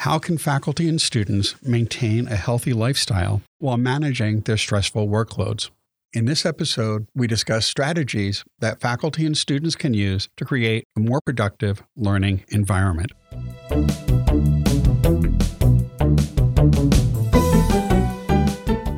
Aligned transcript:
How 0.00 0.18
can 0.18 0.38
faculty 0.38 0.88
and 0.88 0.98
students 0.98 1.62
maintain 1.62 2.26
a 2.26 2.34
healthy 2.34 2.72
lifestyle 2.72 3.42
while 3.58 3.76
managing 3.76 4.40
their 4.40 4.56
stressful 4.56 5.08
workloads? 5.08 5.68
In 6.14 6.24
this 6.24 6.46
episode, 6.46 7.06
we 7.14 7.26
discuss 7.26 7.66
strategies 7.66 8.42
that 8.60 8.80
faculty 8.80 9.26
and 9.26 9.36
students 9.36 9.76
can 9.76 9.92
use 9.92 10.30
to 10.38 10.46
create 10.46 10.84
a 10.96 11.00
more 11.00 11.20
productive 11.20 11.82
learning 11.96 12.44
environment. 12.48 13.12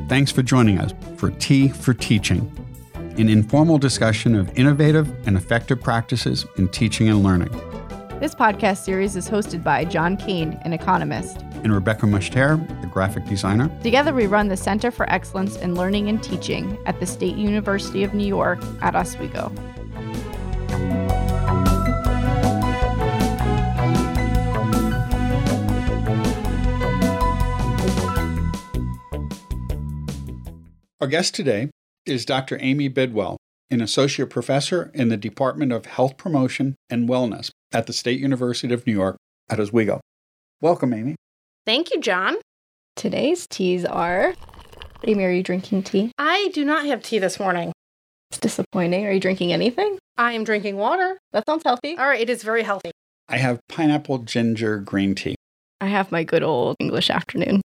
Thanks 0.07 0.31
for 0.31 0.41
joining 0.41 0.79
us 0.79 0.93
for 1.17 1.31
Tea 1.31 1.67
for 1.67 1.93
Teaching, 1.93 2.49
an 3.17 3.27
informal 3.27 3.77
discussion 3.77 4.35
of 4.35 4.57
innovative 4.57 5.13
and 5.27 5.35
effective 5.35 5.81
practices 5.81 6.45
in 6.55 6.69
teaching 6.69 7.09
and 7.09 7.21
learning. 7.21 7.72
This 8.23 8.33
podcast 8.33 8.85
series 8.85 9.17
is 9.17 9.29
hosted 9.29 9.65
by 9.65 9.83
John 9.83 10.15
Kane, 10.15 10.57
an 10.61 10.71
economist, 10.71 11.41
and 11.61 11.73
Rebecca 11.73 12.05
Mushtare, 12.05 12.57
the 12.79 12.87
graphic 12.87 13.25
designer. 13.25 13.69
Together, 13.83 14.13
we 14.13 14.27
run 14.27 14.47
the 14.47 14.55
Center 14.55 14.91
for 14.91 15.11
Excellence 15.11 15.57
in 15.57 15.75
Learning 15.75 16.07
and 16.07 16.23
Teaching 16.23 16.77
at 16.85 16.97
the 17.01 17.05
State 17.05 17.35
University 17.35 18.01
of 18.01 18.13
New 18.13 18.25
York 18.25 18.63
at 18.81 18.95
Oswego. 18.95 19.51
Our 31.01 31.07
guest 31.07 31.35
today 31.35 31.71
is 32.05 32.23
Dr. 32.23 32.57
Amy 32.61 32.87
Bidwell, 32.87 33.35
an 33.69 33.81
associate 33.81 34.29
professor 34.29 34.91
in 34.93 35.09
the 35.09 35.17
Department 35.17 35.73
of 35.73 35.87
Health 35.87 36.15
Promotion 36.15 36.75
and 36.89 37.09
Wellness 37.09 37.49
at 37.73 37.87
the 37.87 37.93
State 37.93 38.19
University 38.19 38.73
of 38.73 38.85
New 38.85 38.93
York 38.93 39.17
at 39.49 39.59
Oswego. 39.59 39.99
Welcome, 40.61 40.93
Amy. 40.93 41.15
Thank 41.65 41.93
you, 41.93 41.99
John. 41.99 42.35
Today's 42.95 43.47
teas 43.47 43.85
are. 43.85 44.35
Amy, 45.05 45.23
are 45.23 45.31
you 45.31 45.43
drinking 45.43 45.83
tea? 45.83 46.11
I 46.17 46.49
do 46.53 46.63
not 46.63 46.85
have 46.85 47.03
tea 47.03 47.19
this 47.19 47.39
morning. 47.39 47.73
It's 48.29 48.39
disappointing. 48.39 49.05
Are 49.05 49.11
you 49.11 49.19
drinking 49.19 49.51
anything? 49.51 49.97
I 50.17 50.33
am 50.33 50.43
drinking 50.43 50.77
water. 50.77 51.17
That 51.33 51.45
sounds 51.45 51.63
healthy. 51.65 51.97
All 51.97 52.07
right, 52.07 52.21
it 52.21 52.29
is 52.29 52.43
very 52.43 52.63
healthy. 52.63 52.91
I 53.27 53.37
have 53.37 53.59
pineapple 53.67 54.19
ginger 54.19 54.79
green 54.79 55.15
tea. 55.15 55.35
I 55.81 55.87
have 55.87 56.11
my 56.11 56.23
good 56.23 56.43
old 56.43 56.75
English 56.79 57.09
afternoon. 57.09 57.61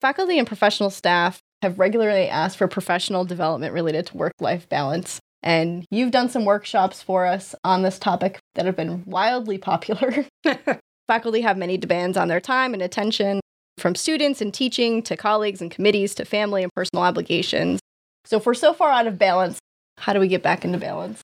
Faculty 0.00 0.38
and 0.38 0.46
professional 0.46 0.90
staff 0.90 1.40
have 1.62 1.78
regularly 1.78 2.28
asked 2.28 2.58
for 2.58 2.66
professional 2.66 3.24
development 3.24 3.72
related 3.72 4.06
to 4.06 4.16
work 4.16 4.32
life 4.40 4.68
balance. 4.68 5.20
And 5.42 5.84
you've 5.90 6.12
done 6.12 6.28
some 6.28 6.44
workshops 6.44 7.02
for 7.02 7.26
us 7.26 7.54
on 7.64 7.82
this 7.82 7.98
topic 7.98 8.38
that 8.54 8.66
have 8.66 8.76
been 8.76 9.04
wildly 9.06 9.58
popular. 9.58 10.26
Faculty 11.08 11.40
have 11.40 11.58
many 11.58 11.76
demands 11.76 12.16
on 12.16 12.28
their 12.28 12.40
time 12.40 12.74
and 12.74 12.82
attention, 12.82 13.40
from 13.78 13.94
students 13.94 14.40
and 14.40 14.54
teaching 14.54 15.02
to 15.02 15.16
colleagues 15.16 15.60
and 15.60 15.70
committees 15.70 16.14
to 16.14 16.24
family 16.24 16.62
and 16.62 16.72
personal 16.74 17.02
obligations. 17.02 17.80
So, 18.24 18.36
if 18.36 18.46
we're 18.46 18.54
so 18.54 18.72
far 18.72 18.90
out 18.90 19.08
of 19.08 19.18
balance, 19.18 19.58
how 19.98 20.12
do 20.12 20.20
we 20.20 20.28
get 20.28 20.42
back 20.42 20.64
into 20.64 20.78
balance? 20.78 21.20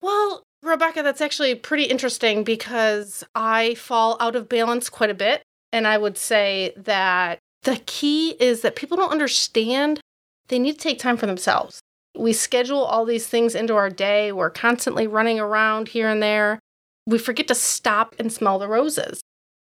Well, 0.00 0.42
Rebecca, 0.62 1.02
that's 1.02 1.20
actually 1.20 1.54
pretty 1.54 1.84
interesting 1.84 2.44
because 2.44 3.22
I 3.34 3.74
fall 3.74 4.16
out 4.20 4.34
of 4.34 4.48
balance 4.48 4.88
quite 4.88 5.10
a 5.10 5.14
bit. 5.14 5.42
And 5.72 5.86
I 5.86 5.98
would 5.98 6.16
say 6.16 6.72
that 6.76 7.38
the 7.62 7.76
key 7.86 8.30
is 8.40 8.62
that 8.62 8.76
people 8.76 8.96
don't 8.96 9.12
understand 9.12 10.00
they 10.48 10.58
need 10.58 10.72
to 10.72 10.78
take 10.78 10.98
time 10.98 11.18
for 11.18 11.26
themselves. 11.26 11.80
We 12.18 12.32
schedule 12.32 12.82
all 12.82 13.04
these 13.04 13.26
things 13.26 13.54
into 13.54 13.76
our 13.76 13.90
day. 13.90 14.32
We're 14.32 14.50
constantly 14.50 15.06
running 15.06 15.38
around 15.38 15.88
here 15.88 16.08
and 16.08 16.22
there. 16.22 16.58
We 17.06 17.18
forget 17.18 17.48
to 17.48 17.54
stop 17.54 18.14
and 18.18 18.32
smell 18.32 18.58
the 18.58 18.68
roses. 18.68 19.20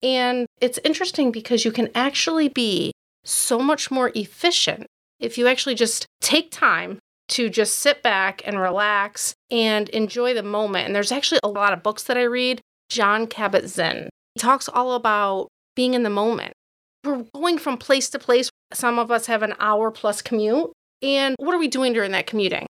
And 0.01 0.47
it's 0.61 0.79
interesting 0.83 1.31
because 1.31 1.65
you 1.65 1.71
can 1.71 1.89
actually 1.93 2.47
be 2.47 2.93
so 3.25 3.59
much 3.59 3.91
more 3.91 4.11
efficient 4.15 4.87
if 5.19 5.37
you 5.37 5.47
actually 5.47 5.75
just 5.75 6.05
take 6.21 6.49
time 6.49 6.99
to 7.27 7.49
just 7.49 7.75
sit 7.75 8.01
back 8.01 8.41
and 8.45 8.59
relax 8.59 9.33
and 9.51 9.89
enjoy 9.89 10.33
the 10.33 10.41
moment. 10.41 10.87
And 10.87 10.95
there's 10.95 11.11
actually 11.11 11.41
a 11.43 11.49
lot 11.49 11.73
of 11.73 11.83
books 11.83 12.03
that 12.03 12.17
I 12.17 12.23
read. 12.23 12.61
Jon 12.89 13.27
Kabat-Zinn 13.27 14.09
he 14.35 14.39
talks 14.39 14.69
all 14.69 14.93
about 14.93 15.47
being 15.75 15.93
in 15.93 16.03
the 16.03 16.09
moment. 16.09 16.53
We're 17.03 17.25
going 17.33 17.57
from 17.57 17.77
place 17.77 18.09
to 18.11 18.19
place. 18.19 18.49
Some 18.73 18.99
of 18.99 19.11
us 19.11 19.25
have 19.25 19.43
an 19.43 19.53
hour 19.59 19.91
plus 19.91 20.21
commute. 20.21 20.71
And 21.01 21.35
what 21.39 21.55
are 21.55 21.59
we 21.59 21.67
doing 21.67 21.93
during 21.93 22.11
that 22.11 22.27
commuting? 22.27 22.67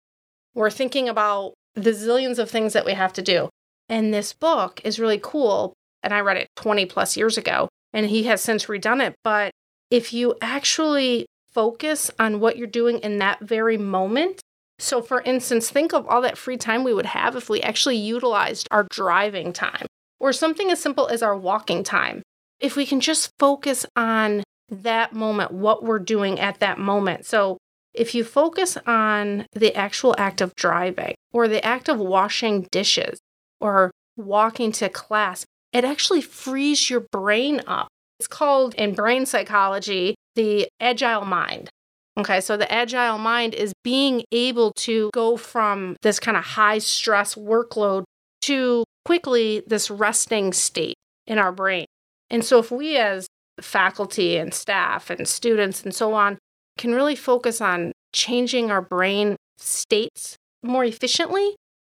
We're 0.54 0.70
thinking 0.70 1.08
about 1.08 1.54
the 1.74 1.90
zillions 1.90 2.38
of 2.38 2.50
things 2.50 2.72
that 2.72 2.84
we 2.84 2.92
have 2.92 3.12
to 3.14 3.22
do. 3.22 3.48
And 3.88 4.12
this 4.12 4.32
book 4.32 4.80
is 4.84 4.98
really 4.98 5.20
cool. 5.22 5.74
And 6.02 6.12
I 6.12 6.20
read 6.20 6.36
it 6.36 6.48
20 6.56 6.86
plus 6.86 7.16
years 7.16 7.36
ago, 7.38 7.68
and 7.92 8.06
he 8.06 8.24
has 8.24 8.40
since 8.40 8.66
redone 8.66 9.06
it. 9.06 9.14
But 9.24 9.52
if 9.90 10.12
you 10.12 10.34
actually 10.40 11.26
focus 11.52 12.10
on 12.18 12.40
what 12.40 12.56
you're 12.56 12.66
doing 12.66 12.98
in 12.98 13.18
that 13.18 13.40
very 13.40 13.78
moment, 13.78 14.40
so 14.78 15.02
for 15.02 15.22
instance, 15.22 15.70
think 15.70 15.92
of 15.92 16.06
all 16.06 16.22
that 16.22 16.38
free 16.38 16.56
time 16.56 16.84
we 16.84 16.94
would 16.94 17.06
have 17.06 17.34
if 17.34 17.50
we 17.50 17.60
actually 17.62 17.96
utilized 17.96 18.68
our 18.70 18.86
driving 18.90 19.52
time 19.52 19.86
or 20.20 20.32
something 20.32 20.70
as 20.70 20.80
simple 20.80 21.08
as 21.08 21.22
our 21.22 21.36
walking 21.36 21.82
time. 21.82 22.22
If 22.60 22.76
we 22.76 22.86
can 22.86 23.00
just 23.00 23.30
focus 23.38 23.86
on 23.96 24.44
that 24.68 25.14
moment, 25.14 25.52
what 25.52 25.82
we're 25.82 25.98
doing 25.98 26.38
at 26.38 26.60
that 26.60 26.78
moment. 26.78 27.26
So 27.26 27.58
if 27.98 28.14
you 28.14 28.22
focus 28.22 28.78
on 28.86 29.46
the 29.52 29.74
actual 29.74 30.14
act 30.18 30.40
of 30.40 30.54
driving 30.54 31.14
or 31.32 31.48
the 31.48 31.64
act 31.64 31.88
of 31.88 31.98
washing 31.98 32.68
dishes 32.70 33.18
or 33.60 33.90
walking 34.16 34.72
to 34.72 34.88
class, 34.88 35.44
it 35.72 35.84
actually 35.84 36.20
frees 36.20 36.88
your 36.88 37.00
brain 37.12 37.60
up. 37.66 37.88
It's 38.18 38.28
called 38.28 38.74
in 38.74 38.94
brain 38.94 39.26
psychology 39.26 40.14
the 40.34 40.68
agile 40.80 41.24
mind. 41.24 41.68
Okay, 42.16 42.40
so 42.40 42.56
the 42.56 42.70
agile 42.72 43.18
mind 43.18 43.54
is 43.54 43.72
being 43.84 44.24
able 44.32 44.72
to 44.72 45.10
go 45.12 45.36
from 45.36 45.96
this 46.02 46.18
kind 46.18 46.36
of 46.36 46.44
high 46.44 46.78
stress 46.78 47.34
workload 47.34 48.04
to 48.42 48.84
quickly 49.04 49.62
this 49.66 49.90
resting 49.90 50.52
state 50.52 50.96
in 51.26 51.38
our 51.38 51.52
brain. 51.52 51.86
And 52.30 52.44
so 52.44 52.58
if 52.58 52.70
we 52.70 52.96
as 52.96 53.26
faculty 53.60 54.36
and 54.36 54.54
staff 54.54 55.10
and 55.10 55.26
students 55.26 55.82
and 55.82 55.94
so 55.94 56.12
on 56.12 56.38
can 56.78 56.94
really 56.94 57.16
focus 57.16 57.60
on 57.60 57.92
changing 58.12 58.70
our 58.70 58.80
brain 58.80 59.36
states 59.58 60.36
more 60.62 60.84
efficiently, 60.84 61.56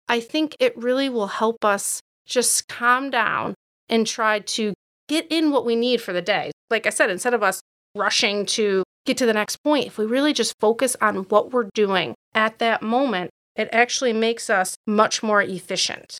I 0.09 0.19
think 0.19 0.55
it 0.59 0.75
really 0.77 1.07
will 1.07 1.27
help 1.27 1.63
us 1.63 2.01
just 2.25 2.67
calm 2.67 3.09
down 3.09 3.53
and 3.87 4.05
try 4.05 4.39
to 4.39 4.73
get 5.07 5.27
in 5.29 5.51
what 5.51 5.65
we 5.65 5.75
need 5.75 6.01
for 6.01 6.13
the 6.13 6.21
day. 6.21 6.51
Like 6.69 6.85
I 6.85 6.89
said, 6.89 7.09
instead 7.09 7.33
of 7.33 7.43
us 7.43 7.61
rushing 7.95 8.45
to 8.47 8.83
get 9.05 9.17
to 9.17 9.25
the 9.25 9.33
next 9.33 9.57
point, 9.63 9.87
if 9.87 9.97
we 9.97 10.05
really 10.05 10.33
just 10.33 10.53
focus 10.59 10.95
on 11.01 11.17
what 11.29 11.51
we're 11.51 11.69
doing 11.73 12.15
at 12.33 12.59
that 12.59 12.81
moment, 12.81 13.29
it 13.55 13.69
actually 13.71 14.13
makes 14.13 14.49
us 14.49 14.75
much 14.87 15.21
more 15.21 15.41
efficient. 15.41 16.17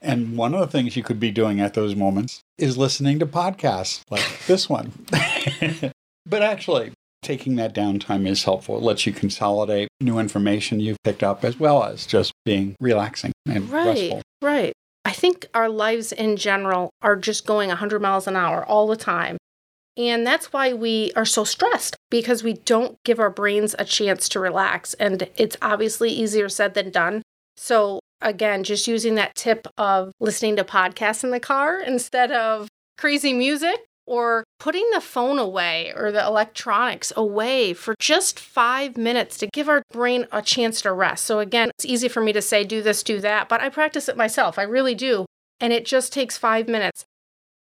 And 0.00 0.36
one 0.36 0.54
of 0.54 0.60
the 0.60 0.66
things 0.66 0.96
you 0.96 1.02
could 1.02 1.20
be 1.20 1.30
doing 1.30 1.60
at 1.60 1.74
those 1.74 1.94
moments 1.94 2.40
is 2.58 2.76
listening 2.76 3.18
to 3.20 3.26
podcasts 3.26 4.02
like 4.10 4.46
this 4.46 4.68
one. 4.68 4.92
but 6.26 6.42
actually, 6.42 6.92
taking 7.22 7.56
that 7.56 7.74
downtime 7.74 8.26
is 8.26 8.44
helpful. 8.44 8.76
It 8.76 8.82
lets 8.82 9.06
you 9.06 9.12
consolidate 9.12 9.88
new 10.00 10.18
information 10.18 10.80
you've 10.80 11.02
picked 11.04 11.22
up 11.22 11.44
as 11.44 11.58
well 11.58 11.84
as 11.84 12.04
just 12.04 12.32
being 12.44 12.76
relaxing 12.80 13.32
and 13.46 13.70
right, 13.70 13.86
restful. 13.86 14.22
Right. 14.42 14.72
I 15.04 15.12
think 15.12 15.46
our 15.54 15.68
lives 15.68 16.12
in 16.12 16.36
general 16.36 16.90
are 17.00 17.16
just 17.16 17.46
going 17.46 17.68
100 17.68 18.02
miles 18.02 18.26
an 18.26 18.36
hour 18.36 18.64
all 18.64 18.86
the 18.86 18.96
time. 18.96 19.36
And 19.96 20.26
that's 20.26 20.52
why 20.52 20.72
we 20.72 21.12
are 21.16 21.24
so 21.24 21.44
stressed 21.44 21.96
because 22.10 22.42
we 22.42 22.54
don't 22.54 22.96
give 23.04 23.20
our 23.20 23.30
brains 23.30 23.74
a 23.78 23.84
chance 23.84 24.28
to 24.30 24.40
relax. 24.40 24.94
And 24.94 25.28
it's 25.36 25.56
obviously 25.60 26.10
easier 26.10 26.48
said 26.48 26.74
than 26.74 26.90
done. 26.90 27.22
So, 27.56 28.00
again, 28.22 28.64
just 28.64 28.88
using 28.88 29.16
that 29.16 29.34
tip 29.34 29.66
of 29.76 30.12
listening 30.18 30.56
to 30.56 30.64
podcasts 30.64 31.24
in 31.24 31.30
the 31.30 31.40
car 31.40 31.78
instead 31.80 32.32
of 32.32 32.68
crazy 32.96 33.34
music 33.34 33.80
or 34.12 34.44
putting 34.60 34.86
the 34.90 35.00
phone 35.00 35.38
away 35.38 35.90
or 35.96 36.12
the 36.12 36.22
electronics 36.22 37.14
away 37.16 37.72
for 37.72 37.94
just 37.98 38.38
five 38.38 38.94
minutes 38.94 39.38
to 39.38 39.48
give 39.54 39.70
our 39.70 39.82
brain 39.90 40.26
a 40.30 40.42
chance 40.42 40.82
to 40.82 40.92
rest. 40.92 41.24
So, 41.24 41.38
again, 41.38 41.70
it's 41.70 41.86
easy 41.86 42.08
for 42.08 42.20
me 42.20 42.34
to 42.34 42.42
say, 42.42 42.62
do 42.62 42.82
this, 42.82 43.02
do 43.02 43.20
that, 43.20 43.48
but 43.48 43.62
I 43.62 43.70
practice 43.70 44.10
it 44.10 44.16
myself. 44.18 44.58
I 44.58 44.64
really 44.64 44.94
do. 44.94 45.24
And 45.60 45.72
it 45.72 45.86
just 45.86 46.12
takes 46.12 46.36
five 46.36 46.68
minutes. 46.68 47.06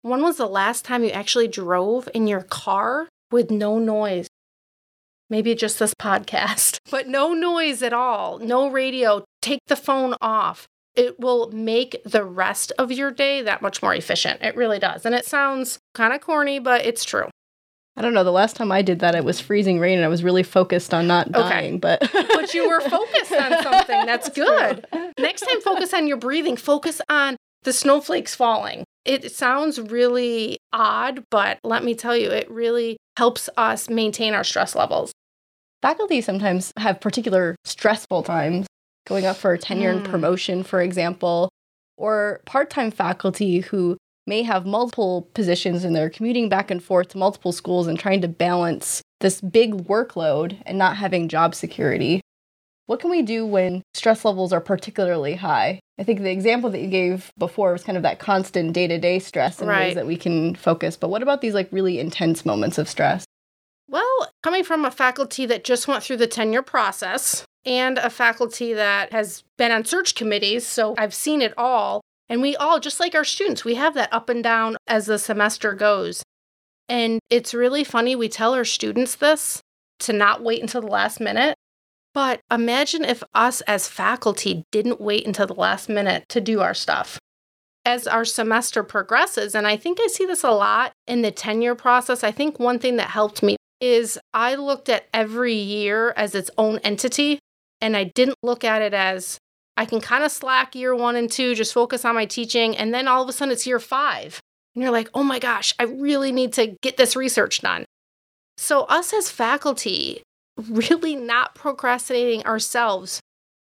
When 0.03 0.23
was 0.23 0.37
the 0.37 0.47
last 0.47 0.85
time 0.85 1.03
you 1.03 1.11
actually 1.11 1.49
drove 1.49 2.09
in 2.15 2.29
your 2.29 2.43
car 2.43 3.09
with 3.33 3.51
no 3.51 3.81
noise? 3.81 4.29
Maybe 5.29 5.57
just 5.57 5.81
this 5.81 5.95
podcast, 5.95 6.79
but 6.93 7.09
no 7.09 7.35
noise 7.35 7.83
at 7.83 7.93
all, 7.93 8.39
no 8.39 8.71
radio. 8.71 9.25
Take 9.43 9.59
the 9.67 9.75
phone 9.75 10.15
off 10.21 10.69
it 10.97 11.21
will 11.21 11.51
make 11.53 12.03
the 12.05 12.25
rest 12.25 12.73
of 12.79 12.91
your 12.91 13.11
day 13.11 13.43
that 13.43 13.63
much 13.63 13.83
more 13.83 13.95
efficient. 13.95 14.43
It 14.43 14.57
really 14.57 14.79
does. 14.79 15.05
And 15.05 15.15
it 15.15 15.27
sounds 15.27 15.79
kind 15.97 16.13
of 16.13 16.21
corny, 16.21 16.59
but 16.59 16.87
it's 16.87 17.05
true. 17.05 17.29
I 17.97 18.03
don't 18.03 18.13
know. 18.13 18.25
The 18.25 18.33
last 18.33 18.57
time 18.57 18.71
I 18.71 18.83
did 18.83 18.99
that, 19.01 19.15
it 19.15 19.25
was 19.25 19.41
freezing 19.41 19.81
rain, 19.81 19.97
and 19.97 20.05
I 20.05 20.09
was 20.09 20.23
really 20.23 20.43
focused 20.43 20.93
on 20.93 21.07
not 21.07 21.33
dying. 21.33 21.77
Okay. 21.77 21.79
But 21.79 22.11
but 22.13 22.53
you 22.53 22.69
were 22.69 22.81
focused 22.81 23.33
on 23.33 23.63
something. 23.63 24.07
That's, 24.07 24.29
good. 24.35 24.87
Next 25.19 25.41
time, 25.41 25.61
focus 25.63 25.95
on 25.95 26.07
your 26.07 26.19
breathing. 26.19 26.57
Focus 26.57 27.01
on 27.09 27.37
the 27.63 27.73
snowflakes 27.73 28.35
falling. 28.35 28.85
It 29.07 29.33
sounds 29.33 29.81
really 29.81 30.59
odd, 30.73 31.25
but 31.31 31.59
let 31.65 31.85
me 31.85 31.95
tell 31.95 32.17
you, 32.17 32.31
it 32.31 32.51
really 32.51 32.99
helps 33.17 33.49
us 33.57 33.89
maintain 33.89 34.35
our 34.35 34.45
stress 34.45 34.75
levels. 34.75 35.13
Faculty 35.81 36.21
sometimes 36.21 36.73
have 36.77 37.01
particular 37.01 37.57
stressful 37.65 38.25
times, 38.25 38.67
going 39.07 39.25
up 39.25 39.37
for 39.37 39.57
tenure 39.57 39.95
mm. 39.95 39.99
and 39.99 40.07
promotion, 40.07 40.65
for 40.65 40.83
example, 40.83 41.49
or 41.97 42.41
part 42.45 42.69
time 42.69 42.91
faculty 42.91 43.61
who 43.61 43.97
may 44.27 44.43
have 44.43 44.67
multiple 44.67 45.29
positions 45.35 45.85
and 45.85 45.95
they're 45.95 46.11
commuting 46.11 46.49
back 46.49 46.71
and 46.71 46.83
forth 46.83 47.09
to 47.09 47.19
multiple 47.19 47.53
schools 47.53 47.87
and 47.87 47.99
trying 47.99 48.21
to 48.21 48.29
balance 48.29 49.03
this 49.21 49.41
big 49.41 49.87
workload 49.87 50.61
and 50.67 50.79
not 50.79 50.97
having 50.97 51.29
job 51.29 51.55
security. 51.55 52.21
What 52.87 53.01
can 53.01 53.11
we 53.11 53.23
do 53.23 53.45
when 53.45 53.83
stress 53.95 54.25
levels 54.25 54.53
are 54.53 54.61
particularly 54.61 55.35
high? 55.35 55.81
I 55.99 56.05
think 56.05 56.21
the 56.21 56.31
example 56.31 56.71
that 56.71 56.81
you 56.81 56.89
gave 56.89 57.33
before 57.39 57.73
was 57.73 57.83
kind 57.83 57.97
of 57.97 58.03
that 58.03 58.19
constant 58.19 58.73
day 58.73 58.87
to 58.87 58.99
day 58.99 59.19
stress 59.19 59.61
and 59.61 59.69
right. 59.69 59.87
ways 59.87 59.95
that 59.97 60.07
we 60.07 60.17
can 60.17 60.55
focus. 60.55 60.97
But 60.97 61.09
what 61.09 61.23
about 61.23 61.41
these 61.41 61.55
like 61.55 61.69
really 61.73 61.99
intense 61.99 62.45
moments 62.45 62.79
of 62.79 62.89
stress? 62.89 63.25
Well, 63.89 64.31
coming 64.43 64.63
from 64.63 64.85
a 64.85 64.91
faculty 64.91 65.47
that 65.47 65.65
just 65.65 65.89
went 65.89 66.03
through 66.03 66.19
the 66.19 66.27
tenure 66.27 66.63
process 66.63 67.45
and 67.65 67.99
a 67.99 68.11
faculty 68.11 68.73
that 68.73 69.13
has 69.13 69.43
been 69.59 69.73
on 69.73 69.85
search 69.85 70.15
committees, 70.15 70.67
so 70.67 70.95
I've 70.97 71.15
seen 71.15 71.43
it 71.43 71.55
all. 71.57 72.01
And 72.29 72.43
we 72.43 72.57
all, 72.57 72.81
just 72.81 73.01
like 73.01 73.15
our 73.15 73.25
students, 73.25 73.65
we 73.65 73.77
have 73.77 73.95
that 73.95 74.13
up 74.13 74.29
and 74.29 74.43
down 74.43 74.77
as 74.87 75.07
the 75.07 75.19
semester 75.19 75.73
goes. 75.75 76.23
And 76.89 77.21
it's 77.31 77.55
really 77.55 77.85
funny. 77.85 78.17
We 78.17 78.29
tell 78.29 78.55
our 78.55 78.65
students 78.65 79.15
this 79.15 79.61
to 80.01 80.13
not 80.13 80.43
wait 80.43 80.63
until 80.63 80.81
the 80.81 80.87
last 80.89 81.21
minute. 81.21 81.57
But 82.15 82.41
imagine 82.51 83.05
if 83.05 83.23
us 83.35 83.61
as 83.63 83.89
faculty 83.89 84.65
didn't 84.73 85.01
wait 85.01 85.27
until 85.27 85.47
the 85.47 85.55
last 85.55 85.89
minute 85.89 86.25
to 86.31 86.41
do 86.41 86.61
our 86.61 86.75
stuff. 86.75 87.19
As 87.85 88.07
our 88.07 88.25
semester 88.25 88.83
progresses, 88.83 89.55
and 89.55 89.67
I 89.67 89.77
think 89.77 89.99
I 90.01 90.07
see 90.09 90.25
this 90.25 90.43
a 90.43 90.51
lot 90.51 90.93
in 91.07 91.23
the 91.23 91.31
tenure 91.31 91.75
process, 91.75 92.25
I 92.25 92.33
think 92.33 92.59
one 92.59 92.79
thing 92.79 92.97
that 92.97 93.11
helped 93.11 93.43
me 93.43 93.57
is 93.81 94.19
I 94.33 94.55
looked 94.55 94.89
at 94.89 95.07
every 95.13 95.55
year 95.55 96.13
as 96.17 96.35
its 96.35 96.51
own 96.57 96.79
entity 96.79 97.39
and 97.81 97.97
I 97.97 98.05
didn't 98.05 98.39
look 98.43 98.65
at 98.65 98.83
it 98.83 98.95
as 98.95 99.39
I 99.77 99.85
can 99.85 100.01
kind 100.01 100.25
of 100.25 100.33
slack 100.33 100.75
year 100.75 100.95
one 100.95 101.17
and 101.17 101.31
two, 101.31 101.55
just 101.55 101.75
focus 101.75 102.05
on 102.05 102.15
my 102.15 102.27
teaching. 102.27 102.77
And 102.77 102.95
then 102.95 103.09
all 103.09 103.23
of 103.23 103.29
a 103.29 103.33
sudden 103.33 103.53
it's 103.53 103.67
year 103.67 103.79
five. 103.79 104.41
And 104.75 104.83
you're 104.83 104.93
like, 104.93 105.11
oh 105.15 105.23
my 105.23 105.39
gosh, 105.39 105.75
I 105.79 105.85
really 105.85 106.33
need 106.33 106.53
to 106.55 106.77
get 106.83 106.97
this 106.97 107.17
research 107.17 107.61
done. 107.61 107.85
So, 108.59 108.85
us 108.85 109.13
as 109.13 109.31
faculty, 109.31 110.23
really 110.57 111.15
not 111.15 111.55
procrastinating 111.55 112.45
ourselves, 112.45 113.21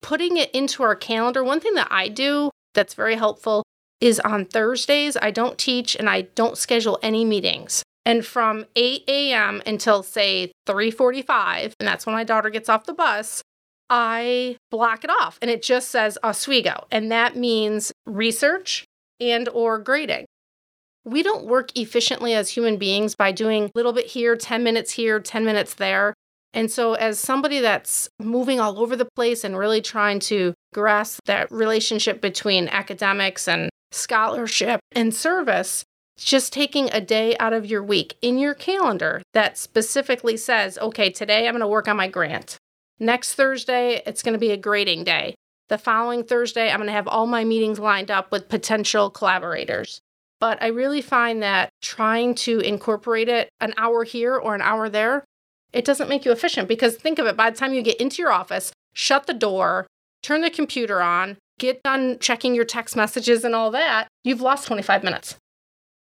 putting 0.02 0.36
it 0.36 0.50
into 0.52 0.82
our 0.82 0.94
calendar. 0.94 1.42
One 1.42 1.60
thing 1.60 1.74
that 1.74 1.88
I 1.90 2.08
do 2.08 2.50
that's 2.74 2.94
very 2.94 3.16
helpful 3.16 3.62
is 4.00 4.20
on 4.20 4.44
Thursdays, 4.44 5.16
I 5.20 5.30
don't 5.30 5.56
teach 5.56 5.96
and 5.96 6.10
I 6.10 6.22
don't 6.22 6.58
schedule 6.58 6.98
any 7.02 7.24
meetings. 7.24 7.82
And 8.04 8.26
from 8.26 8.66
8 8.76 9.04
a.m. 9.08 9.62
until 9.66 10.02
say 10.02 10.52
3:45, 10.66 11.72
and 11.80 11.88
that's 11.88 12.04
when 12.04 12.14
my 12.14 12.24
daughter 12.24 12.50
gets 12.50 12.68
off 12.68 12.84
the 12.84 12.92
bus, 12.92 13.42
I 13.90 14.56
block 14.70 15.04
it 15.04 15.10
off 15.10 15.38
and 15.42 15.50
it 15.50 15.62
just 15.62 15.88
says 15.88 16.18
Oswego, 16.22 16.86
and 16.90 17.10
that 17.12 17.36
means 17.36 17.92
research 18.06 18.84
and 19.20 19.48
or 19.48 19.78
grading. 19.78 20.26
We 21.04 21.22
don't 21.22 21.44
work 21.44 21.76
efficiently 21.76 22.32
as 22.32 22.50
human 22.50 22.78
beings 22.78 23.14
by 23.14 23.32
doing 23.32 23.64
a 23.64 23.70
little 23.74 23.92
bit 23.92 24.06
here, 24.06 24.36
10 24.36 24.62
minutes 24.62 24.92
here, 24.92 25.20
10 25.20 25.44
minutes 25.44 25.74
there. 25.74 26.14
And 26.54 26.70
so, 26.70 26.94
as 26.94 27.18
somebody 27.18 27.58
that's 27.58 28.08
moving 28.20 28.60
all 28.60 28.78
over 28.78 28.94
the 28.96 29.08
place 29.16 29.42
and 29.44 29.58
really 29.58 29.82
trying 29.82 30.20
to 30.20 30.54
grasp 30.72 31.20
that 31.26 31.50
relationship 31.50 32.20
between 32.20 32.68
academics 32.68 33.48
and 33.48 33.68
scholarship 33.90 34.80
and 34.92 35.12
service, 35.12 35.84
just 36.16 36.52
taking 36.52 36.88
a 36.92 37.00
day 37.00 37.36
out 37.38 37.52
of 37.52 37.66
your 37.66 37.82
week 37.82 38.16
in 38.22 38.38
your 38.38 38.54
calendar 38.54 39.20
that 39.34 39.58
specifically 39.58 40.36
says, 40.36 40.78
okay, 40.78 41.10
today 41.10 41.48
I'm 41.48 41.54
going 41.54 41.60
to 41.60 41.66
work 41.66 41.88
on 41.88 41.96
my 41.96 42.08
grant. 42.08 42.56
Next 43.00 43.34
Thursday, 43.34 44.02
it's 44.06 44.22
going 44.22 44.34
to 44.34 44.38
be 44.38 44.52
a 44.52 44.56
grading 44.56 45.04
day. 45.04 45.34
The 45.68 45.78
following 45.78 46.22
Thursday, 46.22 46.70
I'm 46.70 46.76
going 46.76 46.86
to 46.86 46.92
have 46.92 47.08
all 47.08 47.26
my 47.26 47.42
meetings 47.42 47.78
lined 47.78 48.10
up 48.10 48.30
with 48.30 48.48
potential 48.48 49.10
collaborators. 49.10 50.00
But 50.38 50.62
I 50.62 50.68
really 50.68 51.00
find 51.00 51.42
that 51.42 51.70
trying 51.82 52.34
to 52.36 52.60
incorporate 52.60 53.28
it 53.28 53.48
an 53.60 53.74
hour 53.76 54.04
here 54.04 54.36
or 54.36 54.54
an 54.54 54.62
hour 54.62 54.88
there, 54.88 55.24
it 55.72 55.84
doesn't 55.84 56.08
make 56.08 56.24
you 56.24 56.30
efficient 56.30 56.68
because 56.68 56.96
think 56.96 57.18
of 57.18 57.26
it 57.26 57.36
by 57.36 57.50
the 57.50 57.56
time 57.56 57.74
you 57.74 57.82
get 57.82 58.00
into 58.00 58.22
your 58.22 58.30
office, 58.30 58.72
shut 58.92 59.26
the 59.26 59.34
door, 59.34 59.86
turn 60.22 60.42
the 60.42 60.50
computer 60.50 61.00
on, 61.00 61.36
get 61.58 61.82
done 61.82 62.18
checking 62.20 62.54
your 62.54 62.64
text 62.64 62.94
messages 62.94 63.42
and 63.42 63.54
all 63.54 63.70
that, 63.72 64.06
you've 64.22 64.40
lost 64.40 64.68
25 64.68 65.02
minutes. 65.02 65.36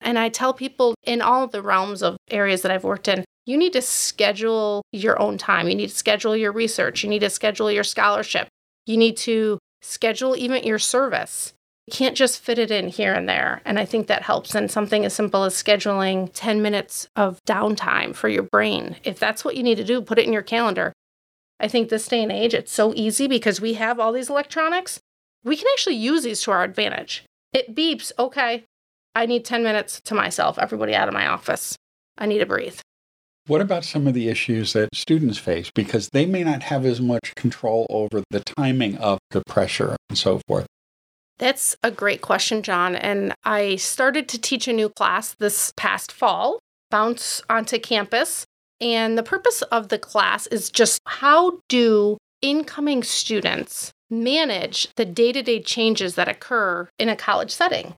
And 0.02 0.20
I 0.20 0.28
tell 0.28 0.54
people 0.54 0.96
in 1.04 1.22
all 1.22 1.48
the 1.48 1.62
realms 1.62 2.04
of 2.04 2.18
areas 2.30 2.62
that 2.64 2.72
I've 2.72 2.84
worked 2.84 3.08
in, 3.08 3.24
you 3.46 3.58
need 3.58 3.74
to 3.74 3.82
schedule 3.82 4.84
your 4.92 5.22
own 5.22 5.38
time. 5.38 5.68
You 5.68 5.76
need 5.76 5.90
to 5.90 5.96
schedule 5.96 6.36
your 6.36 6.52
research. 6.52 7.04
You 7.04 7.10
need 7.10 7.20
to 7.20 7.30
schedule 7.30 7.72
your 7.72 7.84
scholarship. 7.84 8.48
You 8.86 8.98
need 8.98 9.18
to 9.18 9.60
schedule 9.82 10.36
even 10.38 10.64
your 10.64 10.80
service. 10.80 11.54
You 11.88 11.92
can't 11.92 12.16
just 12.16 12.40
fit 12.40 12.58
it 12.58 12.72
in 12.72 12.88
here 12.88 13.14
and 13.14 13.28
there. 13.28 13.62
And 13.66 13.78
I 13.78 13.84
think 13.84 14.08
that 14.08 14.22
helps. 14.22 14.56
And 14.56 14.72
something 14.72 15.04
as 15.04 15.14
simple 15.14 15.44
as 15.44 15.54
scheduling 15.54 16.30
10 16.34 16.62
minutes 16.62 17.08
of 17.18 17.44
downtime 17.46 18.16
for 18.16 18.30
your 18.30 18.44
brain. 18.44 18.96
If 19.04 19.20
that's 19.20 19.44
what 19.44 19.58
you 19.58 19.64
need 19.64 19.76
to 19.76 19.84
do, 19.84 20.02
put 20.02 20.20
it 20.20 20.26
in 20.26 20.32
your 20.32 20.42
calendar. 20.42 20.94
I 21.60 21.68
think 21.68 21.90
this 21.90 22.08
day 22.08 22.24
and 22.24 22.32
age, 22.32 22.54
it's 22.54 22.72
so 22.72 22.94
easy 22.96 23.28
because 23.28 23.60
we 23.60 23.74
have 23.74 24.00
all 24.00 24.14
these 24.14 24.30
electronics. 24.30 25.00
We 25.44 25.58
can 25.58 25.68
actually 25.74 25.96
use 25.96 26.24
these 26.24 26.42
to 26.44 26.52
our 26.52 26.64
advantage. 26.64 27.24
It 27.52 27.76
beeps, 27.76 28.14
okay, 28.18 28.64
I 29.14 29.26
need 29.26 29.44
10 29.44 29.62
minutes 29.62 30.02
to 30.06 30.16
myself, 30.16 30.58
everybody 30.58 30.96
out 30.96 31.10
of 31.10 31.14
my 31.14 31.28
office. 31.28 31.76
I 32.18 32.26
need 32.26 32.40
to 32.40 32.46
breathe. 32.46 32.80
What 33.46 33.60
about 33.60 33.84
some 33.84 34.08
of 34.08 34.14
the 34.14 34.30
issues 34.30 34.72
that 34.74 34.96
students 34.96 35.38
face? 35.38 35.70
Because 35.74 36.10
they 36.10 36.26
may 36.26 36.44
not 36.44 36.64
have 36.64 36.86
as 36.86 37.02
much 37.02 37.36
control 37.36 37.86
over 37.90 38.24
the 38.30 38.40
timing 38.58 38.98
of 38.98 39.20
the 39.32 39.44
pressure 39.46 39.98
and 40.10 40.18
so 40.18 40.40
forth. 40.48 40.66
That's 41.40 41.76
a 41.84 41.92
great 41.92 42.22
question, 42.22 42.62
John. 42.62 42.96
And 42.96 43.34
I 43.44 43.76
started 43.76 44.30
to 44.30 44.40
teach 44.40 44.68
a 44.68 44.74
new 44.74 44.88
class 44.88 45.36
this 45.40 45.74
past 45.76 46.12
fall, 46.12 46.60
bounce 46.90 47.42
onto 47.50 47.80
campus. 47.80 48.46
And 48.80 49.18
the 49.18 49.24
purpose 49.24 49.62
of 49.64 49.90
the 49.90 50.00
class 50.00 50.48
is 50.48 50.70
just 50.70 51.00
how 51.06 51.60
do 51.68 52.18
incoming 52.42 53.04
students 53.04 53.92
manage 54.10 54.88
the 54.96 55.06
day 55.06 55.34
to 55.34 55.42
day 55.42 55.62
changes 55.62 56.16
that 56.16 56.30
occur 56.30 56.88
in 56.98 57.10
a 57.10 57.16
college 57.16 57.52
setting? 57.52 57.96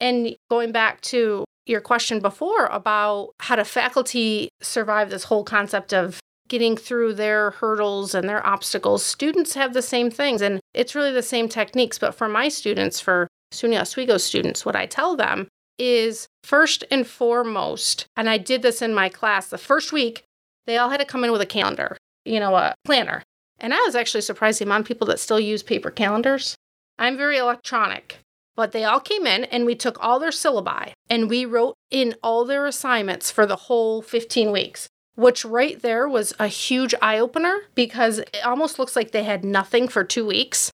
And 0.00 0.36
going 0.50 0.72
back 0.72 1.00
to 1.02 1.44
your 1.66 1.80
question 1.80 2.20
before 2.20 2.66
about 2.66 3.30
how 3.40 3.56
do 3.56 3.64
faculty 3.64 4.48
survive 4.62 5.10
this 5.10 5.24
whole 5.24 5.44
concept 5.44 5.92
of 5.92 6.20
getting 6.48 6.76
through 6.76 7.14
their 7.14 7.50
hurdles 7.52 8.14
and 8.14 8.28
their 8.28 8.46
obstacles, 8.46 9.04
students 9.04 9.54
have 9.54 9.74
the 9.74 9.82
same 9.82 10.10
things. 10.10 10.40
And 10.40 10.60
it's 10.74 10.94
really 10.94 11.12
the 11.12 11.22
same 11.22 11.48
techniques. 11.48 11.98
But 11.98 12.14
for 12.14 12.28
my 12.28 12.48
students, 12.48 13.00
for 13.00 13.28
SUNY 13.52 13.80
Oswego 13.80 14.16
students, 14.16 14.64
what 14.64 14.76
I 14.76 14.86
tell 14.86 15.16
them 15.16 15.48
is 15.78 16.26
first 16.42 16.84
and 16.90 17.06
foremost, 17.06 18.06
and 18.16 18.30
I 18.30 18.38
did 18.38 18.62
this 18.62 18.80
in 18.80 18.94
my 18.94 19.08
class 19.08 19.48
the 19.48 19.58
first 19.58 19.92
week, 19.92 20.22
they 20.66 20.78
all 20.78 20.90
had 20.90 21.00
to 21.00 21.06
come 21.06 21.24
in 21.24 21.32
with 21.32 21.40
a 21.40 21.46
calendar, 21.46 21.96
you 22.24 22.40
know, 22.40 22.54
a 22.56 22.74
planner. 22.84 23.22
And 23.58 23.74
I 23.74 23.80
was 23.80 23.94
actually 23.94 24.22
surprised 24.22 24.60
the 24.60 24.64
amount 24.64 24.82
of 24.82 24.88
people 24.88 25.06
that 25.08 25.20
still 25.20 25.40
use 25.40 25.62
paper 25.62 25.90
calendars. 25.90 26.54
I'm 26.98 27.16
very 27.16 27.36
electronic. 27.36 28.18
But 28.56 28.72
they 28.72 28.84
all 28.84 29.00
came 29.00 29.26
in 29.26 29.44
and 29.44 29.66
we 29.66 29.74
took 29.74 30.02
all 30.02 30.18
their 30.18 30.30
syllabi 30.30 30.92
and 31.08 31.28
we 31.28 31.44
wrote 31.44 31.74
in 31.90 32.16
all 32.22 32.44
their 32.44 32.66
assignments 32.66 33.30
for 33.30 33.46
the 33.46 33.56
whole 33.56 34.00
15 34.02 34.50
weeks, 34.50 34.88
which 35.14 35.44
right 35.44 35.80
there 35.80 36.08
was 36.08 36.32
a 36.38 36.48
huge 36.48 36.94
eye 37.02 37.18
opener 37.18 37.60
because 37.74 38.18
it 38.18 38.44
almost 38.44 38.78
looks 38.78 38.96
like 38.96 39.10
they 39.10 39.24
had 39.24 39.44
nothing 39.44 39.86
for 39.86 40.02
two 40.02 40.26
weeks. 40.26 40.70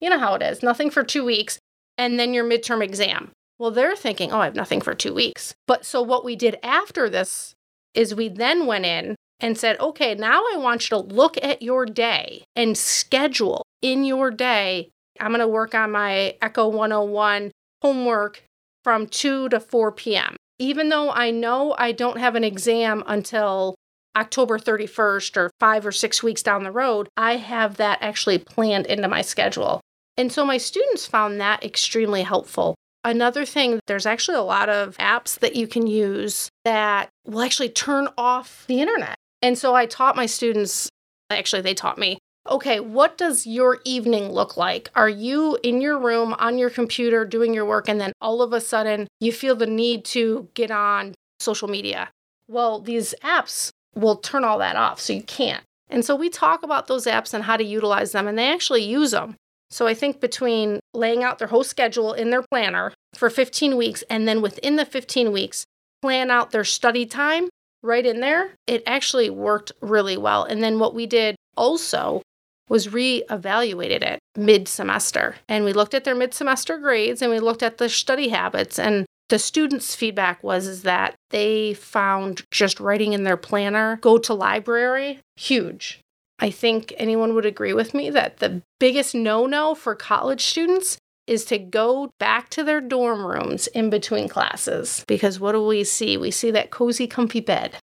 You 0.00 0.10
know 0.10 0.18
how 0.18 0.34
it 0.34 0.42
is 0.42 0.62
nothing 0.62 0.90
for 0.90 1.02
two 1.02 1.24
weeks 1.24 1.58
and 1.96 2.20
then 2.20 2.34
your 2.34 2.44
midterm 2.44 2.82
exam. 2.82 3.30
Well, 3.58 3.70
they're 3.70 3.96
thinking, 3.96 4.32
oh, 4.32 4.40
I 4.40 4.44
have 4.44 4.54
nothing 4.54 4.80
for 4.80 4.94
two 4.94 5.14
weeks. 5.14 5.54
But 5.66 5.86
so 5.86 6.02
what 6.02 6.24
we 6.24 6.36
did 6.36 6.58
after 6.62 7.08
this 7.08 7.54
is 7.94 8.14
we 8.14 8.28
then 8.28 8.66
went 8.66 8.84
in 8.84 9.14
and 9.40 9.56
said, 9.56 9.78
okay, 9.80 10.14
now 10.14 10.42
I 10.52 10.56
want 10.58 10.90
you 10.90 10.96
to 10.96 11.02
look 11.02 11.36
at 11.42 11.62
your 11.62 11.86
day 11.86 12.42
and 12.56 12.76
schedule 12.76 13.64
in 13.80 14.04
your 14.04 14.30
day 14.30 14.90
I'm 15.20 15.30
going 15.30 15.40
to 15.40 15.48
work 15.48 15.74
on 15.74 15.92
my 15.92 16.36
Echo 16.42 16.68
101 16.68 17.50
homework 17.82 18.44
from 18.82 19.06
2 19.06 19.48
to 19.50 19.60
4 19.60 19.92
p.m. 19.92 20.36
Even 20.58 20.88
though 20.88 21.10
I 21.10 21.30
know 21.30 21.74
I 21.78 21.92
don't 21.92 22.18
have 22.18 22.36
an 22.36 22.44
exam 22.44 23.02
until 23.06 23.74
October 24.16 24.58
31st 24.58 25.36
or 25.36 25.50
five 25.58 25.84
or 25.84 25.92
six 25.92 26.22
weeks 26.22 26.42
down 26.42 26.62
the 26.62 26.70
road, 26.70 27.08
I 27.16 27.36
have 27.36 27.76
that 27.78 27.98
actually 28.00 28.38
planned 28.38 28.86
into 28.86 29.08
my 29.08 29.22
schedule. 29.22 29.80
And 30.16 30.30
so 30.30 30.44
my 30.44 30.58
students 30.58 31.06
found 31.06 31.40
that 31.40 31.64
extremely 31.64 32.22
helpful. 32.22 32.76
Another 33.02 33.44
thing, 33.44 33.80
there's 33.86 34.06
actually 34.06 34.38
a 34.38 34.42
lot 34.42 34.68
of 34.68 34.96
apps 34.98 35.38
that 35.40 35.56
you 35.56 35.66
can 35.66 35.86
use 35.86 36.48
that 36.64 37.10
will 37.26 37.42
actually 37.42 37.68
turn 37.68 38.08
off 38.16 38.64
the 38.68 38.80
internet. 38.80 39.16
And 39.42 39.58
so 39.58 39.74
I 39.74 39.86
taught 39.86 40.16
my 40.16 40.26
students, 40.26 40.88
actually, 41.28 41.62
they 41.62 41.74
taught 41.74 41.98
me 41.98 42.18
okay, 42.48 42.80
what 42.80 43.16
does 43.16 43.46
your 43.46 43.80
evening 43.84 44.30
look 44.30 44.56
like? 44.56 44.90
Are 44.94 45.08
you 45.08 45.58
in 45.62 45.80
your 45.80 45.98
room 45.98 46.34
on 46.38 46.58
your 46.58 46.70
computer 46.70 47.24
doing 47.24 47.54
your 47.54 47.64
work, 47.64 47.88
and 47.88 48.00
then 48.00 48.12
all 48.20 48.42
of 48.42 48.52
a 48.52 48.60
sudden 48.60 49.08
you 49.20 49.32
feel 49.32 49.56
the 49.56 49.66
need 49.66 50.04
to 50.06 50.48
get 50.54 50.70
on 50.70 51.14
social 51.40 51.68
media? 51.68 52.10
Well, 52.48 52.80
these 52.80 53.14
apps 53.22 53.70
will 53.94 54.16
turn 54.16 54.44
all 54.44 54.58
that 54.58 54.76
off, 54.76 55.00
so 55.00 55.12
you 55.12 55.22
can't. 55.22 55.62
And 55.88 56.04
so 56.04 56.16
we 56.16 56.28
talk 56.28 56.62
about 56.62 56.86
those 56.86 57.06
apps 57.06 57.32
and 57.32 57.44
how 57.44 57.56
to 57.56 57.64
utilize 57.64 58.12
them, 58.12 58.26
and 58.26 58.38
they 58.38 58.50
actually 58.52 58.82
use 58.82 59.12
them. 59.12 59.36
So 59.70 59.86
I 59.86 59.94
think 59.94 60.20
between 60.20 60.80
laying 60.92 61.22
out 61.22 61.38
their 61.38 61.48
whole 61.48 61.64
schedule 61.64 62.12
in 62.12 62.30
their 62.30 62.44
planner 62.50 62.92
for 63.14 63.30
15 63.30 63.76
weeks, 63.76 64.02
and 64.10 64.28
then 64.28 64.42
within 64.42 64.76
the 64.76 64.84
15 64.84 65.32
weeks, 65.32 65.64
plan 66.02 66.30
out 66.30 66.50
their 66.50 66.64
study 66.64 67.06
time 67.06 67.48
right 67.82 68.04
in 68.04 68.20
there, 68.20 68.52
it 68.66 68.82
actually 68.86 69.30
worked 69.30 69.72
really 69.80 70.16
well. 70.16 70.44
And 70.44 70.62
then 70.62 70.78
what 70.78 70.94
we 70.94 71.06
did 71.06 71.36
also 71.56 72.22
was 72.68 72.92
re-evaluated 72.92 74.02
it 74.02 74.18
mid-semester. 74.36 75.36
And 75.48 75.64
we 75.64 75.72
looked 75.72 75.94
at 75.94 76.04
their 76.04 76.14
mid-semester 76.14 76.78
grades 76.78 77.22
and 77.22 77.30
we 77.30 77.40
looked 77.40 77.62
at 77.62 77.78
the 77.78 77.88
study 77.88 78.28
habits. 78.28 78.78
And 78.78 79.06
the 79.28 79.38
students 79.38 79.94
feedback 79.94 80.42
was 80.42 80.66
is 80.66 80.82
that 80.82 81.14
they 81.30 81.74
found 81.74 82.42
just 82.50 82.80
writing 82.80 83.12
in 83.12 83.24
their 83.24 83.36
planner 83.36 83.98
go 84.00 84.18
to 84.18 84.34
library 84.34 85.20
huge. 85.36 86.00
I 86.38 86.50
think 86.50 86.92
anyone 86.96 87.34
would 87.34 87.46
agree 87.46 87.72
with 87.72 87.94
me 87.94 88.10
that 88.10 88.38
the 88.38 88.62
biggest 88.80 89.14
no-no 89.14 89.74
for 89.74 89.94
college 89.94 90.44
students 90.44 90.98
is 91.26 91.44
to 91.46 91.58
go 91.58 92.10
back 92.18 92.50
to 92.50 92.62
their 92.62 92.80
dorm 92.80 93.24
rooms 93.24 93.66
in 93.68 93.88
between 93.88 94.28
classes. 94.28 95.04
Because 95.06 95.40
what 95.40 95.52
do 95.52 95.64
we 95.64 95.84
see? 95.84 96.16
We 96.16 96.30
see 96.30 96.50
that 96.50 96.70
cozy 96.70 97.06
comfy 97.06 97.40
bed 97.40 97.76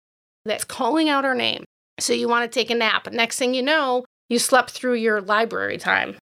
that's 0.44 0.64
calling 0.64 1.08
out 1.08 1.24
our 1.24 1.34
name. 1.34 1.64
So 1.98 2.12
you 2.12 2.28
want 2.28 2.50
to 2.50 2.60
take 2.60 2.70
a 2.70 2.74
nap. 2.74 3.10
Next 3.10 3.38
thing 3.38 3.54
you 3.54 3.62
know 3.62 4.04
you 4.32 4.38
slept 4.38 4.70
through 4.70 4.94
your 4.94 5.20
library 5.20 5.76
time. 5.76 6.16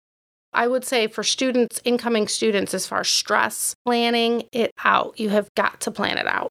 I 0.54 0.66
would 0.68 0.86
say 0.86 1.08
for 1.08 1.24
students, 1.24 1.82
incoming 1.84 2.30
students, 2.30 2.74
as 2.74 2.88
far 2.88 3.02
as 3.02 3.10
stress, 3.10 3.76
planning 3.86 4.46
it 4.54 4.72
out, 4.86 5.20
you 5.20 5.28
have 5.30 5.54
got 5.56 5.82
to 5.82 5.92
plan 5.92 6.18
it 6.18 6.26
out. 6.26 6.48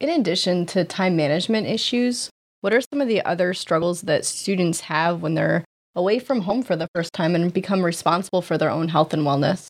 In 0.00 0.08
addition 0.08 0.66
to 0.66 0.84
time 0.84 1.14
management 1.14 1.68
issues, 1.68 2.30
what 2.62 2.74
are 2.74 2.80
some 2.80 3.00
of 3.00 3.06
the 3.06 3.24
other 3.24 3.54
struggles 3.54 4.02
that 4.02 4.24
students 4.24 4.80
have 4.80 5.22
when 5.22 5.34
they're 5.34 5.64
away 5.94 6.18
from 6.18 6.40
home 6.40 6.64
for 6.64 6.74
the 6.74 6.88
first 6.96 7.12
time 7.12 7.36
and 7.36 7.52
become 7.52 7.84
responsible 7.84 8.42
for 8.42 8.58
their 8.58 8.70
own 8.70 8.88
health 8.88 9.14
and 9.14 9.22
wellness? 9.22 9.68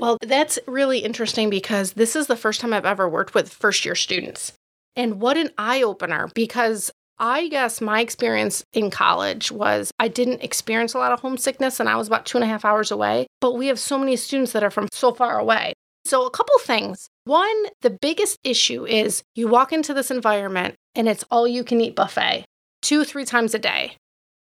Well, 0.00 0.18
that's 0.20 0.58
really 0.66 0.98
interesting 0.98 1.48
because 1.48 1.92
this 1.92 2.16
is 2.16 2.26
the 2.26 2.36
first 2.36 2.60
time 2.60 2.72
I've 2.72 2.84
ever 2.84 3.08
worked 3.08 3.34
with 3.34 3.52
first 3.52 3.84
year 3.84 3.94
students. 3.94 4.52
And 4.96 5.20
what 5.20 5.36
an 5.36 5.50
eye 5.56 5.82
opener 5.82 6.28
because 6.34 6.90
I 7.18 7.48
guess 7.48 7.80
my 7.80 8.00
experience 8.00 8.62
in 8.72 8.90
college 8.90 9.50
was 9.50 9.90
I 9.98 10.08
didn't 10.08 10.42
experience 10.42 10.94
a 10.94 10.98
lot 10.98 11.12
of 11.12 11.20
homesickness 11.20 11.80
and 11.80 11.88
I 11.88 11.96
was 11.96 12.06
about 12.06 12.26
two 12.26 12.36
and 12.36 12.44
a 12.44 12.48
half 12.48 12.64
hours 12.64 12.90
away. 12.90 13.26
But 13.40 13.54
we 13.54 13.68
have 13.68 13.78
so 13.78 13.98
many 13.98 14.16
students 14.16 14.52
that 14.52 14.62
are 14.62 14.70
from 14.70 14.88
so 14.92 15.12
far 15.12 15.38
away. 15.38 15.72
So, 16.04 16.24
a 16.24 16.30
couple 16.30 16.56
things. 16.60 17.08
One, 17.24 17.66
the 17.82 17.90
biggest 17.90 18.38
issue 18.44 18.86
is 18.86 19.22
you 19.34 19.48
walk 19.48 19.72
into 19.72 19.92
this 19.92 20.10
environment 20.10 20.76
and 20.94 21.08
it's 21.08 21.24
all 21.30 21.48
you 21.48 21.64
can 21.64 21.80
eat 21.80 21.96
buffet 21.96 22.44
two, 22.82 23.02
three 23.02 23.24
times 23.24 23.54
a 23.54 23.58
day. 23.58 23.96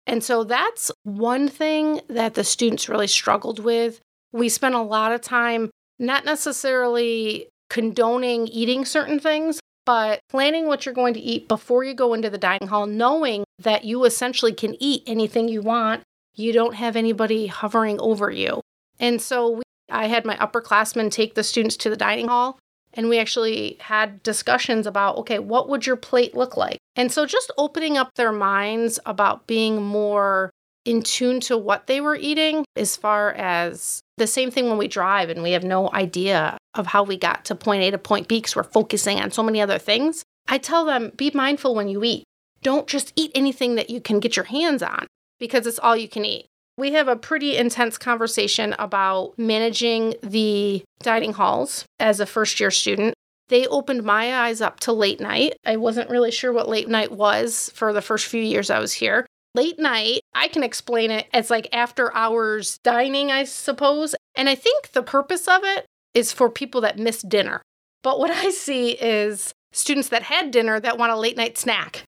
And 0.07 0.23
so 0.23 0.43
that's 0.43 0.91
one 1.03 1.47
thing 1.47 2.01
that 2.07 2.33
the 2.33 2.43
students 2.43 2.89
really 2.89 3.07
struggled 3.07 3.59
with. 3.59 3.99
We 4.33 4.49
spent 4.49 4.73
a 4.73 4.81
lot 4.81 5.11
of 5.11 5.21
time 5.21 5.69
not 5.99 6.25
necessarily 6.25 7.47
condoning 7.69 8.47
eating 8.47 8.83
certain 8.83 9.19
things, 9.19 9.59
but 9.85 10.21
planning 10.29 10.67
what 10.67 10.85
you're 10.85 10.95
going 10.95 11.13
to 11.13 11.19
eat 11.19 11.47
before 11.47 11.83
you 11.83 11.93
go 11.93 12.13
into 12.13 12.29
the 12.29 12.37
dining 12.37 12.67
hall, 12.67 12.85
knowing 12.85 13.43
that 13.59 13.83
you 13.83 14.05
essentially 14.05 14.53
can 14.53 14.75
eat 14.79 15.03
anything 15.07 15.47
you 15.47 15.61
want. 15.61 16.03
You 16.35 16.53
don't 16.53 16.75
have 16.75 16.95
anybody 16.95 17.47
hovering 17.47 17.99
over 17.99 18.31
you. 18.31 18.61
And 18.99 19.21
so 19.21 19.49
we, 19.49 19.63
I 19.89 20.07
had 20.07 20.25
my 20.25 20.35
upperclassmen 20.37 21.11
take 21.11 21.35
the 21.35 21.43
students 21.43 21.75
to 21.77 21.89
the 21.89 21.97
dining 21.97 22.27
hall 22.27 22.59
and 22.93 23.09
we 23.09 23.19
actually 23.19 23.77
had 23.79 24.21
discussions 24.23 24.85
about 24.85 25.17
okay, 25.17 25.39
what 25.39 25.69
would 25.69 25.85
your 25.85 25.95
plate 25.95 26.35
look 26.35 26.57
like? 26.57 26.77
And 26.95 27.11
so 27.11 27.25
just 27.25 27.51
opening 27.57 27.97
up 27.97 28.15
their 28.15 28.31
minds 28.31 28.99
about 29.05 29.47
being 29.47 29.81
more 29.81 30.51
in 30.85 31.01
tune 31.01 31.39
to 31.41 31.57
what 31.57 31.87
they 31.87 32.01
were 32.01 32.15
eating 32.15 32.65
as 32.75 32.95
far 32.95 33.31
as 33.33 34.01
the 34.17 34.27
same 34.27 34.51
thing 34.51 34.67
when 34.69 34.77
we 34.77 34.87
drive 34.87 35.29
and 35.29 35.43
we 35.43 35.51
have 35.51 35.63
no 35.63 35.91
idea 35.93 36.57
of 36.73 36.87
how 36.87 37.03
we 37.03 37.17
got 37.17 37.45
to 37.45 37.55
point 37.55 37.83
A 37.83 37.91
to 37.91 37.97
point 37.97 38.27
B 38.27 38.37
because 38.37 38.55
we're 38.55 38.63
focusing 38.63 39.19
on 39.19 39.31
so 39.31 39.43
many 39.43 39.61
other 39.61 39.77
things. 39.77 40.23
I 40.47 40.57
tell 40.57 40.85
them 40.85 41.11
be 41.15 41.31
mindful 41.33 41.75
when 41.75 41.87
you 41.87 42.03
eat. 42.03 42.23
Don't 42.61 42.87
just 42.87 43.13
eat 43.15 43.31
anything 43.35 43.75
that 43.75 43.89
you 43.89 44.01
can 44.01 44.19
get 44.19 44.35
your 44.35 44.45
hands 44.45 44.83
on 44.83 45.07
because 45.39 45.65
it's 45.65 45.79
all 45.79 45.95
you 45.95 46.07
can 46.07 46.25
eat. 46.25 46.47
We 46.77 46.93
have 46.93 47.07
a 47.07 47.15
pretty 47.15 47.57
intense 47.57 47.97
conversation 47.97 48.75
about 48.79 49.33
managing 49.37 50.15
the 50.23 50.83
dining 51.03 51.33
halls 51.33 51.85
as 51.99 52.19
a 52.19 52.25
first 52.25 52.59
year 52.59 52.71
student. 52.71 53.13
They 53.49 53.67
opened 53.67 54.03
my 54.03 54.33
eyes 54.33 54.61
up 54.61 54.79
to 54.81 54.93
late 54.93 55.19
night. 55.19 55.57
I 55.65 55.75
wasn't 55.75 56.09
really 56.09 56.31
sure 56.31 56.53
what 56.53 56.69
late 56.69 56.87
night 56.87 57.11
was 57.11 57.69
for 57.75 57.91
the 57.91 58.01
first 58.01 58.27
few 58.27 58.41
years 58.41 58.69
I 58.69 58.79
was 58.79 58.93
here 58.93 59.25
late 59.55 59.79
night. 59.79 60.21
I 60.33 60.47
can 60.47 60.63
explain 60.63 61.11
it 61.11 61.27
as 61.33 61.49
like 61.49 61.67
after 61.73 62.15
hours 62.15 62.79
dining, 62.83 63.31
I 63.31 63.43
suppose. 63.43 64.15
And 64.35 64.49
I 64.49 64.55
think 64.55 64.91
the 64.91 65.03
purpose 65.03 65.47
of 65.47 65.61
it 65.63 65.85
is 66.13 66.31
for 66.31 66.49
people 66.49 66.81
that 66.81 66.99
miss 66.99 67.21
dinner. 67.21 67.61
But 68.03 68.19
what 68.19 68.31
I 68.31 68.49
see 68.51 68.91
is 68.91 69.53
students 69.71 70.09
that 70.09 70.23
had 70.23 70.51
dinner 70.51 70.79
that 70.79 70.97
want 70.97 71.11
a 71.11 71.17
late 71.17 71.37
night 71.37 71.57
snack. 71.57 72.03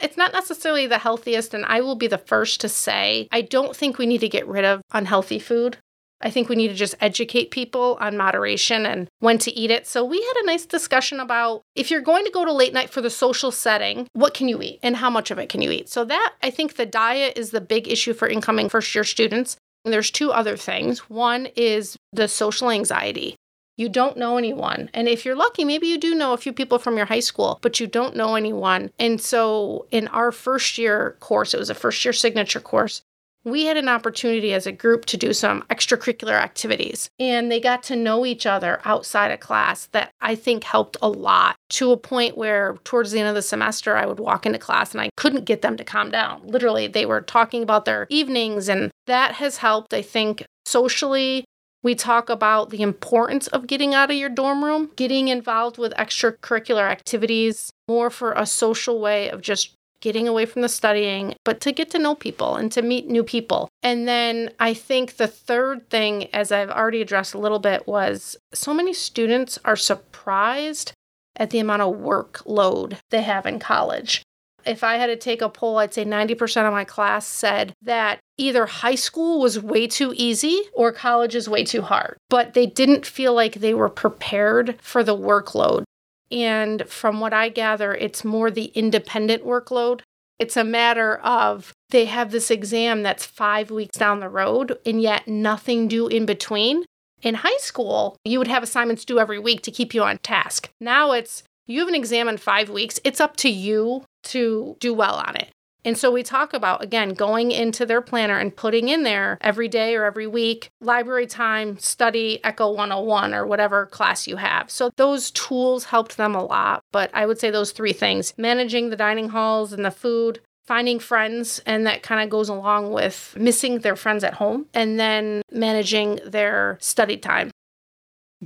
It's 0.00 0.16
not 0.16 0.32
necessarily 0.32 0.86
the 0.86 0.98
healthiest, 0.98 1.54
and 1.54 1.64
I 1.64 1.80
will 1.80 1.94
be 1.94 2.08
the 2.08 2.18
first 2.18 2.60
to 2.62 2.68
say 2.68 3.28
I 3.30 3.42
don't 3.42 3.76
think 3.76 3.96
we 3.96 4.06
need 4.06 4.20
to 4.22 4.28
get 4.28 4.46
rid 4.46 4.64
of 4.64 4.82
unhealthy 4.92 5.38
food. 5.38 5.78
I 6.20 6.30
think 6.30 6.48
we 6.48 6.56
need 6.56 6.68
to 6.68 6.74
just 6.74 6.94
educate 7.00 7.50
people 7.50 7.98
on 8.00 8.16
moderation 8.16 8.86
and 8.86 9.08
when 9.20 9.38
to 9.38 9.52
eat 9.52 9.70
it. 9.70 9.86
So 9.86 10.04
we 10.04 10.20
had 10.20 10.42
a 10.42 10.46
nice 10.46 10.64
discussion 10.64 11.20
about 11.20 11.62
if 11.74 11.90
you're 11.90 12.00
going 12.00 12.24
to 12.24 12.30
go 12.30 12.44
to 12.44 12.52
late 12.52 12.72
night 12.72 12.90
for 12.90 13.02
the 13.02 13.10
social 13.10 13.50
setting, 13.50 14.08
what 14.14 14.34
can 14.34 14.48
you 14.48 14.62
eat 14.62 14.80
and 14.82 14.96
how 14.96 15.10
much 15.10 15.30
of 15.30 15.38
it 15.38 15.48
can 15.48 15.60
you 15.60 15.70
eat? 15.70 15.88
So 15.88 16.04
that 16.04 16.34
I 16.42 16.50
think 16.50 16.76
the 16.76 16.86
diet 16.86 17.36
is 17.36 17.50
the 17.50 17.60
big 17.60 17.88
issue 17.88 18.14
for 18.14 18.28
incoming 18.28 18.68
first 18.68 18.94
year 18.94 19.04
students. 19.04 19.56
And 19.84 19.92
there's 19.92 20.10
two 20.10 20.32
other 20.32 20.56
things. 20.56 21.10
One 21.10 21.48
is 21.56 21.98
the 22.12 22.26
social 22.26 22.70
anxiety. 22.70 23.36
You 23.76 23.88
don't 23.88 24.16
know 24.16 24.38
anyone. 24.38 24.88
And 24.94 25.08
if 25.08 25.24
you're 25.24 25.34
lucky, 25.34 25.64
maybe 25.64 25.88
you 25.88 25.98
do 25.98 26.14
know 26.14 26.32
a 26.32 26.38
few 26.38 26.52
people 26.52 26.78
from 26.78 26.96
your 26.96 27.06
high 27.06 27.20
school, 27.20 27.58
but 27.60 27.80
you 27.80 27.86
don't 27.86 28.16
know 28.16 28.36
anyone. 28.36 28.92
And 28.98 29.20
so 29.20 29.86
in 29.90 30.06
our 30.08 30.30
first 30.30 30.78
year 30.78 31.16
course, 31.20 31.52
it 31.52 31.58
was 31.58 31.70
a 31.70 31.74
first 31.74 32.04
year 32.04 32.12
signature 32.12 32.60
course, 32.60 33.02
we 33.44 33.64
had 33.64 33.76
an 33.76 33.88
opportunity 33.88 34.54
as 34.54 34.66
a 34.66 34.72
group 34.72 35.04
to 35.06 35.16
do 35.16 35.32
some 35.32 35.62
extracurricular 35.70 36.32
activities. 36.32 37.10
And 37.18 37.50
they 37.50 37.60
got 37.60 37.82
to 37.84 37.96
know 37.96 38.24
each 38.24 38.46
other 38.46 38.80
outside 38.84 39.30
of 39.30 39.40
class 39.40 39.86
that 39.92 40.10
I 40.20 40.34
think 40.34 40.64
helped 40.64 40.96
a 41.02 41.08
lot 41.08 41.56
to 41.70 41.92
a 41.92 41.96
point 41.96 42.38
where 42.38 42.76
towards 42.84 43.12
the 43.12 43.20
end 43.20 43.28
of 43.28 43.34
the 43.34 43.42
semester, 43.42 43.96
I 43.96 44.06
would 44.06 44.20
walk 44.20 44.46
into 44.46 44.58
class 44.58 44.92
and 44.92 45.00
I 45.00 45.10
couldn't 45.16 45.44
get 45.44 45.62
them 45.62 45.76
to 45.76 45.84
calm 45.84 46.10
down. 46.10 46.40
Literally, 46.46 46.86
they 46.86 47.06
were 47.06 47.20
talking 47.20 47.62
about 47.62 47.84
their 47.84 48.06
evenings, 48.08 48.68
and 48.68 48.90
that 49.06 49.32
has 49.32 49.58
helped, 49.58 49.92
I 49.92 50.02
think, 50.02 50.44
socially. 50.64 51.44
We 51.82 51.94
talk 51.94 52.30
about 52.30 52.70
the 52.70 52.80
importance 52.80 53.46
of 53.48 53.66
getting 53.66 53.92
out 53.92 54.10
of 54.10 54.16
your 54.16 54.30
dorm 54.30 54.64
room, 54.64 54.90
getting 54.96 55.28
involved 55.28 55.76
with 55.76 55.92
extracurricular 55.94 56.88
activities, 56.88 57.70
more 57.88 58.08
for 58.08 58.32
a 58.32 58.46
social 58.46 59.00
way 59.00 59.28
of 59.28 59.42
just 59.42 59.74
getting 60.04 60.28
away 60.28 60.44
from 60.44 60.60
the 60.60 60.68
studying, 60.68 61.34
but 61.46 61.62
to 61.62 61.72
get 61.72 61.90
to 61.90 61.98
know 61.98 62.14
people 62.14 62.56
and 62.56 62.70
to 62.70 62.82
meet 62.82 63.08
new 63.08 63.24
people. 63.24 63.70
And 63.82 64.06
then 64.06 64.50
I 64.60 64.74
think 64.74 65.16
the 65.16 65.26
third 65.26 65.88
thing, 65.88 66.26
as 66.34 66.52
I've 66.52 66.68
already 66.68 67.00
addressed 67.00 67.32
a 67.32 67.38
little 67.38 67.58
bit, 67.58 67.88
was 67.88 68.36
so 68.52 68.74
many 68.74 68.92
students 68.92 69.58
are 69.64 69.76
surprised 69.76 70.92
at 71.36 71.48
the 71.48 71.58
amount 71.58 71.80
of 71.80 71.94
workload 71.94 72.98
they 73.08 73.22
have 73.22 73.46
in 73.46 73.58
college. 73.58 74.22
If 74.66 74.84
I 74.84 74.96
had 74.96 75.06
to 75.06 75.16
take 75.16 75.40
a 75.40 75.48
poll, 75.48 75.78
I'd 75.78 75.94
say 75.94 76.04
90% 76.04 76.66
of 76.66 76.72
my 76.72 76.84
class 76.84 77.26
said 77.26 77.72
that 77.80 78.18
either 78.36 78.66
high 78.66 78.96
school 78.96 79.40
was 79.40 79.58
way 79.58 79.86
too 79.86 80.12
easy 80.16 80.60
or 80.74 80.92
college 80.92 81.34
is 81.34 81.48
way 81.48 81.64
too 81.64 81.80
hard. 81.80 82.18
But 82.28 82.52
they 82.52 82.66
didn't 82.66 83.06
feel 83.06 83.32
like 83.32 83.54
they 83.54 83.72
were 83.72 83.88
prepared 83.88 84.76
for 84.82 85.02
the 85.02 85.16
workload. 85.16 85.84
And 86.30 86.88
from 86.88 87.20
what 87.20 87.32
I 87.32 87.48
gather, 87.48 87.94
it's 87.94 88.24
more 88.24 88.50
the 88.50 88.66
independent 88.66 89.44
workload. 89.44 90.00
It's 90.38 90.56
a 90.56 90.64
matter 90.64 91.16
of 91.18 91.72
they 91.90 92.06
have 92.06 92.30
this 92.30 92.50
exam 92.50 93.02
that's 93.02 93.24
five 93.24 93.70
weeks 93.70 93.96
down 93.96 94.20
the 94.20 94.28
road 94.28 94.78
and 94.84 95.00
yet 95.00 95.28
nothing 95.28 95.86
due 95.86 96.08
in 96.08 96.26
between. 96.26 96.84
In 97.22 97.36
high 97.36 97.56
school, 97.58 98.16
you 98.24 98.38
would 98.38 98.48
have 98.48 98.62
assignments 98.62 99.04
due 99.04 99.18
every 99.18 99.38
week 99.38 99.62
to 99.62 99.70
keep 99.70 99.94
you 99.94 100.02
on 100.02 100.18
task. 100.18 100.70
Now 100.80 101.12
it's 101.12 101.44
you 101.66 101.80
have 101.80 101.88
an 101.88 101.94
exam 101.94 102.28
in 102.28 102.36
five 102.36 102.68
weeks. 102.68 103.00
It's 103.04 103.20
up 103.20 103.36
to 103.38 103.48
you 103.48 104.04
to 104.24 104.76
do 104.80 104.92
well 104.92 105.14
on 105.14 105.36
it. 105.36 105.50
And 105.84 105.98
so 105.98 106.10
we 106.10 106.22
talk 106.22 106.54
about, 106.54 106.82
again, 106.82 107.10
going 107.10 107.50
into 107.50 107.84
their 107.84 108.00
planner 108.00 108.38
and 108.38 108.54
putting 108.54 108.88
in 108.88 109.02
there 109.02 109.38
every 109.40 109.68
day 109.68 109.94
or 109.94 110.04
every 110.04 110.26
week 110.26 110.70
library 110.80 111.26
time, 111.26 111.78
study 111.78 112.42
Echo 112.44 112.70
101 112.70 113.34
or 113.34 113.46
whatever 113.46 113.86
class 113.86 114.26
you 114.26 114.36
have. 114.36 114.70
So 114.70 114.90
those 114.96 115.30
tools 115.30 115.84
helped 115.84 116.16
them 116.16 116.34
a 116.34 116.44
lot. 116.44 116.82
But 116.92 117.10
I 117.12 117.26
would 117.26 117.38
say 117.38 117.50
those 117.50 117.72
three 117.72 117.92
things 117.92 118.32
managing 118.38 118.90
the 118.90 118.96
dining 118.96 119.28
halls 119.28 119.72
and 119.72 119.84
the 119.84 119.90
food, 119.90 120.40
finding 120.64 120.98
friends, 120.98 121.60
and 121.66 121.86
that 121.86 122.02
kind 122.02 122.22
of 122.22 122.30
goes 122.30 122.48
along 122.48 122.92
with 122.92 123.34
missing 123.38 123.80
their 123.80 123.96
friends 123.96 124.24
at 124.24 124.34
home 124.34 124.66
and 124.72 124.98
then 124.98 125.42
managing 125.52 126.20
their 126.24 126.78
study 126.80 127.18
time. 127.18 127.50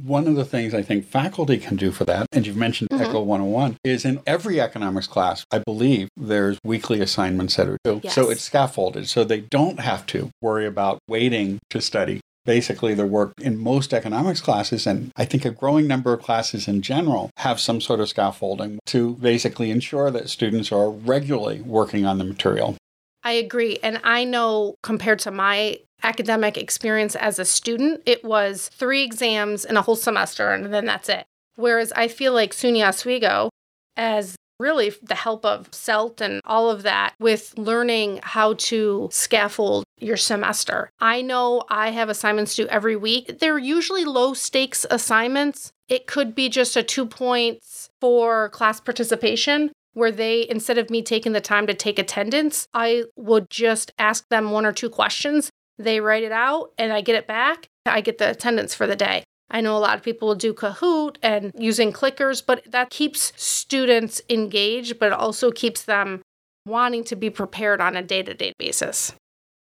One 0.04 0.28
of 0.28 0.36
the 0.36 0.44
things 0.44 0.74
I 0.74 0.82
think 0.82 1.04
faculty 1.06 1.58
can 1.58 1.76
do 1.76 1.90
for 1.90 2.04
that, 2.04 2.26
and 2.32 2.46
you've 2.46 2.56
mentioned 2.56 2.90
Mhm. 2.90 3.00
ECHO 3.00 3.22
101, 3.22 3.76
is 3.82 4.04
in 4.04 4.20
every 4.26 4.60
economics 4.60 5.06
class, 5.06 5.44
I 5.50 5.58
believe 5.58 6.08
there's 6.16 6.58
weekly 6.64 7.00
assignments 7.00 7.56
that 7.56 7.68
are 7.68 7.78
due. 7.82 8.00
So 8.08 8.30
it's 8.30 8.42
scaffolded, 8.42 9.08
so 9.08 9.24
they 9.24 9.40
don't 9.40 9.80
have 9.80 10.06
to 10.06 10.30
worry 10.40 10.66
about 10.66 10.98
waiting 11.08 11.58
to 11.70 11.80
study. 11.80 12.20
Basically, 12.44 12.94
the 12.94 13.06
work 13.06 13.32
in 13.40 13.58
most 13.58 13.92
economics 13.92 14.40
classes, 14.40 14.86
and 14.86 15.10
I 15.16 15.24
think 15.24 15.44
a 15.44 15.50
growing 15.50 15.86
number 15.86 16.12
of 16.12 16.22
classes 16.22 16.68
in 16.68 16.80
general, 16.80 17.30
have 17.38 17.60
some 17.60 17.80
sort 17.80 18.00
of 18.00 18.08
scaffolding 18.08 18.78
to 18.86 19.14
basically 19.16 19.70
ensure 19.70 20.10
that 20.10 20.30
students 20.30 20.72
are 20.72 20.90
regularly 20.90 21.60
working 21.60 22.06
on 22.06 22.18
the 22.18 22.24
material. 22.24 22.76
I 23.24 23.32
agree. 23.32 23.78
And 23.82 24.00
I 24.04 24.24
know 24.24 24.76
compared 24.82 25.18
to 25.20 25.30
my 25.30 25.80
academic 26.02 26.56
experience 26.56 27.16
as 27.16 27.38
a 27.38 27.44
student, 27.44 28.02
it 28.06 28.24
was 28.24 28.68
three 28.72 29.02
exams 29.02 29.64
in 29.64 29.76
a 29.76 29.82
whole 29.82 29.96
semester 29.96 30.50
and 30.50 30.72
then 30.72 30.86
that's 30.86 31.08
it. 31.08 31.26
Whereas 31.56 31.92
I 31.92 32.08
feel 32.08 32.32
like 32.32 32.52
SUNY 32.52 32.86
Oswego, 32.86 33.50
as 33.96 34.36
really 34.60 34.92
the 35.02 35.14
help 35.14 35.44
of 35.44 35.70
CELT 35.70 36.20
and 36.20 36.40
all 36.44 36.70
of 36.70 36.82
that 36.82 37.14
with 37.20 37.54
learning 37.56 38.20
how 38.22 38.54
to 38.54 39.08
scaffold 39.12 39.84
your 40.00 40.16
semester. 40.16 40.90
I 41.00 41.22
know 41.22 41.62
I 41.68 41.90
have 41.90 42.08
assignments 42.08 42.56
due 42.56 42.66
every 42.66 42.96
week. 42.96 43.38
They're 43.38 43.58
usually 43.58 44.04
low 44.04 44.34
stakes 44.34 44.84
assignments. 44.90 45.72
It 45.88 46.06
could 46.06 46.34
be 46.34 46.48
just 46.48 46.76
a 46.76 46.82
two 46.82 47.06
points 47.06 47.88
for 48.00 48.48
class 48.50 48.80
participation 48.80 49.72
where 49.94 50.12
they, 50.12 50.46
instead 50.48 50.78
of 50.78 50.90
me 50.90 51.02
taking 51.02 51.32
the 51.32 51.40
time 51.40 51.66
to 51.66 51.74
take 51.74 51.98
attendance, 51.98 52.68
I 52.72 53.04
would 53.16 53.50
just 53.50 53.92
ask 53.98 54.28
them 54.28 54.50
one 54.50 54.66
or 54.66 54.72
two 54.72 54.90
questions. 54.90 55.50
They 55.78 56.00
write 56.00 56.24
it 56.24 56.32
out 56.32 56.72
and 56.76 56.92
I 56.92 57.00
get 57.00 57.14
it 57.16 57.26
back. 57.26 57.68
I 57.86 58.00
get 58.00 58.18
the 58.18 58.30
attendance 58.30 58.74
for 58.74 58.86
the 58.86 58.96
day. 58.96 59.24
I 59.50 59.60
know 59.60 59.76
a 59.76 59.78
lot 59.78 59.96
of 59.96 60.02
people 60.02 60.28
will 60.28 60.34
do 60.34 60.52
Kahoot 60.52 61.16
and 61.22 61.52
using 61.56 61.92
clickers, 61.92 62.44
but 62.44 62.70
that 62.70 62.90
keeps 62.90 63.32
students 63.36 64.20
engaged, 64.28 64.98
but 64.98 65.06
it 65.06 65.12
also 65.12 65.50
keeps 65.50 65.82
them 65.82 66.20
wanting 66.66 67.04
to 67.04 67.16
be 67.16 67.30
prepared 67.30 67.80
on 67.80 67.96
a 67.96 68.02
day 68.02 68.22
to 68.22 68.34
day 68.34 68.52
basis. 68.58 69.12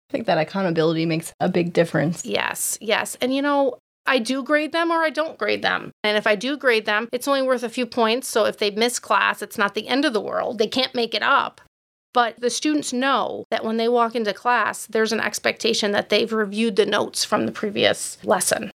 I 0.08 0.12
think 0.12 0.26
that 0.26 0.38
accountability 0.38 1.06
makes 1.06 1.32
a 1.40 1.48
big 1.48 1.72
difference. 1.72 2.24
Yes, 2.24 2.78
yes. 2.80 3.16
And 3.20 3.34
you 3.34 3.42
know, 3.42 3.78
I 4.06 4.18
do 4.18 4.42
grade 4.42 4.72
them 4.72 4.90
or 4.90 4.98
I 4.98 5.10
don't 5.10 5.38
grade 5.38 5.62
them. 5.62 5.90
And 6.04 6.16
if 6.16 6.26
I 6.26 6.34
do 6.34 6.56
grade 6.56 6.86
them, 6.86 7.08
it's 7.12 7.26
only 7.26 7.42
worth 7.42 7.62
a 7.62 7.68
few 7.68 7.86
points. 7.86 8.28
So 8.28 8.44
if 8.44 8.58
they 8.58 8.70
miss 8.70 8.98
class, 8.98 9.42
it's 9.42 9.58
not 9.58 9.74
the 9.74 9.88
end 9.88 10.04
of 10.04 10.12
the 10.12 10.20
world. 10.20 10.58
They 10.58 10.66
can't 10.66 10.94
make 10.94 11.14
it 11.14 11.22
up. 11.22 11.60
But 12.14 12.40
the 12.40 12.50
students 12.50 12.92
know 12.92 13.46
that 13.50 13.64
when 13.64 13.78
they 13.78 13.88
walk 13.88 14.14
into 14.14 14.34
class, 14.34 14.86
there's 14.86 15.12
an 15.12 15.20
expectation 15.20 15.92
that 15.92 16.10
they've 16.10 16.32
reviewed 16.32 16.76
the 16.76 16.86
notes 16.86 17.24
from 17.24 17.46
the 17.46 17.52
previous 17.52 18.22
lesson. 18.24 18.70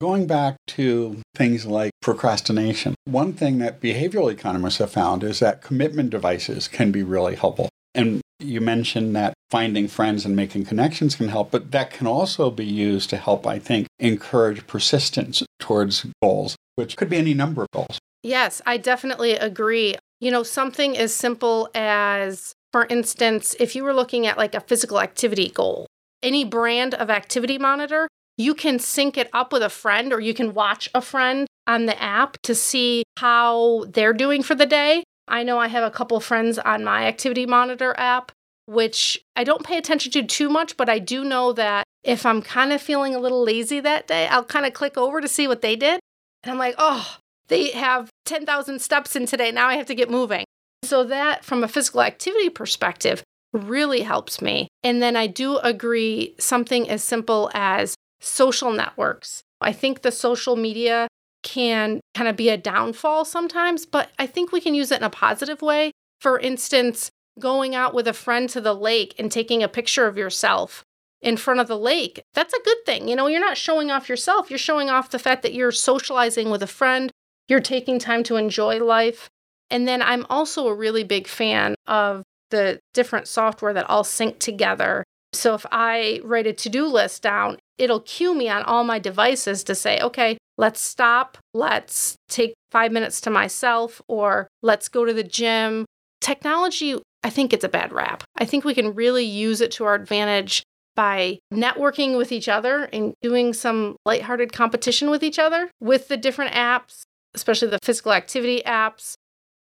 Going 0.00 0.26
back 0.26 0.56
to 0.68 1.20
things 1.34 1.66
like 1.66 1.90
procrastination, 2.02 2.94
one 3.04 3.32
thing 3.32 3.58
that 3.58 3.80
behavioral 3.80 4.30
economists 4.30 4.78
have 4.78 4.92
found 4.92 5.24
is 5.24 5.40
that 5.40 5.62
commitment 5.62 6.10
devices 6.10 6.68
can 6.68 6.92
be 6.92 7.02
really 7.02 7.34
helpful. 7.34 7.68
And 7.94 8.20
you 8.38 8.60
mentioned 8.60 9.16
that 9.16 9.34
finding 9.50 9.88
friends 9.88 10.24
and 10.24 10.36
making 10.36 10.66
connections 10.66 11.16
can 11.16 11.28
help, 11.28 11.50
but 11.50 11.72
that 11.72 11.90
can 11.90 12.06
also 12.06 12.50
be 12.50 12.64
used 12.64 13.10
to 13.10 13.16
help, 13.16 13.46
I 13.46 13.58
think, 13.58 13.88
encourage 13.98 14.66
persistence 14.68 15.42
towards 15.58 16.06
goals, 16.22 16.54
which 16.76 16.96
could 16.96 17.10
be 17.10 17.16
any 17.16 17.34
number 17.34 17.62
of 17.62 17.68
goals. 17.72 17.98
Yes, 18.22 18.62
I 18.66 18.76
definitely 18.76 19.32
agree. 19.32 19.96
You 20.20 20.30
know, 20.30 20.44
something 20.44 20.96
as 20.96 21.14
simple 21.14 21.70
as, 21.74 22.52
for 22.78 22.86
instance, 22.90 23.56
if 23.58 23.74
you 23.74 23.82
were 23.82 23.92
looking 23.92 24.24
at 24.24 24.38
like 24.38 24.54
a 24.54 24.60
physical 24.60 25.00
activity 25.00 25.48
goal, 25.48 25.88
any 26.22 26.44
brand 26.44 26.94
of 26.94 27.10
activity 27.10 27.58
monitor, 27.58 28.06
you 28.36 28.54
can 28.54 28.78
sync 28.78 29.18
it 29.18 29.28
up 29.32 29.52
with 29.52 29.64
a 29.64 29.68
friend 29.68 30.12
or 30.12 30.20
you 30.20 30.32
can 30.32 30.54
watch 30.54 30.88
a 30.94 31.00
friend 31.00 31.48
on 31.66 31.86
the 31.86 32.00
app 32.00 32.40
to 32.44 32.54
see 32.54 33.02
how 33.16 33.84
they're 33.88 34.12
doing 34.12 34.44
for 34.44 34.54
the 34.54 34.64
day. 34.64 35.02
I 35.26 35.42
know 35.42 35.58
I 35.58 35.66
have 35.66 35.82
a 35.82 35.90
couple 35.90 36.20
friends 36.20 36.56
on 36.56 36.84
my 36.84 37.04
activity 37.06 37.46
monitor 37.46 37.96
app, 37.98 38.30
which 38.66 39.20
I 39.34 39.42
don't 39.42 39.66
pay 39.66 39.76
attention 39.76 40.12
to 40.12 40.22
too 40.22 40.48
much, 40.48 40.76
but 40.76 40.88
I 40.88 41.00
do 41.00 41.24
know 41.24 41.52
that 41.54 41.82
if 42.04 42.24
I'm 42.24 42.42
kind 42.42 42.72
of 42.72 42.80
feeling 42.80 43.12
a 43.12 43.18
little 43.18 43.42
lazy 43.42 43.80
that 43.80 44.06
day, 44.06 44.28
I'll 44.28 44.44
kind 44.44 44.66
of 44.66 44.72
click 44.72 44.96
over 44.96 45.20
to 45.20 45.26
see 45.26 45.48
what 45.48 45.62
they 45.62 45.74
did. 45.74 45.98
And 46.44 46.52
I'm 46.52 46.58
like, 46.58 46.76
oh, 46.78 47.16
they 47.48 47.72
have 47.72 48.08
10,000 48.26 48.80
steps 48.80 49.16
in 49.16 49.26
today. 49.26 49.50
Now 49.50 49.66
I 49.66 49.74
have 49.74 49.86
to 49.86 49.96
get 49.96 50.08
moving. 50.08 50.44
So, 50.84 51.04
that 51.04 51.44
from 51.44 51.62
a 51.62 51.68
physical 51.68 52.02
activity 52.02 52.48
perspective 52.48 53.22
really 53.52 54.02
helps 54.02 54.40
me. 54.40 54.68
And 54.82 55.02
then 55.02 55.16
I 55.16 55.26
do 55.26 55.58
agree 55.58 56.34
something 56.38 56.88
as 56.88 57.02
simple 57.02 57.50
as 57.54 57.94
social 58.20 58.72
networks. 58.72 59.42
I 59.60 59.72
think 59.72 60.02
the 60.02 60.12
social 60.12 60.56
media 60.56 61.08
can 61.42 62.00
kind 62.14 62.28
of 62.28 62.36
be 62.36 62.48
a 62.48 62.56
downfall 62.56 63.24
sometimes, 63.24 63.86
but 63.86 64.10
I 64.18 64.26
think 64.26 64.52
we 64.52 64.60
can 64.60 64.74
use 64.74 64.92
it 64.92 64.98
in 64.98 65.04
a 65.04 65.10
positive 65.10 65.62
way. 65.62 65.92
For 66.20 66.38
instance, 66.38 67.10
going 67.38 67.74
out 67.74 67.94
with 67.94 68.08
a 68.08 68.12
friend 68.12 68.48
to 68.50 68.60
the 68.60 68.74
lake 68.74 69.14
and 69.18 69.30
taking 69.30 69.62
a 69.62 69.68
picture 69.68 70.06
of 70.06 70.18
yourself 70.18 70.82
in 71.20 71.36
front 71.36 71.60
of 71.60 71.68
the 71.68 71.78
lake, 71.78 72.22
that's 72.34 72.54
a 72.54 72.62
good 72.64 72.78
thing. 72.84 73.08
You 73.08 73.16
know, 73.16 73.26
you're 73.28 73.40
not 73.40 73.56
showing 73.56 73.90
off 73.90 74.08
yourself, 74.08 74.50
you're 74.50 74.58
showing 74.58 74.90
off 74.90 75.10
the 75.10 75.18
fact 75.18 75.42
that 75.42 75.54
you're 75.54 75.72
socializing 75.72 76.50
with 76.50 76.62
a 76.62 76.66
friend, 76.66 77.10
you're 77.48 77.60
taking 77.60 77.98
time 77.98 78.22
to 78.24 78.36
enjoy 78.36 78.82
life. 78.84 79.28
And 79.70 79.86
then 79.86 80.02
I'm 80.02 80.26
also 80.30 80.68
a 80.68 80.74
really 80.74 81.04
big 81.04 81.26
fan 81.26 81.74
of 81.86 82.22
the 82.50 82.80
different 82.94 83.28
software 83.28 83.74
that 83.74 83.88
all 83.88 84.04
sync 84.04 84.38
together. 84.38 85.04
So 85.32 85.54
if 85.54 85.66
I 85.70 86.20
write 86.24 86.46
a 86.46 86.52
to 86.54 86.68
do 86.68 86.86
list 86.86 87.22
down, 87.22 87.58
it'll 87.76 88.00
cue 88.00 88.34
me 88.34 88.48
on 88.48 88.62
all 88.62 88.84
my 88.84 88.98
devices 88.98 89.62
to 89.64 89.74
say, 89.74 90.00
okay, 90.00 90.38
let's 90.56 90.80
stop, 90.80 91.38
let's 91.52 92.16
take 92.28 92.54
five 92.70 92.92
minutes 92.92 93.20
to 93.22 93.30
myself, 93.30 94.00
or 94.08 94.48
let's 94.62 94.88
go 94.88 95.04
to 95.04 95.12
the 95.12 95.22
gym. 95.22 95.84
Technology, 96.20 96.96
I 97.22 97.30
think 97.30 97.52
it's 97.52 97.64
a 97.64 97.68
bad 97.68 97.92
rap. 97.92 98.24
I 98.36 98.44
think 98.46 98.64
we 98.64 98.74
can 98.74 98.94
really 98.94 99.24
use 99.24 99.60
it 99.60 99.70
to 99.72 99.84
our 99.84 99.94
advantage 99.94 100.62
by 100.96 101.38
networking 101.52 102.16
with 102.16 102.32
each 102.32 102.48
other 102.48 102.84
and 102.92 103.14
doing 103.22 103.52
some 103.52 103.96
lighthearted 104.04 104.52
competition 104.52 105.10
with 105.10 105.22
each 105.22 105.38
other 105.38 105.70
with 105.80 106.08
the 106.08 106.16
different 106.16 106.54
apps, 106.54 107.02
especially 107.34 107.68
the 107.68 107.78
physical 107.82 108.12
activity 108.12 108.62
apps. 108.66 109.14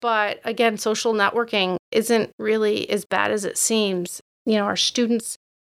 But 0.03 0.41
again, 0.45 0.77
social 0.77 1.15
networking 1.15 1.77
isn't 1.93 2.33
really 2.39 2.91
as 2.91 3.07
bad 3.07 3.31
as 3.31 3.47
it 3.47 3.57
seems. 3.57 4.21
You 4.45 4.57
know, 4.57 4.65
our 4.65 4.77
students, 4.77 5.37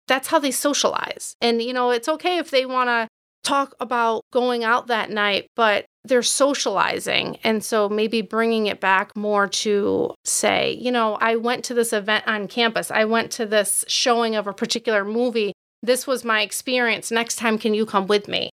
that's 0.07 0.29
how 0.29 0.39
they 0.39 0.51
socialize. 0.51 1.35
And, 1.41 1.61
you 1.61 1.73
know, 1.73 1.91
it's 1.91 2.07
okay 2.07 2.37
if 2.37 2.49
they 2.49 2.65
want 2.65 2.87
to 2.87 3.07
talk 3.43 3.75
about 3.81 4.23
going 4.31 4.63
out 4.63 4.87
that 4.87 5.09
night, 5.09 5.47
but 5.55 5.85
they're 6.05 6.23
socializing. 6.23 7.37
And 7.43 7.63
so 7.63 7.89
maybe 7.89 8.21
bringing 8.21 8.67
it 8.67 8.79
back 8.79 9.15
more 9.17 9.47
to 9.49 10.15
say, 10.23 10.71
you 10.71 10.91
know, 10.91 11.15
I 11.15 11.35
went 11.35 11.65
to 11.65 11.73
this 11.73 11.91
event 11.91 12.25
on 12.25 12.47
campus, 12.47 12.89
I 12.89 13.05
went 13.05 13.31
to 13.33 13.45
this 13.45 13.83
showing 13.89 14.35
of 14.35 14.47
a 14.47 14.53
particular 14.53 15.03
movie. 15.03 15.51
This 15.81 16.07
was 16.07 16.23
my 16.23 16.41
experience. 16.41 17.11
Next 17.11 17.35
time, 17.35 17.57
can 17.57 17.73
you 17.73 17.85
come 17.85 18.07
with 18.07 18.29
me? 18.29 18.49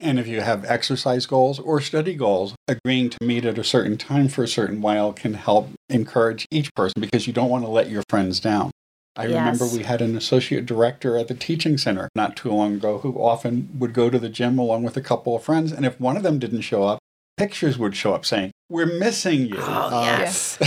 And 0.00 0.18
if 0.18 0.28
you 0.28 0.40
have 0.40 0.64
exercise 0.64 1.26
goals 1.26 1.58
or 1.58 1.80
study 1.80 2.14
goals, 2.14 2.54
agreeing 2.68 3.10
to 3.10 3.18
meet 3.22 3.44
at 3.44 3.58
a 3.58 3.64
certain 3.64 3.96
time 3.96 4.28
for 4.28 4.44
a 4.44 4.48
certain 4.48 4.80
while 4.80 5.12
can 5.12 5.34
help 5.34 5.70
encourage 5.88 6.46
each 6.50 6.72
person 6.74 7.00
because 7.00 7.26
you 7.26 7.32
don't 7.32 7.50
want 7.50 7.64
to 7.64 7.70
let 7.70 7.90
your 7.90 8.02
friends 8.08 8.38
down. 8.38 8.70
I 9.16 9.24
remember 9.24 9.66
we 9.66 9.82
had 9.82 10.00
an 10.00 10.16
associate 10.16 10.64
director 10.64 11.16
at 11.18 11.26
the 11.26 11.34
teaching 11.34 11.76
center 11.76 12.08
not 12.14 12.36
too 12.36 12.50
long 12.52 12.74
ago 12.74 12.98
who 12.98 13.20
often 13.20 13.68
would 13.76 13.92
go 13.92 14.08
to 14.10 14.18
the 14.18 14.28
gym 14.28 14.56
along 14.58 14.84
with 14.84 14.96
a 14.96 15.00
couple 15.00 15.34
of 15.34 15.42
friends. 15.42 15.72
And 15.72 15.84
if 15.84 16.00
one 16.00 16.16
of 16.16 16.22
them 16.22 16.38
didn't 16.38 16.60
show 16.60 16.84
up, 16.84 17.00
pictures 17.36 17.76
would 17.76 17.96
show 17.96 18.14
up 18.14 18.24
saying, 18.24 18.52
We're 18.68 18.86
missing 18.86 19.46
you. 19.46 19.56
Oh, 19.58 19.88
Uh, 19.92 20.18
yes. 20.20 20.58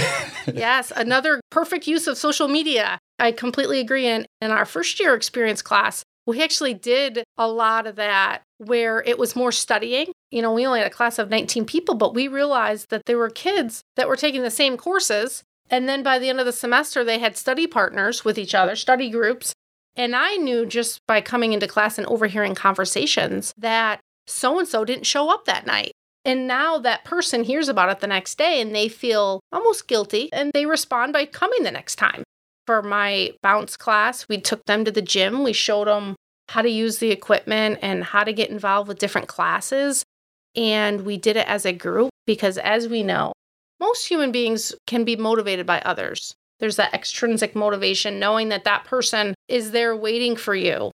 yes, 0.53 0.91
another 0.93 1.39
perfect 1.49 1.87
use 1.87 2.07
of 2.07 2.17
social 2.17 2.49
media. 2.49 2.97
I 3.19 3.31
completely 3.31 3.79
agree. 3.79 4.07
And 4.07 4.25
in 4.41 4.51
our 4.51 4.65
first 4.65 4.99
year 4.99 5.13
experience 5.15 5.61
class, 5.61 6.03
we 6.25 6.41
actually 6.41 6.73
did 6.73 7.23
a 7.38 7.47
lot 7.47 7.88
of 7.88 7.95
that 7.95 8.43
where 8.57 9.01
it 9.03 9.17
was 9.17 9.36
more 9.36 9.51
studying. 9.51 10.07
You 10.29 10.41
know, 10.41 10.53
we 10.53 10.65
only 10.65 10.79
had 10.79 10.88
a 10.88 10.93
class 10.93 11.17
of 11.19 11.29
19 11.29 11.65
people, 11.65 11.95
but 11.95 12.13
we 12.13 12.27
realized 12.27 12.89
that 12.89 13.05
there 13.05 13.17
were 13.17 13.29
kids 13.29 13.81
that 13.95 14.07
were 14.07 14.15
taking 14.15 14.43
the 14.43 14.51
same 14.51 14.77
courses. 14.77 15.43
And 15.69 15.89
then 15.89 16.03
by 16.03 16.19
the 16.19 16.29
end 16.29 16.39
of 16.39 16.45
the 16.45 16.51
semester, 16.51 17.03
they 17.03 17.19
had 17.19 17.38
study 17.38 17.65
partners 17.65 18.23
with 18.23 18.38
each 18.38 18.53
other, 18.53 18.75
study 18.75 19.10
groups. 19.10 19.53
And 19.95 20.15
I 20.15 20.36
knew 20.36 20.65
just 20.65 20.99
by 21.07 21.21
coming 21.21 21.53
into 21.53 21.67
class 21.67 21.97
and 21.97 22.07
overhearing 22.07 22.55
conversations 22.55 23.53
that 23.57 23.99
so 24.27 24.60
and 24.60 24.67
so 24.67 24.86
didn't 24.86 25.05
show 25.05 25.29
up 25.29 25.45
that 25.45 25.65
night. 25.65 25.91
And 26.23 26.47
now 26.47 26.77
that 26.77 27.03
person 27.03 27.43
hears 27.43 27.67
about 27.67 27.89
it 27.89 27.99
the 27.99 28.07
next 28.07 28.38
day 28.38 28.62
and 28.62 28.75
they 28.75 28.88
feel 28.88 29.41
almost 29.51 29.88
guilty 29.88 30.29
and 30.31 30.51
they 30.53 30.65
respond 30.65 31.13
by 31.13 31.25
coming 31.25 31.63
the 31.63 31.71
next 31.71 31.95
time. 31.95 32.23
For 32.67 32.82
my 32.82 33.32
bounce 33.41 33.76
class, 33.76 34.28
we 34.28 34.39
took 34.39 34.63
them 34.65 34.86
to 34.86 34.91
the 34.91 35.02
gym. 35.02 35.43
We 35.43 35.54
showed 35.54 35.88
them 35.88 36.15
how 36.50 36.62
to 36.62 36.69
use 36.69 36.97
the 36.97 37.12
equipment 37.12 37.80
and 37.82 38.04
how 38.04 38.24
to 38.24 38.34
get 38.34 38.50
involved 38.50 38.88
with 38.88 39.00
different 39.00 39.28
classes. 39.28 40.04
And 40.56 41.02
we 41.02 41.17
did 41.17 41.38
it 41.38 41.47
as 41.47 41.65
a 41.65 41.74
group 41.74 42.10
because, 42.26 42.58
as 42.58 42.88
we 42.88 43.04
know, 43.04 43.32
most 43.80 44.08
human 44.08 44.32
beings 44.32 44.76
can 44.86 45.04
be 45.04 45.15
motivated 45.15 45.65
by 45.65 45.82
others. 45.82 46.36
there's 46.60 46.76
that 46.76 46.93
extrinsic 46.93 47.56
motivation, 47.56 48.19
knowing 48.19 48.50
that 48.50 48.65
that 48.65 48.86
person 48.86 49.34
is 49.47 49.71
there 49.71 49.95
waiting 49.95 50.36
for 50.36 50.54
you, 50.54 50.91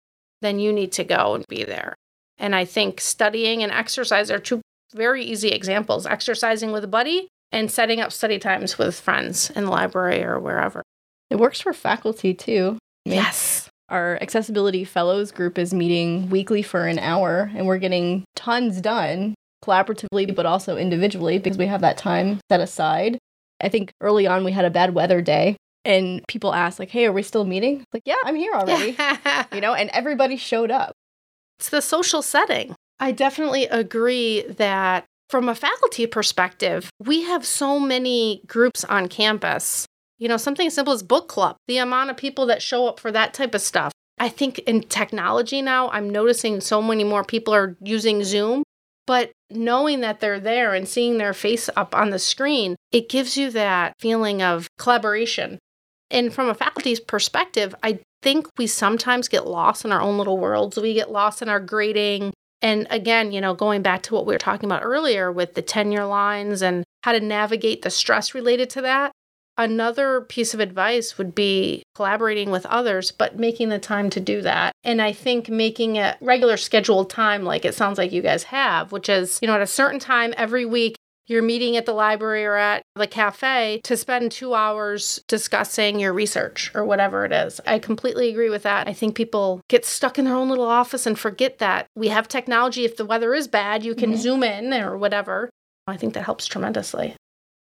then 0.42 0.58
you 0.60 0.74
need 0.74 0.92
to 0.92 1.04
go 1.04 1.36
and 1.36 1.46
be 1.48 1.64
there. 1.64 1.94
And 2.40 2.56
I 2.56 2.66
think 2.66 3.00
studying 3.00 3.62
and 3.62 3.72
exercise 3.72 4.32
are 4.32 4.40
two 4.40 4.62
very 4.96 5.24
easy 5.24 5.50
examples 5.50 6.08
exercising 6.08 6.72
with 6.72 6.84
a 6.84 6.88
buddy 6.88 7.28
and 7.52 7.70
setting 7.70 8.02
up 8.02 8.12
study 8.12 8.40
times 8.40 8.80
with 8.80 9.00
friends 9.00 9.52
in 9.52 9.66
the 9.66 9.72
library 9.72 10.24
or 10.24 10.40
wherever. 10.40 10.82
It 11.32 11.40
works 11.40 11.62
for 11.62 11.72
faculty 11.72 12.34
too. 12.34 12.78
Yes. 13.06 13.70
Our 13.90 14.20
accessibility 14.22 14.84
fellows 14.84 15.32
group 15.32 15.58
is 15.58 15.74
meeting 15.74 16.30
weekly 16.30 16.62
for 16.62 16.86
an 16.86 17.00
hour, 17.00 17.50
and 17.56 17.66
we're 17.66 17.78
getting 17.78 18.26
tons 18.36 18.82
done 18.82 19.34
collaboratively, 19.64 20.36
but 20.36 20.46
also 20.46 20.78
individually 20.78 21.40
because 21.40 21.58
we 21.58 21.68
have 21.68 21.82
that 21.82 21.98
time 21.98 22.40
set 22.52 22.60
aside. 22.60 23.18
I 23.62 23.70
think 23.70 23.92
early 24.02 24.28
on 24.28 24.44
we 24.44 24.52
had 24.52 24.66
a 24.66 24.70
bad 24.70 24.94
weather 24.94 25.22
day 25.22 25.56
and 25.86 26.22
people 26.28 26.54
asked 26.54 26.80
like, 26.80 26.90
"Hey, 26.90 27.06
are 27.06 27.12
we 27.12 27.24
still 27.24 27.46
meeting?" 27.46 27.84
Like, 27.94 28.04
"Yeah, 28.06 28.16
I'm 28.26 28.36
here 28.36 28.54
already." 28.54 28.98
you 29.54 29.62
know, 29.62 29.74
and 29.74 29.90
everybody 29.92 30.36
showed 30.38 30.72
up. 30.72 30.94
It's 31.60 31.70
the 31.70 31.82
social 31.82 32.22
setting. 32.22 32.76
I 33.00 33.12
definitely 33.12 33.66
agree 33.68 34.44
that 34.44 35.06
from 35.30 35.48
a 35.48 35.56
faculty 35.56 36.06
perspective, 36.08 36.90
we 37.00 37.24
have 37.24 37.46
so 37.46 37.80
many 37.80 38.42
groups 38.48 38.84
on 38.84 39.08
campus. 39.08 39.86
You 40.22 40.28
know, 40.28 40.38
something 40.38 40.68
as 40.68 40.76
simple 40.76 40.94
as 40.94 41.02
book 41.02 41.28
club, 41.28 41.56
the 41.68 41.80
amount 41.80 42.12
of 42.12 42.16
people 42.16 42.46
that 42.46 42.62
show 42.62 42.88
up 42.88 43.00
for 43.00 43.12
that 43.12 43.34
type 43.34 43.56
of 43.56 43.62
stuff. 43.62 43.92
I 44.20 44.30
think 44.30 44.60
in 44.60 44.82
technology 44.82 45.64
now, 45.64 45.90
I'm 45.90 46.12
noticing 46.12 46.62
so 46.62 46.80
many 46.80 47.04
more 47.04 47.24
people 47.24 47.56
are 47.56 47.76
using 47.82 48.24
Zoom, 48.24 48.62
but 49.08 49.32
knowing 49.50 50.02
that 50.02 50.20
they're 50.20 50.40
there 50.40 50.76
and 50.76 50.88
seeing 50.88 51.18
their 51.18 51.34
face 51.34 51.72
up 51.76 51.96
on 51.96 52.12
the 52.12 52.20
screen, 52.20 52.76
it 52.92 53.10
gives 53.10 53.36
you 53.36 53.50
that 53.50 53.96
feeling 53.98 54.44
of 54.44 54.68
collaboration. 54.78 55.58
And 56.12 56.32
from 56.32 56.50
a 56.50 56.54
faculty's 56.54 57.00
perspective, 57.00 57.74
I 57.82 57.98
think 58.22 58.46
we 58.60 58.68
sometimes 58.68 59.28
get 59.28 59.48
lost 59.48 59.86
in 59.86 59.92
our 59.92 60.02
own 60.02 60.20
little 60.20 60.38
worlds. 60.38 60.78
We 60.78 60.94
get 60.94 61.12
lost 61.12 61.42
in 61.42 61.50
our 61.50 61.60
grading. 61.60 62.32
And 62.62 62.86
again, 62.92 63.32
you 63.32 63.42
know, 63.42 63.56
going 63.56 63.82
back 63.82 64.04
to 64.04 64.14
what 64.14 64.28
we 64.28 64.36
were 64.36 64.38
talking 64.38 64.68
about 64.68 64.84
earlier 64.84 65.32
with 65.32 65.56
the 65.56 65.64
tenure 65.64 66.06
lines 66.06 66.62
and 66.62 66.84
how 67.02 67.12
to 67.12 67.20
navigate 67.20 67.82
the 67.82 67.90
stress 67.90 68.36
related 68.36 68.70
to 68.70 68.82
that, 68.84 69.12
Another 69.58 70.22
piece 70.22 70.54
of 70.54 70.60
advice 70.60 71.18
would 71.18 71.36
be 71.36 71.84
collaborating 71.94 72.52
with 72.52 72.66
others, 72.66 73.12
but 73.12 73.38
making 73.38 73.70
the 73.70 73.80
time 73.80 74.10
to 74.10 74.20
do 74.20 74.42
that. 74.42 74.74
And 74.84 75.02
I 75.02 75.12
think 75.12 75.50
making 75.50 75.98
a 75.98 76.18
regular 76.22 76.58
scheduled 76.58 77.10
time, 77.10 77.44
like 77.44 77.66
it 77.66 77.76
sounds 77.76 77.98
like 77.98 78.12
you 78.12 78.22
guys 78.22 78.44
have, 78.44 78.92
which 78.92 79.10
is, 79.10 79.40
you 79.42 79.48
know, 79.48 79.56
at 79.56 79.62
a 79.62 79.68
certain 79.68 80.00
time 80.00 80.34
every 80.38 80.66
week, 80.66 80.96
you're 81.28 81.42
meeting 81.42 81.78
at 81.78 81.86
the 81.86 81.94
library 81.94 82.44
or 82.44 82.56
at 82.56 82.82
the 82.96 83.08
cafe 83.08 83.80
to 83.84 83.96
spend 83.96 84.32
two 84.32 84.54
hours 84.54 85.24
discussing 85.28 86.00
your 86.00 86.12
research 86.12 86.72
or 86.74 86.84
whatever 86.84 87.24
it 87.24 87.32
is. 87.32 87.62
I 87.66 87.80
completely 87.80 88.30
agree 88.30 88.50
with 88.50 88.64
that. 88.64 88.88
I 88.88 88.94
think 88.94 89.16
people 89.16 89.62
get 89.70 89.86
stuck 89.86 90.20
in 90.20 90.26
their 90.26 90.36
own 90.36 90.50
little 90.50 90.66
office 90.66 91.06
and 91.06 91.18
forget 91.18 91.60
that 91.60 91.88
we 91.96 92.10
have 92.10 92.28
technology. 92.28 92.84
If 92.84 92.98
the 92.98 93.06
weather 93.06 93.34
is 93.34 93.48
bad, 93.48 93.86
you 93.86 93.96
can 93.96 94.12
mm-hmm. 94.12 94.20
zoom 94.20 94.44
in 94.44 94.74
or 94.74 94.98
whatever. 94.98 95.50
I 95.88 95.96
think 95.98 96.16
that 96.16 96.26
helps 96.26 96.48
tremendously. 96.48 97.16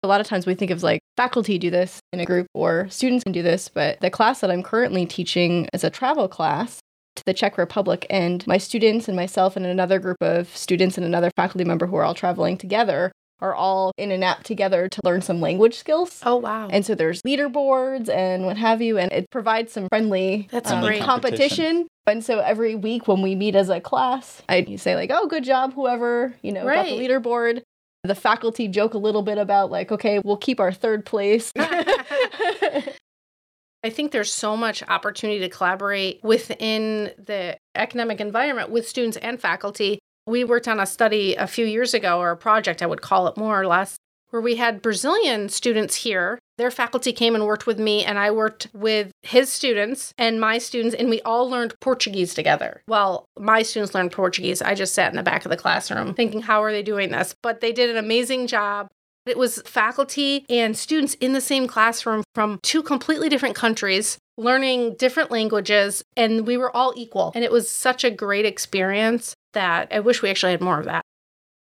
A 0.02 0.08
lot 0.08 0.20
of 0.20 0.26
times 0.26 0.46
we 0.46 0.54
think 0.54 0.70
of 0.70 0.82
like 0.82 1.00
faculty 1.16 1.58
do 1.58 1.70
this 1.70 2.00
in 2.12 2.20
a 2.20 2.24
group 2.24 2.46
or 2.54 2.88
students 2.90 3.24
can 3.24 3.32
do 3.32 3.42
this, 3.42 3.68
but 3.68 4.00
the 4.00 4.10
class 4.10 4.40
that 4.40 4.50
I'm 4.50 4.62
currently 4.62 5.06
teaching 5.06 5.68
is 5.72 5.84
a 5.84 5.90
travel 5.90 6.28
class 6.28 6.80
to 7.16 7.22
the 7.26 7.34
Czech 7.34 7.56
Republic. 7.58 8.06
And 8.10 8.46
my 8.46 8.58
students 8.58 9.08
and 9.08 9.16
myself 9.16 9.56
and 9.56 9.64
another 9.66 9.98
group 9.98 10.18
of 10.20 10.54
students 10.56 10.96
and 10.96 11.06
another 11.06 11.30
faculty 11.36 11.64
member 11.64 11.86
who 11.86 11.96
are 11.96 12.04
all 12.04 12.14
traveling 12.14 12.56
together 12.56 13.12
are 13.40 13.54
all 13.54 13.92
in 13.98 14.10
an 14.10 14.22
app 14.22 14.42
together 14.42 14.88
to 14.88 15.00
learn 15.04 15.20
some 15.20 15.40
language 15.40 15.76
skills. 15.76 16.20
Oh 16.24 16.36
wow. 16.36 16.68
And 16.70 16.86
so 16.86 16.94
there's 16.94 17.20
leaderboards 17.22 18.08
and 18.08 18.46
what 18.46 18.56
have 18.56 18.80
you 18.80 18.96
and 18.96 19.12
it 19.12 19.26
provides 19.30 19.72
some 19.72 19.88
friendly 19.88 20.48
That's 20.50 20.70
um, 20.70 20.82
great 20.82 21.02
competition. 21.02 21.86
And 22.06 22.24
so 22.24 22.38
every 22.38 22.74
week 22.74 23.08
when 23.08 23.22
we 23.22 23.34
meet 23.34 23.54
as 23.54 23.68
a 23.68 23.80
class, 23.80 24.42
I 24.48 24.76
say 24.76 24.94
like, 24.94 25.10
"Oh, 25.12 25.26
good 25.26 25.44
job 25.44 25.74
whoever, 25.74 26.34
you 26.42 26.52
know, 26.52 26.64
right. 26.64 26.88
got 26.88 26.96
the 26.96 27.08
leaderboard." 27.08 27.62
The 28.04 28.14
faculty 28.14 28.68
joke 28.68 28.94
a 28.94 28.98
little 28.98 29.22
bit 29.22 29.38
about 29.38 29.70
like 29.70 29.90
okay 29.90 30.20
we'll 30.24 30.36
keep 30.36 30.60
our 30.60 30.72
third 30.72 31.04
place 31.04 31.50
i 31.58 32.84
think 33.88 34.12
there's 34.12 34.32
so 34.32 34.56
much 34.56 34.82
opportunity 34.88 35.40
to 35.40 35.48
collaborate 35.48 36.20
within 36.22 37.10
the 37.18 37.56
academic 37.74 38.20
environment 38.20 38.70
with 38.70 38.88
students 38.88 39.16
and 39.18 39.40
faculty 39.40 39.98
we 40.26 40.44
worked 40.44 40.68
on 40.68 40.78
a 40.80 40.86
study 40.86 41.34
a 41.34 41.46
few 41.46 41.66
years 41.66 41.94
ago 41.94 42.20
or 42.20 42.30
a 42.30 42.36
project 42.36 42.82
i 42.82 42.86
would 42.86 43.02
call 43.02 43.26
it 43.26 43.36
more 43.36 43.60
or 43.60 43.66
less 43.66 43.96
where 44.34 44.42
we 44.42 44.56
had 44.56 44.82
Brazilian 44.82 45.48
students 45.48 45.94
here. 45.94 46.40
Their 46.56 46.70
faculty 46.70 47.12
came 47.12 47.34
and 47.34 47.46
worked 47.46 47.66
with 47.66 47.78
me, 47.78 48.04
and 48.04 48.18
I 48.18 48.30
worked 48.30 48.68
with 48.72 49.10
his 49.22 49.50
students 49.50 50.14
and 50.16 50.40
my 50.40 50.58
students, 50.58 50.94
and 50.94 51.10
we 51.10 51.20
all 51.22 51.50
learned 51.50 51.74
Portuguese 51.80 52.34
together. 52.34 52.82
Well, 52.86 53.26
my 53.38 53.62
students 53.62 53.94
learned 53.94 54.12
Portuguese. 54.12 54.62
I 54.62 54.74
just 54.74 54.94
sat 54.94 55.10
in 55.10 55.16
the 55.16 55.22
back 55.22 55.44
of 55.44 55.50
the 55.50 55.56
classroom 55.56 56.14
thinking, 56.14 56.42
how 56.42 56.62
are 56.62 56.72
they 56.72 56.82
doing 56.82 57.10
this? 57.10 57.34
But 57.42 57.60
they 57.60 57.72
did 57.72 57.90
an 57.90 57.96
amazing 57.96 58.46
job. 58.46 58.88
It 59.26 59.38
was 59.38 59.62
faculty 59.62 60.44
and 60.50 60.76
students 60.76 61.14
in 61.14 61.32
the 61.32 61.40
same 61.40 61.66
classroom 61.66 62.22
from 62.34 62.60
two 62.62 62.82
completely 62.82 63.28
different 63.28 63.56
countries 63.56 64.18
learning 64.36 64.96
different 64.98 65.30
languages, 65.30 66.02
and 66.16 66.46
we 66.46 66.56
were 66.56 66.74
all 66.74 66.92
equal. 66.96 67.32
And 67.34 67.44
it 67.44 67.52
was 67.52 67.70
such 67.70 68.04
a 68.04 68.10
great 68.10 68.44
experience 68.44 69.34
that 69.52 69.88
I 69.92 70.00
wish 70.00 70.22
we 70.22 70.30
actually 70.30 70.52
had 70.52 70.60
more 70.60 70.78
of 70.78 70.86
that. 70.86 71.04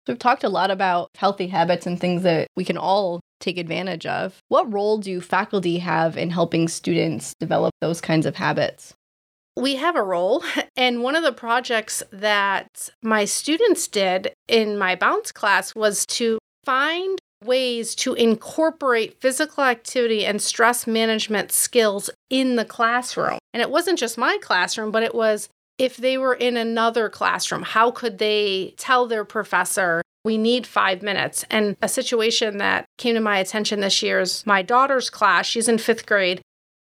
We've 0.06 0.18
talked 0.18 0.44
a 0.44 0.48
lot 0.48 0.70
about 0.70 1.10
healthy 1.16 1.48
habits 1.48 1.86
and 1.86 1.98
things 1.98 2.22
that 2.22 2.48
we 2.56 2.64
can 2.64 2.76
all 2.76 3.20
take 3.40 3.58
advantage 3.58 4.06
of. 4.06 4.38
What 4.48 4.72
role 4.72 4.98
do 4.98 5.20
faculty 5.20 5.78
have 5.78 6.16
in 6.16 6.30
helping 6.30 6.68
students 6.68 7.34
develop 7.40 7.72
those 7.80 8.00
kinds 8.00 8.26
of 8.26 8.36
habits? 8.36 8.94
We 9.56 9.76
have 9.76 9.96
a 9.96 10.02
role, 10.02 10.42
and 10.76 11.02
one 11.02 11.14
of 11.14 11.22
the 11.22 11.32
projects 11.32 12.02
that 12.10 12.88
my 13.02 13.24
students 13.24 13.86
did 13.86 14.32
in 14.48 14.78
my 14.78 14.96
bounce 14.96 15.32
class 15.32 15.74
was 15.74 16.04
to 16.06 16.38
find 16.64 17.20
ways 17.44 17.94
to 17.94 18.14
incorporate 18.14 19.20
physical 19.20 19.64
activity 19.64 20.24
and 20.24 20.40
stress 20.40 20.86
management 20.86 21.52
skills 21.52 22.10
in 22.30 22.56
the 22.56 22.64
classroom. 22.64 23.38
And 23.52 23.60
it 23.60 23.70
wasn't 23.70 23.98
just 23.98 24.18
my 24.18 24.38
classroom, 24.40 24.90
but 24.90 25.02
it 25.02 25.14
was 25.14 25.48
if 25.78 25.96
they 25.96 26.18
were 26.18 26.34
in 26.34 26.56
another 26.56 27.08
classroom, 27.08 27.62
how 27.62 27.90
could 27.90 28.18
they 28.18 28.74
tell 28.76 29.06
their 29.06 29.24
professor, 29.24 30.02
we 30.24 30.38
need 30.38 30.66
five 30.66 31.02
minutes? 31.02 31.44
And 31.50 31.76
a 31.82 31.88
situation 31.88 32.58
that 32.58 32.86
came 32.98 33.14
to 33.14 33.20
my 33.20 33.38
attention 33.38 33.80
this 33.80 34.02
year 34.02 34.20
is 34.20 34.46
my 34.46 34.62
daughter's 34.62 35.10
class. 35.10 35.46
She's 35.46 35.68
in 35.68 35.78
fifth 35.78 36.06
grade, 36.06 36.40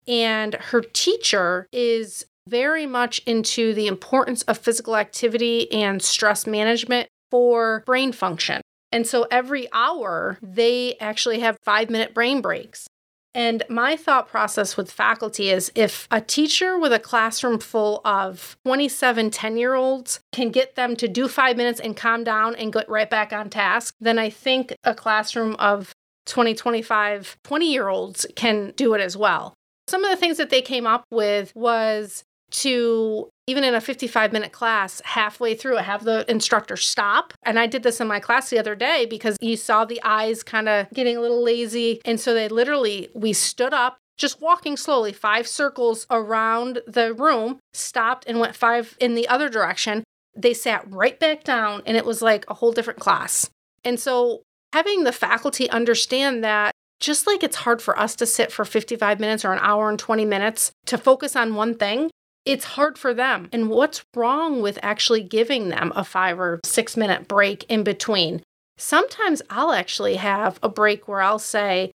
and 0.08 0.54
her 0.54 0.80
teacher 0.80 1.66
is 1.72 2.26
very 2.48 2.86
much 2.86 3.20
into 3.26 3.74
the 3.74 3.86
importance 3.86 4.42
of 4.42 4.58
physical 4.58 4.96
activity 4.96 5.70
and 5.72 6.02
stress 6.02 6.46
management 6.46 7.08
for 7.30 7.84
brain 7.86 8.12
function. 8.12 8.60
And 8.90 9.06
so 9.06 9.28
every 9.30 9.68
hour, 9.72 10.36
they 10.42 10.96
actually 10.98 11.40
have 11.40 11.56
five 11.62 11.90
minute 11.90 12.12
brain 12.12 12.40
breaks. 12.40 12.88
And 13.34 13.62
my 13.68 13.96
thought 13.96 14.28
process 14.28 14.76
with 14.76 14.90
faculty 14.90 15.50
is 15.50 15.70
if 15.74 16.08
a 16.10 16.20
teacher 16.20 16.78
with 16.78 16.92
a 16.92 16.98
classroom 16.98 17.60
full 17.60 18.00
of 18.04 18.56
27 18.64 19.30
10 19.30 19.56
year 19.56 19.74
olds 19.74 20.20
can 20.32 20.50
get 20.50 20.74
them 20.74 20.96
to 20.96 21.06
do 21.06 21.28
five 21.28 21.56
minutes 21.56 21.80
and 21.80 21.96
calm 21.96 22.24
down 22.24 22.56
and 22.56 22.72
get 22.72 22.88
right 22.88 23.08
back 23.08 23.32
on 23.32 23.48
task, 23.48 23.94
then 24.00 24.18
I 24.18 24.30
think 24.30 24.74
a 24.82 24.94
classroom 24.94 25.54
of 25.56 25.94
20, 26.26 26.54
25, 26.54 27.38
20 27.44 27.72
year 27.72 27.88
olds 27.88 28.26
can 28.34 28.72
do 28.76 28.94
it 28.94 29.00
as 29.00 29.16
well. 29.16 29.54
Some 29.88 30.04
of 30.04 30.10
the 30.10 30.16
things 30.16 30.36
that 30.36 30.50
they 30.50 30.62
came 30.62 30.86
up 30.86 31.04
with 31.10 31.52
was 31.54 32.24
to 32.50 33.28
even 33.50 33.64
in 33.64 33.74
a 33.74 33.80
55 33.80 34.32
minute 34.32 34.52
class, 34.52 35.02
halfway 35.04 35.54
through 35.54 35.78
it, 35.78 35.82
have 35.82 36.04
the 36.04 36.30
instructor 36.30 36.76
stop. 36.76 37.34
And 37.42 37.58
I 37.58 37.66
did 37.66 37.82
this 37.82 38.00
in 38.00 38.06
my 38.06 38.20
class 38.20 38.48
the 38.48 38.60
other 38.60 38.76
day 38.76 39.06
because 39.06 39.36
you 39.40 39.56
saw 39.56 39.84
the 39.84 40.00
eyes 40.04 40.44
kind 40.44 40.68
of 40.68 40.88
getting 40.90 41.16
a 41.16 41.20
little 41.20 41.42
lazy. 41.42 42.00
And 42.04 42.20
so 42.20 42.32
they 42.32 42.48
literally, 42.48 43.08
we 43.12 43.32
stood 43.32 43.74
up, 43.74 43.98
just 44.16 44.40
walking 44.40 44.76
slowly, 44.76 45.12
five 45.12 45.48
circles 45.48 46.06
around 46.10 46.80
the 46.86 47.12
room, 47.12 47.58
stopped 47.72 48.24
and 48.28 48.38
went 48.38 48.54
five 48.54 48.96
in 49.00 49.16
the 49.16 49.26
other 49.26 49.48
direction. 49.48 50.04
They 50.36 50.54
sat 50.54 50.84
right 50.88 51.18
back 51.18 51.42
down 51.42 51.82
and 51.86 51.96
it 51.96 52.06
was 52.06 52.22
like 52.22 52.44
a 52.48 52.54
whole 52.54 52.70
different 52.70 53.00
class. 53.00 53.50
And 53.84 53.98
so 53.98 54.42
having 54.72 55.02
the 55.02 55.12
faculty 55.12 55.68
understand 55.70 56.44
that 56.44 56.72
just 57.00 57.26
like 57.26 57.42
it's 57.42 57.56
hard 57.56 57.82
for 57.82 57.98
us 57.98 58.14
to 58.16 58.26
sit 58.26 58.52
for 58.52 58.64
55 58.64 59.18
minutes 59.18 59.44
or 59.44 59.52
an 59.52 59.58
hour 59.60 59.88
and 59.88 59.98
20 59.98 60.24
minutes 60.24 60.70
to 60.86 60.98
focus 60.98 61.34
on 61.34 61.54
one 61.54 61.74
thing, 61.74 62.10
it's 62.44 62.64
hard 62.64 62.98
for 62.98 63.12
them. 63.12 63.48
And 63.52 63.68
what's 63.68 64.04
wrong 64.14 64.62
with 64.62 64.78
actually 64.82 65.22
giving 65.22 65.68
them 65.68 65.92
a 65.94 66.04
five 66.04 66.38
or 66.38 66.60
six 66.64 66.96
minute 66.96 67.28
break 67.28 67.64
in 67.68 67.84
between? 67.84 68.42
Sometimes 68.78 69.42
I'll 69.50 69.72
actually 69.72 70.16
have 70.16 70.58
a 70.62 70.68
break 70.68 71.06
where 71.06 71.20
I'll 71.20 71.38
say, 71.38 71.92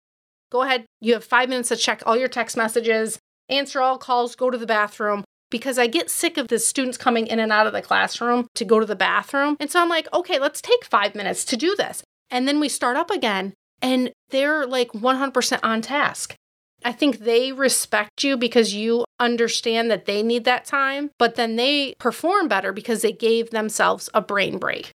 go 0.52 0.62
ahead, 0.62 0.86
you 1.02 1.14
have 1.14 1.24
five 1.24 1.50
minutes 1.50 1.70
to 1.70 1.76
check 1.76 2.04
all 2.06 2.16
your 2.16 2.28
text 2.28 2.56
messages, 2.56 3.20
answer 3.50 3.82
all 3.82 3.98
calls, 3.98 4.36
go 4.36 4.50
to 4.50 4.58
the 4.58 4.68
bathroom. 4.68 5.24
Because 5.52 5.78
I 5.78 5.88
get 5.88 6.10
sick 6.10 6.38
of 6.38 6.48
the 6.48 6.60
students 6.60 6.98
coming 6.98 7.28
in 7.28 7.40
and 7.40 7.52
out 7.52 7.68
of 7.68 7.74
the 7.74 7.82
classroom 7.82 8.48
to 8.56 8.66
go 8.66 8.80
to 8.80 8.86
the 8.86 8.96
bathroom. 8.96 9.56
And 9.60 9.70
so 9.70 9.80
I'm 9.80 9.90
like, 9.90 10.12
okay, 10.12 10.40
let's 10.40 10.60
take 10.60 10.84
five 10.84 11.16
minutes 11.16 11.46
to 11.46 11.56
do 11.56 11.76
this. 11.76 12.04
And 12.30 12.48
then 12.48 12.60
we 12.60 12.68
start 12.68 12.98
up 12.98 13.12
again 13.12 13.54
and 13.82 14.12
they're 14.30 14.66
like 14.66 14.92
100% 14.92 15.60
on 15.64 15.82
task. 15.82 16.36
I 16.84 16.92
think 16.92 17.20
they 17.20 17.52
respect 17.52 18.24
you 18.24 18.38
because 18.38 18.74
you 18.74 19.06
understand 19.20 19.90
that 19.90 20.06
they 20.06 20.22
need 20.22 20.44
that 20.46 20.66
time, 20.66 21.12
but 21.18 21.36
then 21.36 21.56
they 21.56 21.96
perform 22.00 22.48
better 22.48 22.72
because 22.72 23.02
they 23.02 23.12
gave 23.12 23.50
themselves 23.50 24.10
a 24.14 24.22
brain 24.22 24.58
break. 24.58 24.92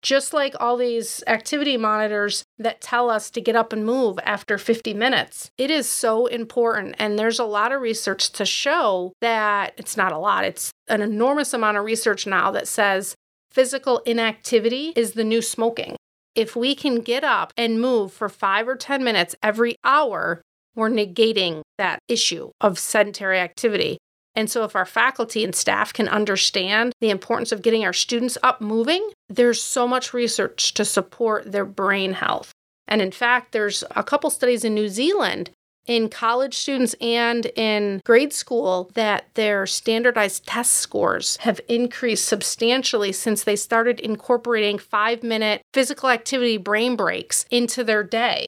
Just 0.00 0.32
like 0.32 0.54
all 0.60 0.76
these 0.76 1.24
activity 1.26 1.76
monitors 1.76 2.44
that 2.58 2.80
tell 2.80 3.10
us 3.10 3.30
to 3.30 3.40
get 3.40 3.56
up 3.56 3.72
and 3.72 3.84
move 3.84 4.18
after 4.22 4.56
50 4.56 4.94
minutes, 4.94 5.50
it 5.58 5.72
is 5.72 5.88
so 5.88 6.26
important. 6.26 6.94
And 6.98 7.18
there's 7.18 7.40
a 7.40 7.44
lot 7.44 7.72
of 7.72 7.80
research 7.80 8.30
to 8.30 8.46
show 8.46 9.12
that 9.20 9.74
it's 9.76 9.96
not 9.96 10.12
a 10.12 10.18
lot, 10.18 10.44
it's 10.44 10.70
an 10.86 11.02
enormous 11.02 11.52
amount 11.52 11.78
of 11.78 11.84
research 11.84 12.26
now 12.26 12.52
that 12.52 12.68
says 12.68 13.16
physical 13.50 13.98
inactivity 14.06 14.92
is 14.94 15.12
the 15.12 15.24
new 15.24 15.42
smoking. 15.42 15.96
If 16.36 16.54
we 16.54 16.76
can 16.76 17.00
get 17.00 17.24
up 17.24 17.52
and 17.56 17.80
move 17.80 18.12
for 18.12 18.28
five 18.28 18.68
or 18.68 18.76
10 18.76 19.02
minutes 19.02 19.34
every 19.42 19.74
hour, 19.82 20.42
we're 20.78 20.88
negating 20.88 21.62
that 21.76 21.98
issue 22.06 22.50
of 22.60 22.78
sedentary 22.78 23.40
activity. 23.40 23.98
And 24.36 24.48
so, 24.48 24.62
if 24.62 24.76
our 24.76 24.86
faculty 24.86 25.42
and 25.42 25.54
staff 25.54 25.92
can 25.92 26.08
understand 26.08 26.92
the 27.00 27.10
importance 27.10 27.50
of 27.50 27.62
getting 27.62 27.84
our 27.84 27.92
students 27.92 28.38
up 28.44 28.60
moving, 28.60 29.10
there's 29.28 29.60
so 29.60 29.88
much 29.88 30.14
research 30.14 30.72
to 30.74 30.84
support 30.84 31.50
their 31.50 31.64
brain 31.64 32.12
health. 32.12 32.52
And 32.86 33.02
in 33.02 33.10
fact, 33.10 33.50
there's 33.50 33.82
a 33.96 34.04
couple 34.04 34.30
studies 34.30 34.64
in 34.64 34.74
New 34.74 34.88
Zealand 34.88 35.50
in 35.88 36.08
college 36.08 36.54
students 36.54 36.94
and 37.00 37.46
in 37.56 38.00
grade 38.04 38.32
school 38.32 38.92
that 38.94 39.24
their 39.34 39.66
standardized 39.66 40.46
test 40.46 40.74
scores 40.74 41.38
have 41.38 41.60
increased 41.68 42.26
substantially 42.26 43.10
since 43.10 43.42
they 43.42 43.56
started 43.56 43.98
incorporating 43.98 44.78
five 44.78 45.24
minute 45.24 45.60
physical 45.74 46.08
activity 46.08 46.56
brain 46.56 46.94
breaks 46.94 47.46
into 47.50 47.82
their 47.82 48.04
day. 48.04 48.46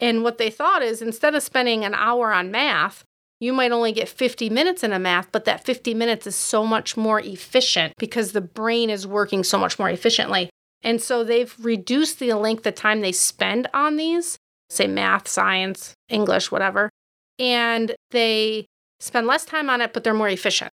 And 0.00 0.22
what 0.22 0.38
they 0.38 0.50
thought 0.50 0.82
is 0.82 1.02
instead 1.02 1.34
of 1.34 1.42
spending 1.42 1.84
an 1.84 1.94
hour 1.94 2.32
on 2.32 2.50
math, 2.50 3.04
you 3.40 3.52
might 3.52 3.72
only 3.72 3.92
get 3.92 4.08
50 4.08 4.50
minutes 4.50 4.82
in 4.82 4.92
a 4.92 4.98
math, 4.98 5.30
but 5.30 5.44
that 5.44 5.64
50 5.64 5.94
minutes 5.94 6.26
is 6.26 6.36
so 6.36 6.66
much 6.66 6.96
more 6.96 7.20
efficient 7.20 7.94
because 7.98 8.32
the 8.32 8.40
brain 8.40 8.90
is 8.90 9.06
working 9.06 9.44
so 9.44 9.58
much 9.58 9.78
more 9.78 9.90
efficiently. 9.90 10.50
And 10.82 11.00
so 11.00 11.24
they've 11.24 11.54
reduced 11.60 12.18
the 12.18 12.32
length 12.34 12.66
of 12.66 12.74
time 12.74 13.00
they 13.00 13.12
spend 13.12 13.68
on 13.72 13.96
these, 13.96 14.38
say 14.70 14.86
math, 14.86 15.28
science, 15.28 15.94
English, 16.08 16.50
whatever, 16.50 16.90
and 17.38 17.94
they 18.10 18.66
spend 19.00 19.26
less 19.26 19.44
time 19.44 19.70
on 19.70 19.80
it, 19.80 19.92
but 19.92 20.04
they're 20.04 20.14
more 20.14 20.28
efficient. 20.28 20.70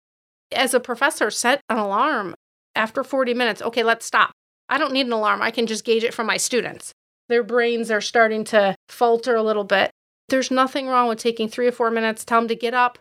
As 0.52 0.74
a 0.74 0.80
professor, 0.80 1.32
set 1.32 1.62
an 1.70 1.78
alarm 1.78 2.36
after 2.76 3.04
40 3.04 3.34
minutes. 3.34 3.62
Okay, 3.62 3.84
let's 3.84 4.06
stop. 4.06 4.32
I 4.70 4.78
don't 4.78 4.94
need 4.94 5.06
an 5.06 5.14
alarm. 5.14 5.42
I 5.42 5.52
can 5.52 5.68
just 5.68 5.84
gauge 5.84 6.04
it 6.04 6.14
from 6.14 6.28
my 6.28 6.38
students. 6.38 6.94
Their 7.32 7.44
brains 7.44 7.90
are 7.90 8.02
starting 8.02 8.44
to 8.46 8.76
falter 8.90 9.38
a 9.38 9.42
little 9.42 9.64
bit. 9.64 9.90
There's 10.28 10.52
nothing 10.52 10.88
wrong 10.88 11.08
with 11.08 11.20
taking 11.20 11.48
three 11.48 11.66
or 11.66 11.72
four 11.72 11.90
minutes, 11.90 12.26
tell 12.26 12.42
them 12.42 12.50
to 12.50 12.56
get 12.56 12.74
up, 12.74 13.00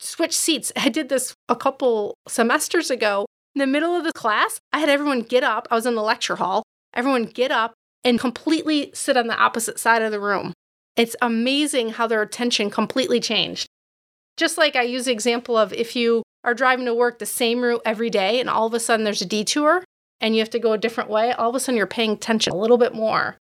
switch 0.00 0.34
seats. 0.34 0.72
I 0.74 0.88
did 0.88 1.10
this 1.10 1.34
a 1.50 1.54
couple 1.54 2.14
semesters 2.26 2.90
ago. 2.90 3.26
In 3.54 3.58
the 3.58 3.66
middle 3.66 3.94
of 3.94 4.04
the 4.04 4.12
class, 4.14 4.58
I 4.72 4.78
had 4.78 4.88
everyone 4.88 5.20
get 5.20 5.44
up. 5.44 5.68
I 5.70 5.74
was 5.74 5.84
in 5.84 5.96
the 5.96 6.02
lecture 6.02 6.36
hall. 6.36 6.62
Everyone 6.94 7.24
get 7.24 7.50
up 7.50 7.74
and 8.02 8.18
completely 8.18 8.90
sit 8.94 9.18
on 9.18 9.26
the 9.26 9.36
opposite 9.36 9.78
side 9.78 10.00
of 10.00 10.12
the 10.12 10.20
room. 10.20 10.54
It's 10.96 11.14
amazing 11.20 11.90
how 11.90 12.06
their 12.06 12.22
attention 12.22 12.70
completely 12.70 13.20
changed. 13.20 13.66
Just 14.38 14.56
like 14.56 14.76
I 14.76 14.82
use 14.82 15.04
the 15.04 15.12
example 15.12 15.58
of 15.58 15.74
if 15.74 15.94
you 15.94 16.22
are 16.42 16.54
driving 16.54 16.86
to 16.86 16.94
work 16.94 17.18
the 17.18 17.26
same 17.26 17.60
route 17.60 17.82
every 17.84 18.08
day 18.08 18.40
and 18.40 18.48
all 18.48 18.66
of 18.66 18.72
a 18.72 18.80
sudden 18.80 19.04
there's 19.04 19.20
a 19.20 19.26
detour 19.26 19.84
and 20.22 20.34
you 20.34 20.40
have 20.40 20.48
to 20.50 20.58
go 20.58 20.72
a 20.72 20.78
different 20.78 21.10
way, 21.10 21.32
all 21.32 21.50
of 21.50 21.54
a 21.54 21.60
sudden 21.60 21.76
you're 21.76 21.86
paying 21.86 22.12
attention 22.12 22.54
a 22.54 22.56
little 22.56 22.78
bit 22.78 22.94
more. 22.94 23.36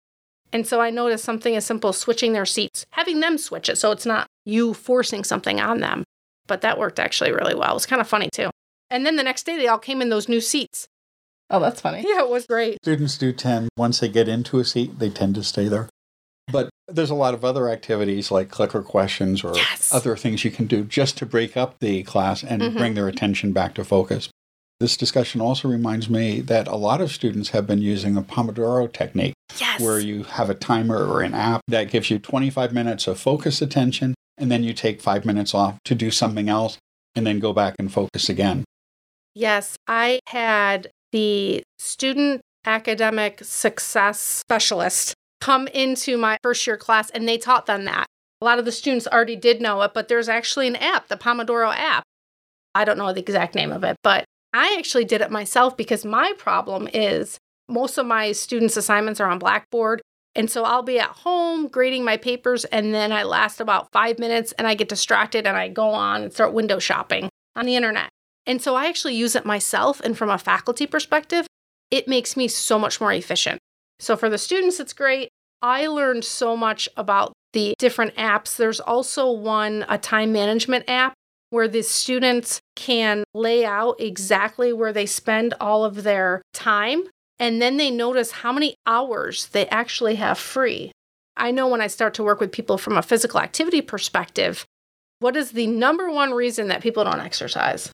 And 0.53 0.65
so 0.65 0.79
I 0.81 0.89
noticed 0.89 1.25
something 1.25 1.55
as 1.55 1.65
simple 1.65 1.89
as 1.89 1.97
switching 1.97 2.33
their 2.33 2.45
seats, 2.45 2.85
having 2.91 3.19
them 3.19 3.37
switch 3.37 3.69
it 3.69 3.77
so 3.77 3.91
it's 3.91 4.05
not 4.05 4.27
you 4.45 4.73
forcing 4.73 5.23
something 5.23 5.59
on 5.59 5.79
them. 5.79 6.03
But 6.47 6.61
that 6.61 6.77
worked 6.79 6.99
actually 6.99 7.31
really 7.33 7.55
well. 7.55 7.71
It 7.71 7.75
was 7.75 7.85
kind 7.85 8.01
of 8.01 8.07
funny 8.07 8.29
too. 8.31 8.49
And 8.89 9.05
then 9.05 9.17
the 9.17 9.23
next 9.23 9.45
day 9.45 9.57
they 9.57 9.67
all 9.67 9.77
came 9.77 10.01
in 10.01 10.09
those 10.09 10.29
new 10.29 10.39
seats. 10.39 10.87
Oh, 11.49 11.59
that's 11.59 11.81
funny. 11.81 12.03
Yeah, 12.07 12.21
it 12.21 12.29
was 12.29 12.45
great. 12.45 12.77
Students 12.83 13.17
do 13.17 13.31
tend, 13.33 13.69
once 13.77 13.99
they 13.99 14.09
get 14.09 14.27
into 14.27 14.59
a 14.59 14.65
seat, 14.65 14.99
they 14.99 15.09
tend 15.09 15.35
to 15.35 15.43
stay 15.43 15.67
there. 15.67 15.89
But 16.49 16.69
there's 16.87 17.09
a 17.09 17.15
lot 17.15 17.33
of 17.33 17.43
other 17.43 17.69
activities 17.69 18.31
like 18.31 18.49
clicker 18.49 18.81
questions 18.81 19.43
or 19.43 19.53
Yes. 19.55 19.93
other 19.93 20.15
things 20.15 20.45
you 20.45 20.51
can 20.51 20.65
do 20.67 20.83
just 20.85 21.17
to 21.17 21.25
break 21.25 21.57
up 21.57 21.79
the 21.79 22.03
class 22.03 22.43
and 22.43 22.61
Mhm. 22.61 22.77
bring 22.77 22.93
their 22.93 23.09
attention 23.09 23.51
back 23.51 23.75
to 23.75 23.83
focus. 23.83 24.29
This 24.79 24.95
discussion 24.95 25.41
also 25.41 25.67
reminds 25.67 26.09
me 26.09 26.39
that 26.41 26.67
a 26.67 26.75
lot 26.77 27.01
of 27.01 27.11
students 27.11 27.49
have 27.49 27.67
been 27.67 27.81
using 27.81 28.13
the 28.15 28.21
Pomodoro 28.21 28.91
technique, 28.91 29.33
Yes. 29.59 29.81
where 29.81 29.99
you 29.99 30.23
have 30.23 30.49
a 30.49 30.53
timer 30.53 31.05
or 31.05 31.21
an 31.21 31.33
app 31.33 31.61
that 31.67 31.89
gives 31.89 32.11
you 32.11 32.19
25 32.19 32.73
minutes 32.73 33.07
of 33.07 33.19
focused 33.19 33.61
attention, 33.61 34.13
and 34.37 34.51
then 34.51 34.63
you 34.63 34.73
take 34.73 35.01
five 35.01 35.25
minutes 35.25 35.55
off 35.55 35.77
to 35.85 35.95
do 35.95 36.11
something 36.11 36.49
else, 36.49 36.77
and 37.15 37.25
then 37.25 37.39
go 37.39 37.53
back 37.53 37.75
and 37.79 37.91
focus 37.91 38.29
again. 38.29 38.63
Yes, 39.33 39.75
I 39.87 40.19
had 40.27 40.89
the 41.11 41.63
student 41.79 42.41
academic 42.65 43.39
success 43.43 44.19
specialist 44.19 45.13
come 45.39 45.67
into 45.67 46.17
my 46.17 46.37
first 46.43 46.65
year 46.67 46.77
class 46.77 47.09
and 47.11 47.27
they 47.27 47.37
taught 47.37 47.65
them 47.65 47.85
that. 47.85 48.07
A 48.41 48.45
lot 48.45 48.59
of 48.59 48.65
the 48.65 48.71
students 48.71 49.07
already 49.07 49.35
did 49.35 49.61
know 49.61 49.81
it, 49.81 49.93
but 49.93 50.07
there's 50.07 50.29
actually 50.29 50.67
an 50.67 50.75
app, 50.75 51.07
the 51.07 51.17
Pomodoro 51.17 51.73
app. 51.73 52.03
I 52.75 52.85
don't 52.85 52.97
know 52.97 53.11
the 53.13 53.21
exact 53.21 53.55
name 53.55 53.71
of 53.71 53.83
it, 53.83 53.95
but 54.03 54.25
I 54.53 54.75
actually 54.77 55.05
did 55.05 55.21
it 55.21 55.31
myself 55.31 55.77
because 55.77 56.05
my 56.05 56.33
problem 56.37 56.87
is 56.93 57.37
most 57.69 57.97
of 57.97 58.05
my 58.05 58.31
students' 58.31 58.77
assignments 58.77 59.19
are 59.19 59.29
on 59.29 59.39
Blackboard. 59.39 60.01
And 60.35 60.51
so 60.51 60.63
I'll 60.63 60.83
be 60.83 60.99
at 60.99 61.09
home 61.09 61.67
grading 61.67 62.05
my 62.05 62.15
papers, 62.15 62.63
and 62.65 62.93
then 62.93 63.11
I 63.11 63.23
last 63.23 63.59
about 63.59 63.91
five 63.91 64.19
minutes 64.19 64.51
and 64.51 64.67
I 64.67 64.75
get 64.75 64.87
distracted 64.87 65.47
and 65.47 65.57
I 65.57 65.67
go 65.67 65.89
on 65.89 66.21
and 66.21 66.31
start 66.31 66.53
window 66.53 66.77
shopping 66.77 67.29
on 67.55 67.65
the 67.65 67.75
internet. 67.75 68.09
And 68.45 68.61
so 68.61 68.75
I 68.75 68.85
actually 68.85 69.15
use 69.15 69.35
it 69.35 69.45
myself. 69.45 69.99
And 70.01 70.15
from 70.15 70.29
a 70.29 70.37
faculty 70.37 70.85
perspective, 70.85 71.47
it 71.89 72.07
makes 72.07 72.37
me 72.37 72.47
so 72.47 72.77
much 72.77 73.01
more 73.01 73.11
efficient. 73.11 73.59
So 73.99 74.15
for 74.15 74.29
the 74.29 74.37
students, 74.37 74.79
it's 74.79 74.93
great. 74.93 75.29
I 75.63 75.87
learned 75.87 76.23
so 76.23 76.55
much 76.55 76.87
about 76.95 77.33
the 77.53 77.73
different 77.79 78.15
apps. 78.15 78.55
There's 78.57 78.79
also 78.79 79.31
one, 79.31 79.85
a 79.89 79.97
time 79.97 80.31
management 80.31 80.85
app, 80.87 81.13
where 81.49 81.67
the 81.67 81.81
students 81.81 82.59
can 82.75 83.23
lay 83.33 83.65
out 83.65 83.95
exactly 83.99 84.71
where 84.71 84.93
they 84.93 85.07
spend 85.07 85.55
all 85.59 85.83
of 85.83 86.03
their 86.03 86.43
time. 86.53 87.03
And 87.39 87.61
then 87.61 87.77
they 87.77 87.91
notice 87.91 88.31
how 88.31 88.51
many 88.51 88.75
hours 88.85 89.47
they 89.47 89.67
actually 89.67 90.15
have 90.15 90.37
free. 90.37 90.91
I 91.35 91.51
know 91.51 91.67
when 91.67 91.81
I 91.81 91.87
start 91.87 92.15
to 92.15 92.23
work 92.23 92.39
with 92.39 92.51
people 92.51 92.77
from 92.77 92.97
a 92.97 93.03
physical 93.03 93.39
activity 93.39 93.81
perspective, 93.81 94.65
what 95.19 95.35
is 95.35 95.51
the 95.51 95.67
number 95.67 96.09
one 96.09 96.31
reason 96.31 96.67
that 96.67 96.81
people 96.81 97.03
don't 97.03 97.19
exercise? 97.19 97.91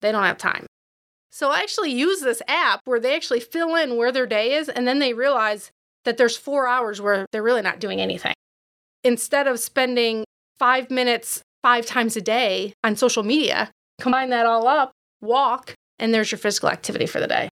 They 0.00 0.12
don't 0.12 0.22
have 0.24 0.38
time. 0.38 0.66
So 1.30 1.50
I 1.50 1.60
actually 1.60 1.90
use 1.90 2.20
this 2.20 2.42
app 2.46 2.80
where 2.84 3.00
they 3.00 3.16
actually 3.16 3.40
fill 3.40 3.74
in 3.74 3.96
where 3.96 4.12
their 4.12 4.26
day 4.26 4.54
is 4.54 4.68
and 4.68 4.86
then 4.86 5.00
they 5.00 5.12
realize 5.12 5.70
that 6.04 6.16
there's 6.16 6.36
four 6.36 6.68
hours 6.68 7.00
where 7.00 7.26
they're 7.32 7.42
really 7.42 7.62
not 7.62 7.80
doing 7.80 8.00
anything. 8.00 8.34
Instead 9.02 9.48
of 9.48 9.58
spending 9.58 10.24
five 10.58 10.90
minutes 10.90 11.42
five 11.64 11.86
times 11.86 12.14
a 12.14 12.20
day 12.20 12.74
on 12.84 12.94
social 12.94 13.22
media, 13.22 13.70
combine 13.98 14.28
that 14.28 14.46
all 14.46 14.68
up, 14.68 14.92
walk, 15.22 15.72
and 15.98 16.12
there's 16.12 16.30
your 16.30 16.38
physical 16.38 16.68
activity 16.68 17.06
for 17.06 17.20
the 17.20 17.26
day. 17.26 17.48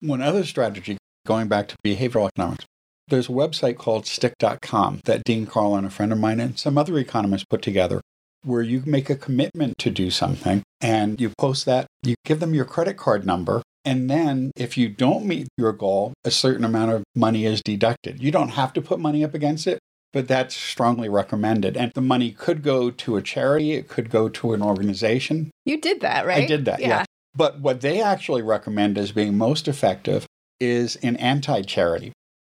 One 0.00 0.22
other 0.22 0.44
strategy, 0.44 0.96
going 1.26 1.48
back 1.48 1.68
to 1.68 1.76
behavioral 1.84 2.28
economics, 2.28 2.64
there's 3.08 3.28
a 3.28 3.32
website 3.32 3.78
called 3.78 4.04
stickK.com 4.04 5.00
that 5.04 5.24
Dean 5.24 5.46
Karlan, 5.46 5.84
a 5.84 5.90
friend 5.90 6.12
of 6.12 6.18
mine, 6.18 6.40
and 6.40 6.58
some 6.58 6.78
other 6.78 6.96
economists 6.98 7.46
put 7.48 7.62
together 7.62 8.00
where 8.44 8.62
you 8.62 8.82
make 8.86 9.10
a 9.10 9.16
commitment 9.16 9.76
to 9.78 9.90
do 9.90 10.10
something 10.10 10.62
and 10.80 11.20
you 11.20 11.32
post 11.38 11.66
that, 11.66 11.86
you 12.02 12.14
give 12.24 12.38
them 12.38 12.54
your 12.54 12.64
credit 12.64 12.96
card 12.96 13.26
number, 13.26 13.62
and 13.84 14.08
then 14.08 14.52
if 14.54 14.76
you 14.76 14.88
don't 14.88 15.24
meet 15.24 15.48
your 15.56 15.72
goal, 15.72 16.12
a 16.24 16.30
certain 16.30 16.64
amount 16.64 16.92
of 16.92 17.02
money 17.16 17.44
is 17.44 17.60
deducted. 17.62 18.22
You 18.22 18.30
don't 18.30 18.50
have 18.50 18.72
to 18.74 18.82
put 18.82 19.00
money 19.00 19.24
up 19.24 19.34
against 19.34 19.66
it, 19.66 19.80
but 20.12 20.28
that's 20.28 20.54
strongly 20.54 21.08
recommended. 21.08 21.76
And 21.76 21.90
the 21.94 22.00
money 22.00 22.30
could 22.30 22.62
go 22.62 22.90
to 22.90 23.16
a 23.16 23.22
charity, 23.22 23.72
it 23.72 23.88
could 23.88 24.10
go 24.10 24.28
to 24.28 24.52
an 24.52 24.62
organization. 24.62 25.50
You 25.64 25.80
did 25.80 26.00
that, 26.02 26.26
right? 26.26 26.44
I 26.44 26.46
did 26.46 26.66
that, 26.66 26.80
yeah. 26.80 27.04
But 27.38 27.60
what 27.60 27.82
they 27.82 28.02
actually 28.02 28.42
recommend 28.42 28.98
as 28.98 29.12
being 29.12 29.38
most 29.38 29.68
effective 29.68 30.26
is 30.58 30.96
an 30.96 31.16
anti 31.18 31.62
charity. 31.62 32.10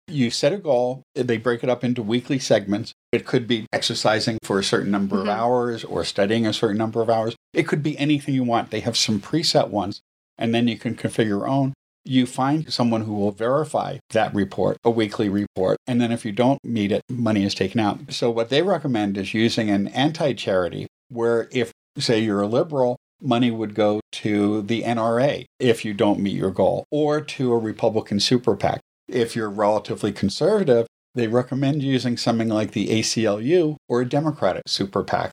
You 0.10 0.30
set 0.30 0.52
a 0.52 0.58
goal, 0.58 1.04
they 1.16 1.38
break 1.38 1.64
it 1.64 1.70
up 1.70 1.86
into 1.86 2.04
weekly 2.04 2.38
segments. 2.38 2.92
It 3.14 3.26
could 3.26 3.48
be 3.48 3.66
exercising 3.72 4.40
for 4.44 4.60
a 4.60 4.64
certain 4.64 4.92
number 4.92 5.16
Mhm. 5.16 5.22
of 5.22 5.30
hours 5.30 5.86
or 5.86 6.04
studying 6.04 6.46
a 6.46 6.52
certain 6.52 6.78
number 6.78 7.02
of 7.02 7.10
hours. 7.10 7.34
It 7.54 7.66
could 7.66 7.82
be 7.82 7.98
anything 7.98 8.36
you 8.36 8.44
want. 8.44 8.72
They 8.72 8.82
have 8.82 8.98
some 8.98 9.22
preset 9.22 9.70
ones, 9.70 10.02
and 10.38 10.54
then 10.54 10.68
you 10.68 10.78
can 10.78 10.96
configure 10.96 11.28
your 11.28 11.48
own. 11.48 11.74
You 12.04 12.26
find 12.26 12.72
someone 12.72 13.04
who 13.04 13.14
will 13.14 13.32
verify 13.32 14.00
that 14.10 14.36
report, 14.36 14.76
a 14.84 14.92
weekly 14.92 15.30
report, 15.30 15.78
and 15.88 16.02
then 16.02 16.12
if 16.12 16.26
you 16.26 16.34
don't 16.34 16.60
meet 16.66 16.92
it, 16.92 17.04
money 17.10 17.46
is 17.46 17.56
taken 17.56 17.80
out. 17.80 18.00
So, 18.10 18.30
what 18.30 18.50
they 18.50 18.62
recommend 18.62 19.18
is 19.18 19.34
using 19.34 19.70
an 19.70 19.88
anti 19.88 20.34
charity 20.34 20.88
where 21.08 21.48
if, 21.54 21.72
say, 21.98 22.20
you're 22.20 22.42
a 22.42 22.48
liberal, 22.48 22.98
money 23.24 23.50
would 23.50 23.74
go 23.74 24.02
to 24.12 24.62
the 24.62 24.84
NRA 24.84 25.46
if 25.60 25.86
you 25.86 25.94
don't 25.94 26.20
meet 26.20 26.36
your 26.36 26.52
goal, 26.52 26.86
or 26.92 27.22
to 27.22 27.54
a 27.54 27.58
Republican 27.58 28.20
super 28.20 28.56
PAC. 28.56 28.80
If 29.08 29.36
you're 29.36 29.50
relatively 29.50 30.12
conservative, 30.12 30.88
they 31.16 31.28
recommend 31.28 31.84
using 31.84 32.18
something 32.18 32.50
like 32.50 32.72
the 32.72 32.88
ACLU 32.88 33.78
or 33.88 34.02
a 34.02 34.10
Democratic 34.10 34.64
super 34.68 35.04
PAC. 35.04 35.32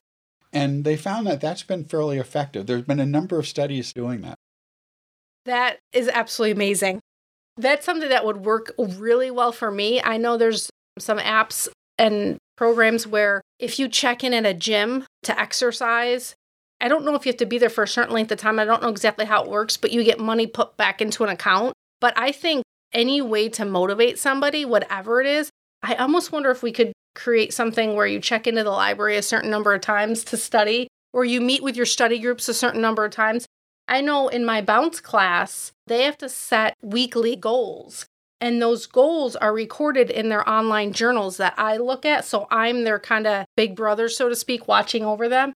And 0.53 0.83
they 0.83 0.97
found 0.97 1.27
that 1.27 1.41
that's 1.41 1.63
been 1.63 1.85
fairly 1.85 2.17
effective. 2.17 2.67
There's 2.67 2.83
been 2.83 2.99
a 2.99 3.05
number 3.05 3.39
of 3.39 3.47
studies 3.47 3.93
doing 3.93 4.21
that. 4.21 4.35
That 5.45 5.79
is 5.93 6.07
absolutely 6.07 6.51
amazing. 6.51 6.99
That's 7.57 7.85
something 7.85 8.09
that 8.09 8.25
would 8.25 8.45
work 8.45 8.73
really 8.77 9.31
well 9.31 9.51
for 9.51 9.71
me. 9.71 10.01
I 10.01 10.17
know 10.17 10.37
there's 10.37 10.69
some 10.99 11.19
apps 11.19 11.67
and 11.97 12.37
programs 12.57 13.07
where 13.07 13.41
if 13.59 13.79
you 13.79 13.87
check 13.87 14.23
in 14.23 14.33
at 14.33 14.45
a 14.45 14.53
gym 14.53 15.05
to 15.23 15.39
exercise, 15.39 16.35
I 16.81 16.87
don't 16.87 17.05
know 17.05 17.15
if 17.15 17.25
you 17.25 17.29
have 17.29 17.37
to 17.37 17.45
be 17.45 17.59
there 17.59 17.69
for 17.69 17.83
a 17.83 17.87
certain 17.87 18.13
length 18.13 18.31
of 18.31 18.39
time. 18.39 18.59
I 18.59 18.65
don't 18.65 18.81
know 18.81 18.89
exactly 18.89 19.25
how 19.25 19.43
it 19.43 19.49
works, 19.49 19.77
but 19.77 19.91
you 19.91 20.03
get 20.03 20.19
money 20.19 20.47
put 20.47 20.75
back 20.77 21.01
into 21.01 21.23
an 21.23 21.29
account. 21.29 21.73
But 21.99 22.17
I 22.17 22.31
think 22.31 22.63
any 22.91 23.21
way 23.21 23.49
to 23.49 23.63
motivate 23.63 24.17
somebody, 24.17 24.65
whatever 24.65 25.21
it 25.21 25.27
is, 25.27 25.49
I 25.83 25.93
almost 25.95 26.31
wonder 26.31 26.49
if 26.49 26.63
we 26.63 26.71
could 26.71 26.91
create 27.13 27.53
something 27.53 27.95
where 27.95 28.07
you 28.07 28.19
check 28.19 28.47
into 28.47 28.63
the 28.63 28.71
library 28.71 29.15
a 29.15 29.21
certain 29.21 29.51
number 29.51 29.73
of 29.73 29.81
times 29.81 30.23
to 30.25 30.37
study, 30.37 30.87
or 31.13 31.23
you 31.23 31.39
meet 31.39 31.61
with 31.61 31.75
your 31.75 31.85
study 31.85 32.17
groups 32.17 32.49
a 32.49 32.53
certain 32.53 32.81
number 32.81 33.05
of 33.05 33.11
times. 33.11 33.45
I 33.87 34.01
know 34.01 34.27
in 34.27 34.43
my 34.43 34.61
bounce 34.61 34.99
class, 34.99 35.71
they 35.85 36.03
have 36.03 36.17
to 36.19 36.29
set 36.29 36.75
weekly 36.81 37.35
goals. 37.35 38.05
And 38.39 38.59
those 38.59 38.87
goals 38.87 39.35
are 39.35 39.53
recorded 39.53 40.09
in 40.09 40.29
their 40.29 40.47
online 40.49 40.93
journals 40.93 41.37
that 41.37 41.53
I 41.57 41.77
look 41.77 42.05
at. 42.05 42.25
So 42.25 42.47
I'm 42.49 42.83
their 42.85 42.97
kind 42.97 43.27
of 43.27 43.45
big 43.55 43.75
brother, 43.75 44.09
so 44.09 44.29
to 44.29 44.35
speak, 44.35 44.67
watching 44.67 45.05
over 45.05 45.29
them. 45.29 45.53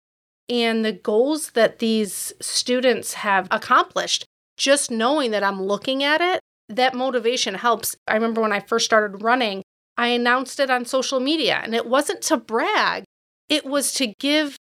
And 0.53 0.85
the 0.85 0.93
goals 0.93 1.53
that 1.53 1.79
these 1.79 2.35
students 2.39 3.15
have 3.15 3.49
accomplished, 3.51 4.27
just 4.59 4.91
knowing 4.91 5.31
that 5.31 5.43
I'm 5.43 5.63
looking 5.63 6.05
at 6.05 6.21
it, 6.21 6.41
that 6.69 6.95
motivation 6.95 7.55
helps. 7.55 7.97
I 8.07 8.13
remember 8.13 8.43
when 8.43 8.53
I 8.53 8.61
first 8.61 8.85
started 8.85 9.23
running, 9.23 9.63
I 9.97 10.09
announced 10.09 10.61
it 10.61 10.69
on 10.69 10.85
social 10.85 11.21
media, 11.21 11.63
and 11.65 11.75
it 11.75 11.87
wasn't 11.87 12.21
to 12.25 12.37
brag, 12.37 13.05
it 13.49 13.65
was 13.65 13.95
to 13.95 14.09
give 14.19 14.59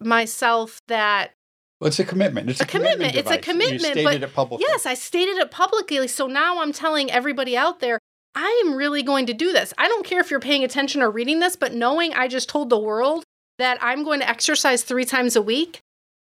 myself 0.00 0.80
that. 0.88 1.32
Well, 1.78 1.88
it's 1.88 1.98
a 1.98 2.04
commitment. 2.06 2.48
It's 2.48 2.60
a, 2.60 2.64
A 2.64 2.66
commitment. 2.66 3.12
commitment. 3.12 3.26
It's 3.26 3.30
a 3.30 3.50
commitment, 3.50 3.82
You 3.96 4.02
stated 4.02 4.22
it 4.22 4.34
publicly. 4.34 4.64
Yes, 4.66 4.86
I 4.86 4.94
stated 4.94 5.36
it 5.36 5.50
publicly. 5.50 6.08
So 6.08 6.26
now 6.26 6.62
I'm 6.62 6.72
telling 6.72 7.10
everybody 7.10 7.54
out 7.54 7.80
there, 7.80 7.98
I 8.34 8.62
am 8.64 8.74
really 8.74 9.02
going 9.02 9.26
to 9.26 9.34
do 9.34 9.52
this. 9.52 9.74
I 9.76 9.88
don't 9.88 10.06
care 10.06 10.20
if 10.20 10.30
you're 10.30 10.40
paying 10.40 10.64
attention 10.64 11.02
or 11.02 11.10
reading 11.10 11.40
this, 11.40 11.54
but 11.54 11.74
knowing 11.74 12.14
I 12.14 12.28
just 12.28 12.48
told 12.48 12.70
the 12.70 12.78
world 12.78 13.24
that 13.58 13.78
I'm 13.80 14.04
going 14.04 14.20
to 14.20 14.28
exercise 14.28 14.82
three 14.82 15.04
times 15.04 15.36
a 15.36 15.42
week, 15.42 15.80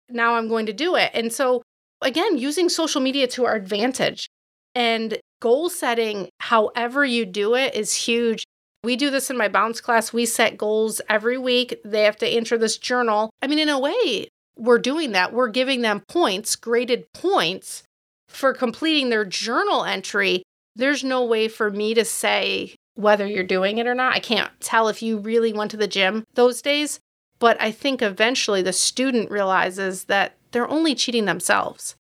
now 0.10 0.36
I'm 0.36 0.48
going 0.48 0.66
to 0.66 0.74
do 0.74 0.96
it. 0.96 1.12
And 1.14 1.32
so, 1.32 1.62
again, 2.02 2.38
using 2.38 2.70
social 2.70 3.02
media 3.02 3.28
to 3.28 3.46
our 3.46 3.56
advantage 3.56 4.28
and 4.76 5.18
goal 5.42 5.70
setting, 5.70 6.30
however 6.40 7.06
you 7.06 7.26
do 7.26 7.56
it, 7.56 7.76
is 7.76 7.94
huge. 7.94 8.44
We 8.84 8.96
do 8.96 9.10
this 9.10 9.30
in 9.30 9.38
my 9.38 9.48
bounce 9.48 9.80
class. 9.80 10.12
We 10.12 10.26
set 10.26 10.58
goals 10.58 11.02
every 11.08 11.38
week. 11.38 11.80
They 11.86 12.04
have 12.04 12.18
to 12.18 12.28
enter 12.28 12.58
this 12.58 12.78
journal. 12.78 13.30
I 13.42 13.48
mean, 13.48 13.60
in 13.60 13.70
a 13.70 13.80
way, 13.80 14.28
we're 14.58 14.80
doing 14.80 15.12
that. 15.12 15.34
We're 15.34 15.50
giving 15.50 15.82
them 15.82 16.02
points, 16.08 16.56
graded 16.56 17.06
points 17.14 17.84
for 18.28 18.54
completing 18.54 19.10
their 19.10 19.26
journal 19.26 19.84
entry. 19.84 20.44
There's 20.76 21.04
no 21.04 21.24
way 21.26 21.48
for 21.48 21.70
me 21.70 21.94
to 21.94 22.06
say 22.06 22.76
whether 22.96 23.26
you're 23.26 23.44
doing 23.44 23.78
it 23.78 23.88
or 23.88 23.96
not. 23.96 24.16
I 24.16 24.20
can't 24.20 24.52
tell 24.60 24.88
if 24.88 25.02
you 25.02 25.18
really 25.18 25.54
went 25.54 25.72
to 25.72 25.78
the 25.78 25.88
gym 25.88 26.24
those 26.34 26.62
days. 26.62 27.00
But 27.42 27.60
I 27.60 27.72
think 27.72 28.04
eventually 28.04 28.62
the 28.62 28.72
student 28.72 29.32
realizes 29.32 30.04
that 30.04 30.38
they're 30.52 30.70
only 30.70 30.94
cheating 30.94 31.26
themselves. 31.26 31.96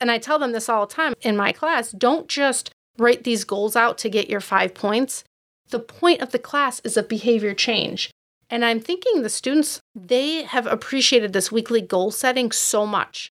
And 0.00 0.10
I 0.10 0.18
tell 0.18 0.40
them 0.40 0.50
this 0.50 0.68
all 0.68 0.86
the 0.86 0.92
time 0.92 1.14
in 1.22 1.36
my 1.36 1.52
class 1.52 1.92
don't 1.92 2.28
just 2.28 2.72
write 2.98 3.22
these 3.22 3.44
goals 3.44 3.76
out 3.76 3.96
to 3.98 4.10
get 4.10 4.28
your 4.28 4.40
five 4.40 4.74
points. 4.74 5.22
The 5.68 5.78
point 5.78 6.20
of 6.20 6.32
the 6.32 6.38
class 6.40 6.80
is 6.82 6.96
a 6.96 7.04
behavior 7.04 7.54
change. 7.54 8.10
And 8.50 8.64
I'm 8.64 8.80
thinking 8.80 9.22
the 9.22 9.30
students, 9.30 9.80
they 9.94 10.42
have 10.42 10.66
appreciated 10.66 11.32
this 11.32 11.52
weekly 11.52 11.80
goal 11.80 12.10
setting 12.10 12.50
so 12.50 12.84
much. 12.84 13.30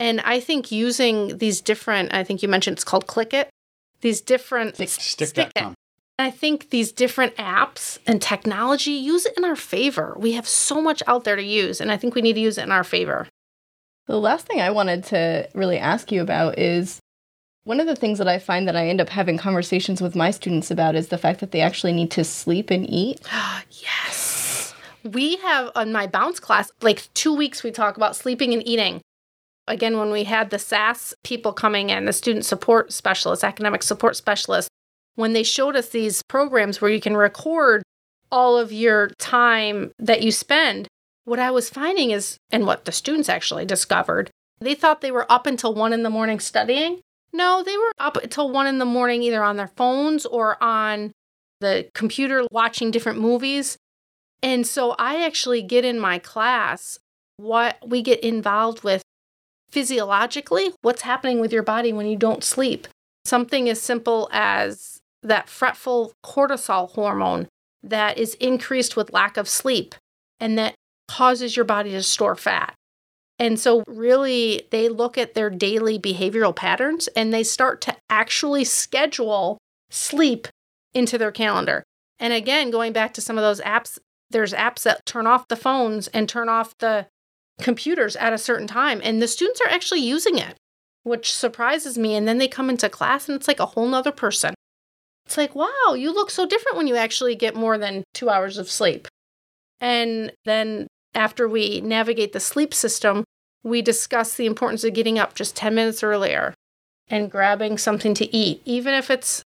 And 0.00 0.20
I 0.22 0.40
think 0.40 0.72
using 0.72 1.38
these 1.38 1.60
different, 1.60 2.12
I 2.12 2.24
think 2.24 2.42
you 2.42 2.48
mentioned 2.48 2.74
it's 2.74 2.84
called 2.84 3.06
Click 3.06 3.32
It, 3.32 3.50
these 4.00 4.20
different 4.20 4.74
stickK.com. 4.74 5.74
I 6.18 6.30
think 6.32 6.70
these 6.70 6.90
different 6.90 7.36
apps 7.36 7.98
and 8.06 8.20
technology 8.20 8.90
use 8.90 9.24
it 9.24 9.34
in 9.36 9.44
our 9.44 9.54
favor. 9.54 10.16
We 10.18 10.32
have 10.32 10.48
so 10.48 10.82
much 10.82 11.00
out 11.06 11.22
there 11.22 11.36
to 11.36 11.42
use, 11.42 11.80
and 11.80 11.92
I 11.92 11.96
think 11.96 12.14
we 12.14 12.22
need 12.22 12.32
to 12.32 12.40
use 12.40 12.58
it 12.58 12.64
in 12.64 12.72
our 12.72 12.82
favor. 12.82 13.28
The 14.06 14.18
last 14.18 14.46
thing 14.46 14.60
I 14.60 14.70
wanted 14.70 15.04
to 15.04 15.48
really 15.54 15.78
ask 15.78 16.10
you 16.10 16.20
about 16.20 16.58
is 16.58 16.98
one 17.62 17.78
of 17.78 17.86
the 17.86 17.94
things 17.94 18.18
that 18.18 18.26
I 18.26 18.38
find 18.38 18.66
that 18.66 18.74
I 18.74 18.88
end 18.88 19.00
up 19.00 19.10
having 19.10 19.38
conversations 19.38 20.00
with 20.00 20.16
my 20.16 20.32
students 20.32 20.70
about 20.70 20.96
is 20.96 21.08
the 21.08 21.18
fact 21.18 21.38
that 21.40 21.52
they 21.52 21.60
actually 21.60 21.92
need 21.92 22.10
to 22.12 22.24
sleep 22.24 22.70
and 22.70 22.88
eat. 22.90 23.20
yes. 23.70 24.74
We 25.04 25.36
have 25.36 25.70
on 25.76 25.92
my 25.92 26.08
bounce 26.08 26.40
class, 26.40 26.72
like 26.80 27.12
two 27.14 27.34
weeks, 27.34 27.62
we 27.62 27.70
talk 27.70 27.96
about 27.96 28.16
sleeping 28.16 28.52
and 28.52 28.66
eating. 28.66 29.02
Again, 29.68 29.98
when 29.98 30.10
we 30.10 30.24
had 30.24 30.50
the 30.50 30.58
SAS 30.58 31.14
people 31.22 31.52
coming 31.52 31.90
in, 31.90 32.06
the 32.06 32.12
student 32.12 32.44
support 32.44 32.92
specialists, 32.92 33.44
academic 33.44 33.82
support 33.82 34.16
specialists, 34.16 34.70
when 35.18 35.32
they 35.32 35.42
showed 35.42 35.74
us 35.74 35.88
these 35.88 36.22
programs 36.22 36.80
where 36.80 36.92
you 36.92 37.00
can 37.00 37.16
record 37.16 37.82
all 38.30 38.56
of 38.56 38.70
your 38.70 39.08
time 39.18 39.90
that 39.98 40.22
you 40.22 40.30
spend, 40.30 40.86
what 41.24 41.40
I 41.40 41.50
was 41.50 41.68
finding 41.68 42.12
is, 42.12 42.36
and 42.52 42.64
what 42.64 42.84
the 42.84 42.92
students 42.92 43.28
actually 43.28 43.66
discovered, 43.66 44.30
they 44.60 44.76
thought 44.76 45.00
they 45.00 45.10
were 45.10 45.26
up 45.30 45.44
until 45.48 45.74
one 45.74 45.92
in 45.92 46.04
the 46.04 46.08
morning 46.08 46.38
studying. 46.38 47.00
No, 47.32 47.64
they 47.64 47.76
were 47.76 47.90
up 47.98 48.16
until 48.16 48.48
one 48.48 48.68
in 48.68 48.78
the 48.78 48.84
morning, 48.84 49.24
either 49.24 49.42
on 49.42 49.56
their 49.56 49.72
phones 49.76 50.24
or 50.24 50.62
on 50.62 51.10
the 51.58 51.88
computer 51.94 52.46
watching 52.52 52.92
different 52.92 53.18
movies. 53.18 53.76
And 54.40 54.64
so 54.64 54.94
I 55.00 55.26
actually 55.26 55.62
get 55.62 55.84
in 55.84 55.98
my 55.98 56.20
class 56.20 56.96
what 57.38 57.76
we 57.84 58.02
get 58.02 58.20
involved 58.20 58.84
with 58.84 59.02
physiologically, 59.68 60.70
what's 60.82 61.02
happening 61.02 61.40
with 61.40 61.52
your 61.52 61.64
body 61.64 61.92
when 61.92 62.06
you 62.06 62.16
don't 62.16 62.44
sleep. 62.44 62.86
Something 63.24 63.68
as 63.68 63.82
simple 63.82 64.28
as 64.32 64.97
that 65.22 65.48
fretful 65.48 66.12
cortisol 66.24 66.90
hormone 66.90 67.48
that 67.82 68.18
is 68.18 68.34
increased 68.34 68.96
with 68.96 69.12
lack 69.12 69.36
of 69.36 69.48
sleep 69.48 69.94
and 70.40 70.58
that 70.58 70.74
causes 71.08 71.56
your 71.56 71.64
body 71.64 71.90
to 71.90 72.02
store 72.02 72.36
fat. 72.36 72.74
And 73.38 73.58
so, 73.58 73.84
really, 73.86 74.66
they 74.70 74.88
look 74.88 75.16
at 75.16 75.34
their 75.34 75.48
daily 75.48 75.98
behavioral 75.98 76.54
patterns 76.54 77.08
and 77.08 77.32
they 77.32 77.44
start 77.44 77.80
to 77.82 77.96
actually 78.10 78.64
schedule 78.64 79.58
sleep 79.90 80.48
into 80.92 81.18
their 81.18 81.30
calendar. 81.30 81.84
And 82.18 82.32
again, 82.32 82.70
going 82.70 82.92
back 82.92 83.14
to 83.14 83.20
some 83.20 83.38
of 83.38 83.42
those 83.42 83.60
apps, 83.60 83.98
there's 84.30 84.52
apps 84.52 84.82
that 84.82 85.06
turn 85.06 85.26
off 85.26 85.48
the 85.48 85.56
phones 85.56 86.08
and 86.08 86.28
turn 86.28 86.48
off 86.48 86.76
the 86.78 87.06
computers 87.60 88.16
at 88.16 88.32
a 88.32 88.38
certain 88.38 88.66
time. 88.66 89.00
And 89.04 89.22
the 89.22 89.28
students 89.28 89.60
are 89.60 89.70
actually 89.70 90.00
using 90.00 90.38
it, 90.38 90.56
which 91.04 91.32
surprises 91.32 91.96
me. 91.96 92.16
And 92.16 92.26
then 92.26 92.38
they 92.38 92.48
come 92.48 92.68
into 92.68 92.88
class 92.88 93.28
and 93.28 93.36
it's 93.36 93.48
like 93.48 93.60
a 93.60 93.66
whole 93.66 93.86
nother 93.86 94.12
person. 94.12 94.54
It's 95.28 95.36
like, 95.36 95.54
wow, 95.54 95.92
you 95.94 96.10
look 96.10 96.30
so 96.30 96.46
different 96.46 96.78
when 96.78 96.86
you 96.86 96.96
actually 96.96 97.34
get 97.34 97.54
more 97.54 97.76
than 97.76 98.02
two 98.14 98.30
hours 98.30 98.56
of 98.56 98.70
sleep. 98.70 99.08
And 99.78 100.32
then 100.46 100.86
after 101.14 101.46
we 101.46 101.82
navigate 101.82 102.32
the 102.32 102.40
sleep 102.40 102.72
system, 102.72 103.24
we 103.62 103.82
discuss 103.82 104.32
the 104.32 104.46
importance 104.46 104.84
of 104.84 104.94
getting 104.94 105.18
up 105.18 105.34
just 105.34 105.54
10 105.54 105.74
minutes 105.74 106.02
earlier 106.02 106.54
and 107.08 107.30
grabbing 107.30 107.76
something 107.76 108.14
to 108.14 108.34
eat, 108.34 108.62
even 108.64 108.94
if 108.94 109.10
it's 109.10 109.42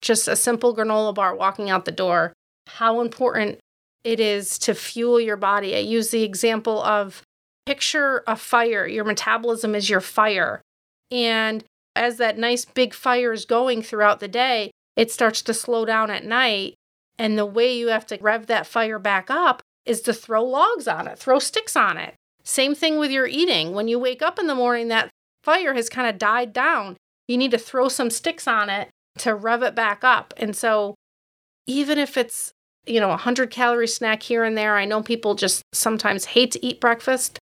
just 0.00 0.28
a 0.28 0.36
simple 0.36 0.76
granola 0.76 1.12
bar 1.12 1.34
walking 1.34 1.70
out 1.70 1.86
the 1.86 1.90
door, 1.90 2.32
how 2.68 3.00
important 3.00 3.58
it 4.04 4.20
is 4.20 4.60
to 4.60 4.76
fuel 4.76 5.18
your 5.18 5.36
body. 5.36 5.74
I 5.74 5.80
use 5.80 6.10
the 6.10 6.22
example 6.22 6.80
of 6.84 7.22
picture 7.66 8.22
a 8.28 8.36
fire, 8.36 8.86
your 8.86 9.04
metabolism 9.04 9.74
is 9.74 9.90
your 9.90 10.00
fire. 10.00 10.62
And 11.10 11.64
as 11.96 12.18
that 12.18 12.38
nice 12.38 12.64
big 12.64 12.94
fire 12.94 13.32
is 13.32 13.44
going 13.44 13.82
throughout 13.82 14.20
the 14.20 14.28
day, 14.28 14.70
it 14.96 15.10
starts 15.10 15.42
to 15.42 15.54
slow 15.54 15.84
down 15.84 16.10
at 16.10 16.24
night. 16.24 16.74
And 17.18 17.38
the 17.38 17.46
way 17.46 17.76
you 17.76 17.88
have 17.88 18.06
to 18.06 18.18
rev 18.20 18.46
that 18.46 18.66
fire 18.66 18.98
back 18.98 19.30
up 19.30 19.62
is 19.84 20.00
to 20.02 20.12
throw 20.12 20.44
logs 20.44 20.88
on 20.88 21.06
it, 21.06 21.18
throw 21.18 21.38
sticks 21.38 21.76
on 21.76 21.96
it. 21.96 22.14
Same 22.42 22.74
thing 22.74 22.98
with 22.98 23.10
your 23.10 23.26
eating. 23.26 23.72
When 23.72 23.88
you 23.88 23.98
wake 23.98 24.22
up 24.22 24.38
in 24.38 24.46
the 24.46 24.54
morning, 24.54 24.88
that 24.88 25.10
fire 25.42 25.74
has 25.74 25.88
kind 25.88 26.08
of 26.08 26.18
died 26.18 26.52
down. 26.52 26.96
You 27.28 27.36
need 27.38 27.50
to 27.52 27.58
throw 27.58 27.88
some 27.88 28.10
sticks 28.10 28.46
on 28.46 28.70
it 28.70 28.88
to 29.18 29.34
rev 29.34 29.62
it 29.62 29.74
back 29.74 30.04
up. 30.04 30.34
And 30.36 30.54
so, 30.54 30.94
even 31.66 31.98
if 31.98 32.16
it's, 32.16 32.52
you 32.86 33.00
know, 33.00 33.06
a 33.06 33.10
100 33.10 33.50
calorie 33.50 33.88
snack 33.88 34.22
here 34.22 34.44
and 34.44 34.56
there, 34.56 34.76
I 34.76 34.84
know 34.84 35.02
people 35.02 35.34
just 35.34 35.62
sometimes 35.72 36.26
hate 36.26 36.52
to 36.52 36.64
eat 36.64 36.80
breakfast, 36.80 37.38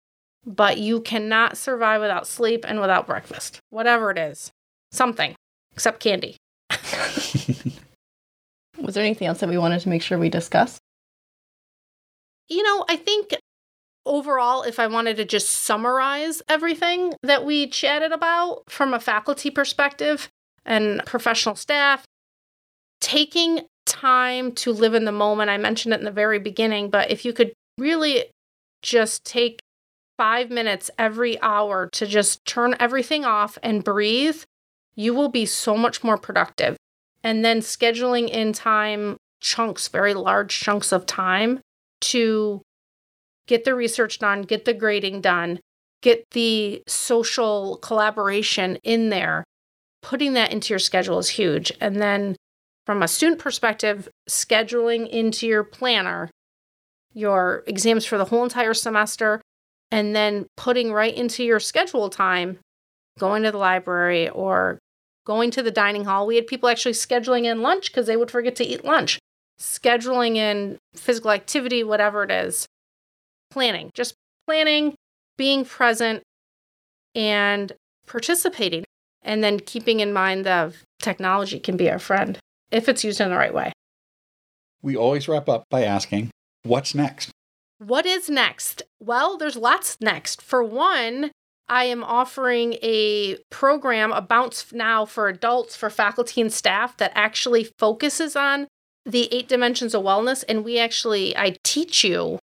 but 0.44 0.78
you 0.78 1.00
cannot 1.00 1.56
survive 1.56 2.00
without 2.00 2.26
sleep 2.26 2.64
and 2.66 2.80
without 2.80 3.06
breakfast, 3.06 3.60
whatever 3.70 4.10
it 4.10 4.18
is. 4.18 4.50
Something, 4.92 5.34
except 5.72 6.00
candy. 6.00 6.36
Was 8.80 8.94
there 8.94 9.04
anything 9.04 9.28
else 9.28 9.40
that 9.40 9.48
we 9.48 9.58
wanted 9.58 9.80
to 9.80 9.88
make 9.88 10.02
sure 10.02 10.18
we 10.18 10.28
discuss? 10.28 10.78
You 12.48 12.62
know, 12.62 12.84
I 12.88 12.96
think 12.96 13.34
overall, 14.06 14.62
if 14.62 14.78
I 14.78 14.86
wanted 14.86 15.16
to 15.18 15.24
just 15.24 15.50
summarize 15.50 16.42
everything 16.48 17.14
that 17.22 17.44
we 17.44 17.66
chatted 17.68 18.12
about 18.12 18.64
from 18.68 18.94
a 18.94 19.00
faculty 19.00 19.50
perspective 19.50 20.28
and 20.64 21.02
professional 21.06 21.54
staff, 21.54 22.04
taking 23.00 23.62
time 23.86 24.52
to 24.52 24.72
live 24.72 24.94
in 24.94 25.04
the 25.04 25.12
moment, 25.12 25.50
I 25.50 25.58
mentioned 25.58 25.94
it 25.94 26.00
in 26.00 26.04
the 26.04 26.10
very 26.10 26.38
beginning, 26.38 26.90
but 26.90 27.10
if 27.10 27.24
you 27.24 27.32
could 27.32 27.52
really 27.78 28.24
just 28.82 29.24
take 29.24 29.60
five 30.18 30.50
minutes 30.50 30.90
every 30.98 31.40
hour 31.40 31.88
to 31.92 32.06
just 32.06 32.44
turn 32.44 32.76
everything 32.78 33.24
off 33.24 33.58
and 33.62 33.82
breathe, 33.84 34.42
you 35.00 35.14
will 35.14 35.30
be 35.30 35.46
so 35.46 35.78
much 35.78 36.04
more 36.04 36.18
productive. 36.18 36.76
And 37.24 37.42
then 37.42 37.60
scheduling 37.60 38.28
in 38.28 38.52
time 38.52 39.16
chunks, 39.40 39.88
very 39.88 40.12
large 40.12 40.60
chunks 40.60 40.92
of 40.92 41.06
time 41.06 41.60
to 42.02 42.60
get 43.46 43.64
the 43.64 43.74
research 43.74 44.18
done, 44.18 44.42
get 44.42 44.66
the 44.66 44.74
grading 44.74 45.22
done, 45.22 45.58
get 46.02 46.24
the 46.32 46.82
social 46.86 47.78
collaboration 47.78 48.78
in 48.82 49.08
there. 49.08 49.42
Putting 50.02 50.34
that 50.34 50.52
into 50.52 50.74
your 50.74 50.78
schedule 50.78 51.18
is 51.18 51.30
huge. 51.30 51.72
And 51.80 51.96
then 51.96 52.36
from 52.84 53.02
a 53.02 53.08
student 53.08 53.40
perspective, 53.40 54.06
scheduling 54.28 55.08
into 55.08 55.46
your 55.46 55.64
planner 55.64 56.30
your 57.12 57.64
exams 57.66 58.04
for 58.04 58.18
the 58.18 58.26
whole 58.26 58.44
entire 58.44 58.74
semester 58.74 59.40
and 59.90 60.14
then 60.14 60.46
putting 60.56 60.92
right 60.92 61.14
into 61.14 61.42
your 61.42 61.58
schedule 61.58 62.08
time 62.08 62.58
going 63.18 63.42
to 63.42 63.50
the 63.50 63.58
library 63.58 64.28
or 64.28 64.78
going 65.30 65.52
to 65.52 65.62
the 65.62 65.70
dining 65.70 66.06
hall. 66.06 66.26
We 66.26 66.34
had 66.34 66.48
people 66.48 66.68
actually 66.68 66.94
scheduling 66.94 67.44
in 67.44 67.62
lunch 67.62 67.92
because 67.92 68.08
they 68.08 68.16
would 68.16 68.32
forget 68.32 68.56
to 68.56 68.64
eat 68.64 68.84
lunch, 68.84 69.20
scheduling 69.60 70.34
in 70.34 70.76
physical 70.96 71.30
activity, 71.30 71.84
whatever 71.84 72.24
it 72.24 72.32
is, 72.32 72.66
planning, 73.48 73.92
just 73.94 74.14
planning, 74.44 74.96
being 75.38 75.64
present, 75.64 76.24
and 77.14 77.72
participating. 78.08 78.84
And 79.22 79.44
then 79.44 79.60
keeping 79.60 80.00
in 80.00 80.12
mind 80.12 80.44
that 80.46 80.72
technology 80.98 81.60
can 81.60 81.76
be 81.76 81.88
our 81.88 82.00
friend 82.00 82.36
if 82.72 82.88
it's 82.88 83.04
used 83.04 83.20
in 83.20 83.30
the 83.30 83.36
right 83.36 83.54
way. 83.54 83.70
We 84.82 84.96
always 84.96 85.28
wrap 85.28 85.48
up 85.48 85.62
by 85.70 85.84
asking, 85.84 86.30
what's 86.64 86.92
next? 86.92 87.30
What 87.78 88.04
is 88.04 88.28
next? 88.28 88.82
Well, 88.98 89.38
there's 89.38 89.56
lots 89.56 89.96
next. 90.00 90.42
For 90.42 90.64
one, 90.64 91.30
I 91.70 91.84
am 91.84 92.02
offering 92.02 92.74
a 92.82 93.36
program, 93.48 94.10
a 94.12 94.20
Bounce 94.20 94.72
Now 94.72 95.04
for 95.04 95.28
adults, 95.28 95.76
for 95.76 95.88
faculty 95.88 96.40
and 96.40 96.52
staff 96.52 96.96
that 96.96 97.12
actually 97.14 97.62
focuses 97.78 98.34
on 98.34 98.66
the 99.06 99.32
eight 99.32 99.48
dimensions 99.48 99.94
of 99.94 100.02
wellness. 100.02 100.42
And 100.48 100.64
we 100.64 100.80
actually, 100.80 101.36
I 101.36 101.56
teach 101.62 102.02
you 102.02 102.40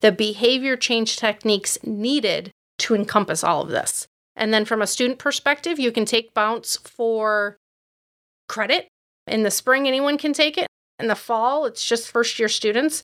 the 0.00 0.10
behavior 0.10 0.76
change 0.76 1.18
techniques 1.18 1.78
needed 1.84 2.50
to 2.78 2.94
encompass 2.94 3.44
all 3.44 3.60
of 3.60 3.68
this. 3.68 4.06
And 4.34 4.54
then 4.54 4.64
from 4.64 4.80
a 4.80 4.86
student 4.86 5.18
perspective, 5.18 5.78
you 5.78 5.92
can 5.92 6.06
take 6.06 6.32
Bounce 6.32 6.78
for 6.78 7.58
credit. 8.48 8.88
In 9.26 9.42
the 9.42 9.50
spring, 9.50 9.86
anyone 9.86 10.16
can 10.16 10.32
take 10.32 10.56
it. 10.56 10.66
In 10.98 11.08
the 11.08 11.14
fall, 11.14 11.66
it's 11.66 11.86
just 11.86 12.10
first 12.10 12.38
year 12.38 12.48
students. 12.48 13.02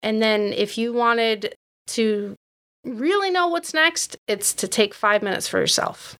And 0.00 0.22
then 0.22 0.52
if 0.52 0.78
you 0.78 0.92
wanted 0.92 1.56
to 1.88 2.36
really 2.84 3.30
know 3.30 3.48
what's 3.48 3.74
next, 3.74 4.16
it's 4.26 4.54
to 4.54 4.68
take 4.68 4.94
five 4.94 5.22
minutes 5.22 5.48
for 5.48 5.58
yourself. 5.58 6.16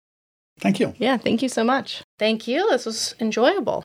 Thank 0.60 0.80
you. 0.80 0.94
Yeah, 0.98 1.16
thank 1.16 1.42
you 1.42 1.48
so 1.48 1.62
much. 1.62 2.02
Thank 2.18 2.48
you. 2.48 2.68
This 2.70 2.84
was 2.84 3.14
enjoyable. 3.20 3.84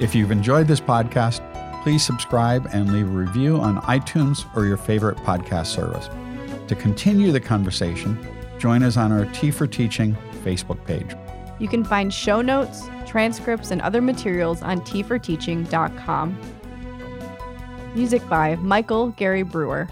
If 0.00 0.14
you've 0.14 0.30
enjoyed 0.30 0.66
this 0.66 0.80
podcast, 0.80 1.42
please 1.82 2.04
subscribe 2.04 2.68
and 2.72 2.92
leave 2.92 3.06
a 3.06 3.10
review 3.10 3.58
on 3.58 3.82
iTunes 3.82 4.44
or 4.56 4.64
your 4.64 4.78
favorite 4.78 5.18
podcast 5.18 5.66
service. 5.66 6.08
To 6.68 6.74
continue 6.74 7.32
the 7.32 7.40
conversation, 7.40 8.18
join 8.58 8.82
us 8.82 8.96
on 8.96 9.12
our 9.12 9.26
Tea 9.26 9.50
for 9.50 9.66
Teaching 9.66 10.16
Facebook 10.42 10.82
page. 10.86 11.14
You 11.60 11.68
can 11.68 11.84
find 11.84 12.12
show 12.12 12.40
notes, 12.40 12.88
transcripts, 13.06 13.70
and 13.70 13.80
other 13.82 14.00
materials 14.00 14.62
on 14.62 14.80
teaforteaching.com. 14.80 16.40
Music 17.94 18.28
by 18.28 18.56
Michael 18.56 19.10
Gary 19.10 19.42
Brewer. 19.42 19.88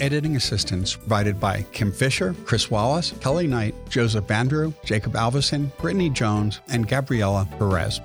Editing 0.00 0.36
assistance 0.36 0.94
provided 0.94 1.40
by 1.40 1.62
Kim 1.72 1.90
Fisher, 1.90 2.34
Chris 2.44 2.70
Wallace, 2.70 3.12
Kelly 3.20 3.46
Knight, 3.46 3.74
Joseph 3.88 4.30
Andrew, 4.30 4.74
Jacob 4.84 5.14
Alverson, 5.14 5.74
Brittany 5.78 6.10
Jones, 6.10 6.60
and 6.68 6.86
Gabriella 6.86 7.48
Perez. 7.58 8.00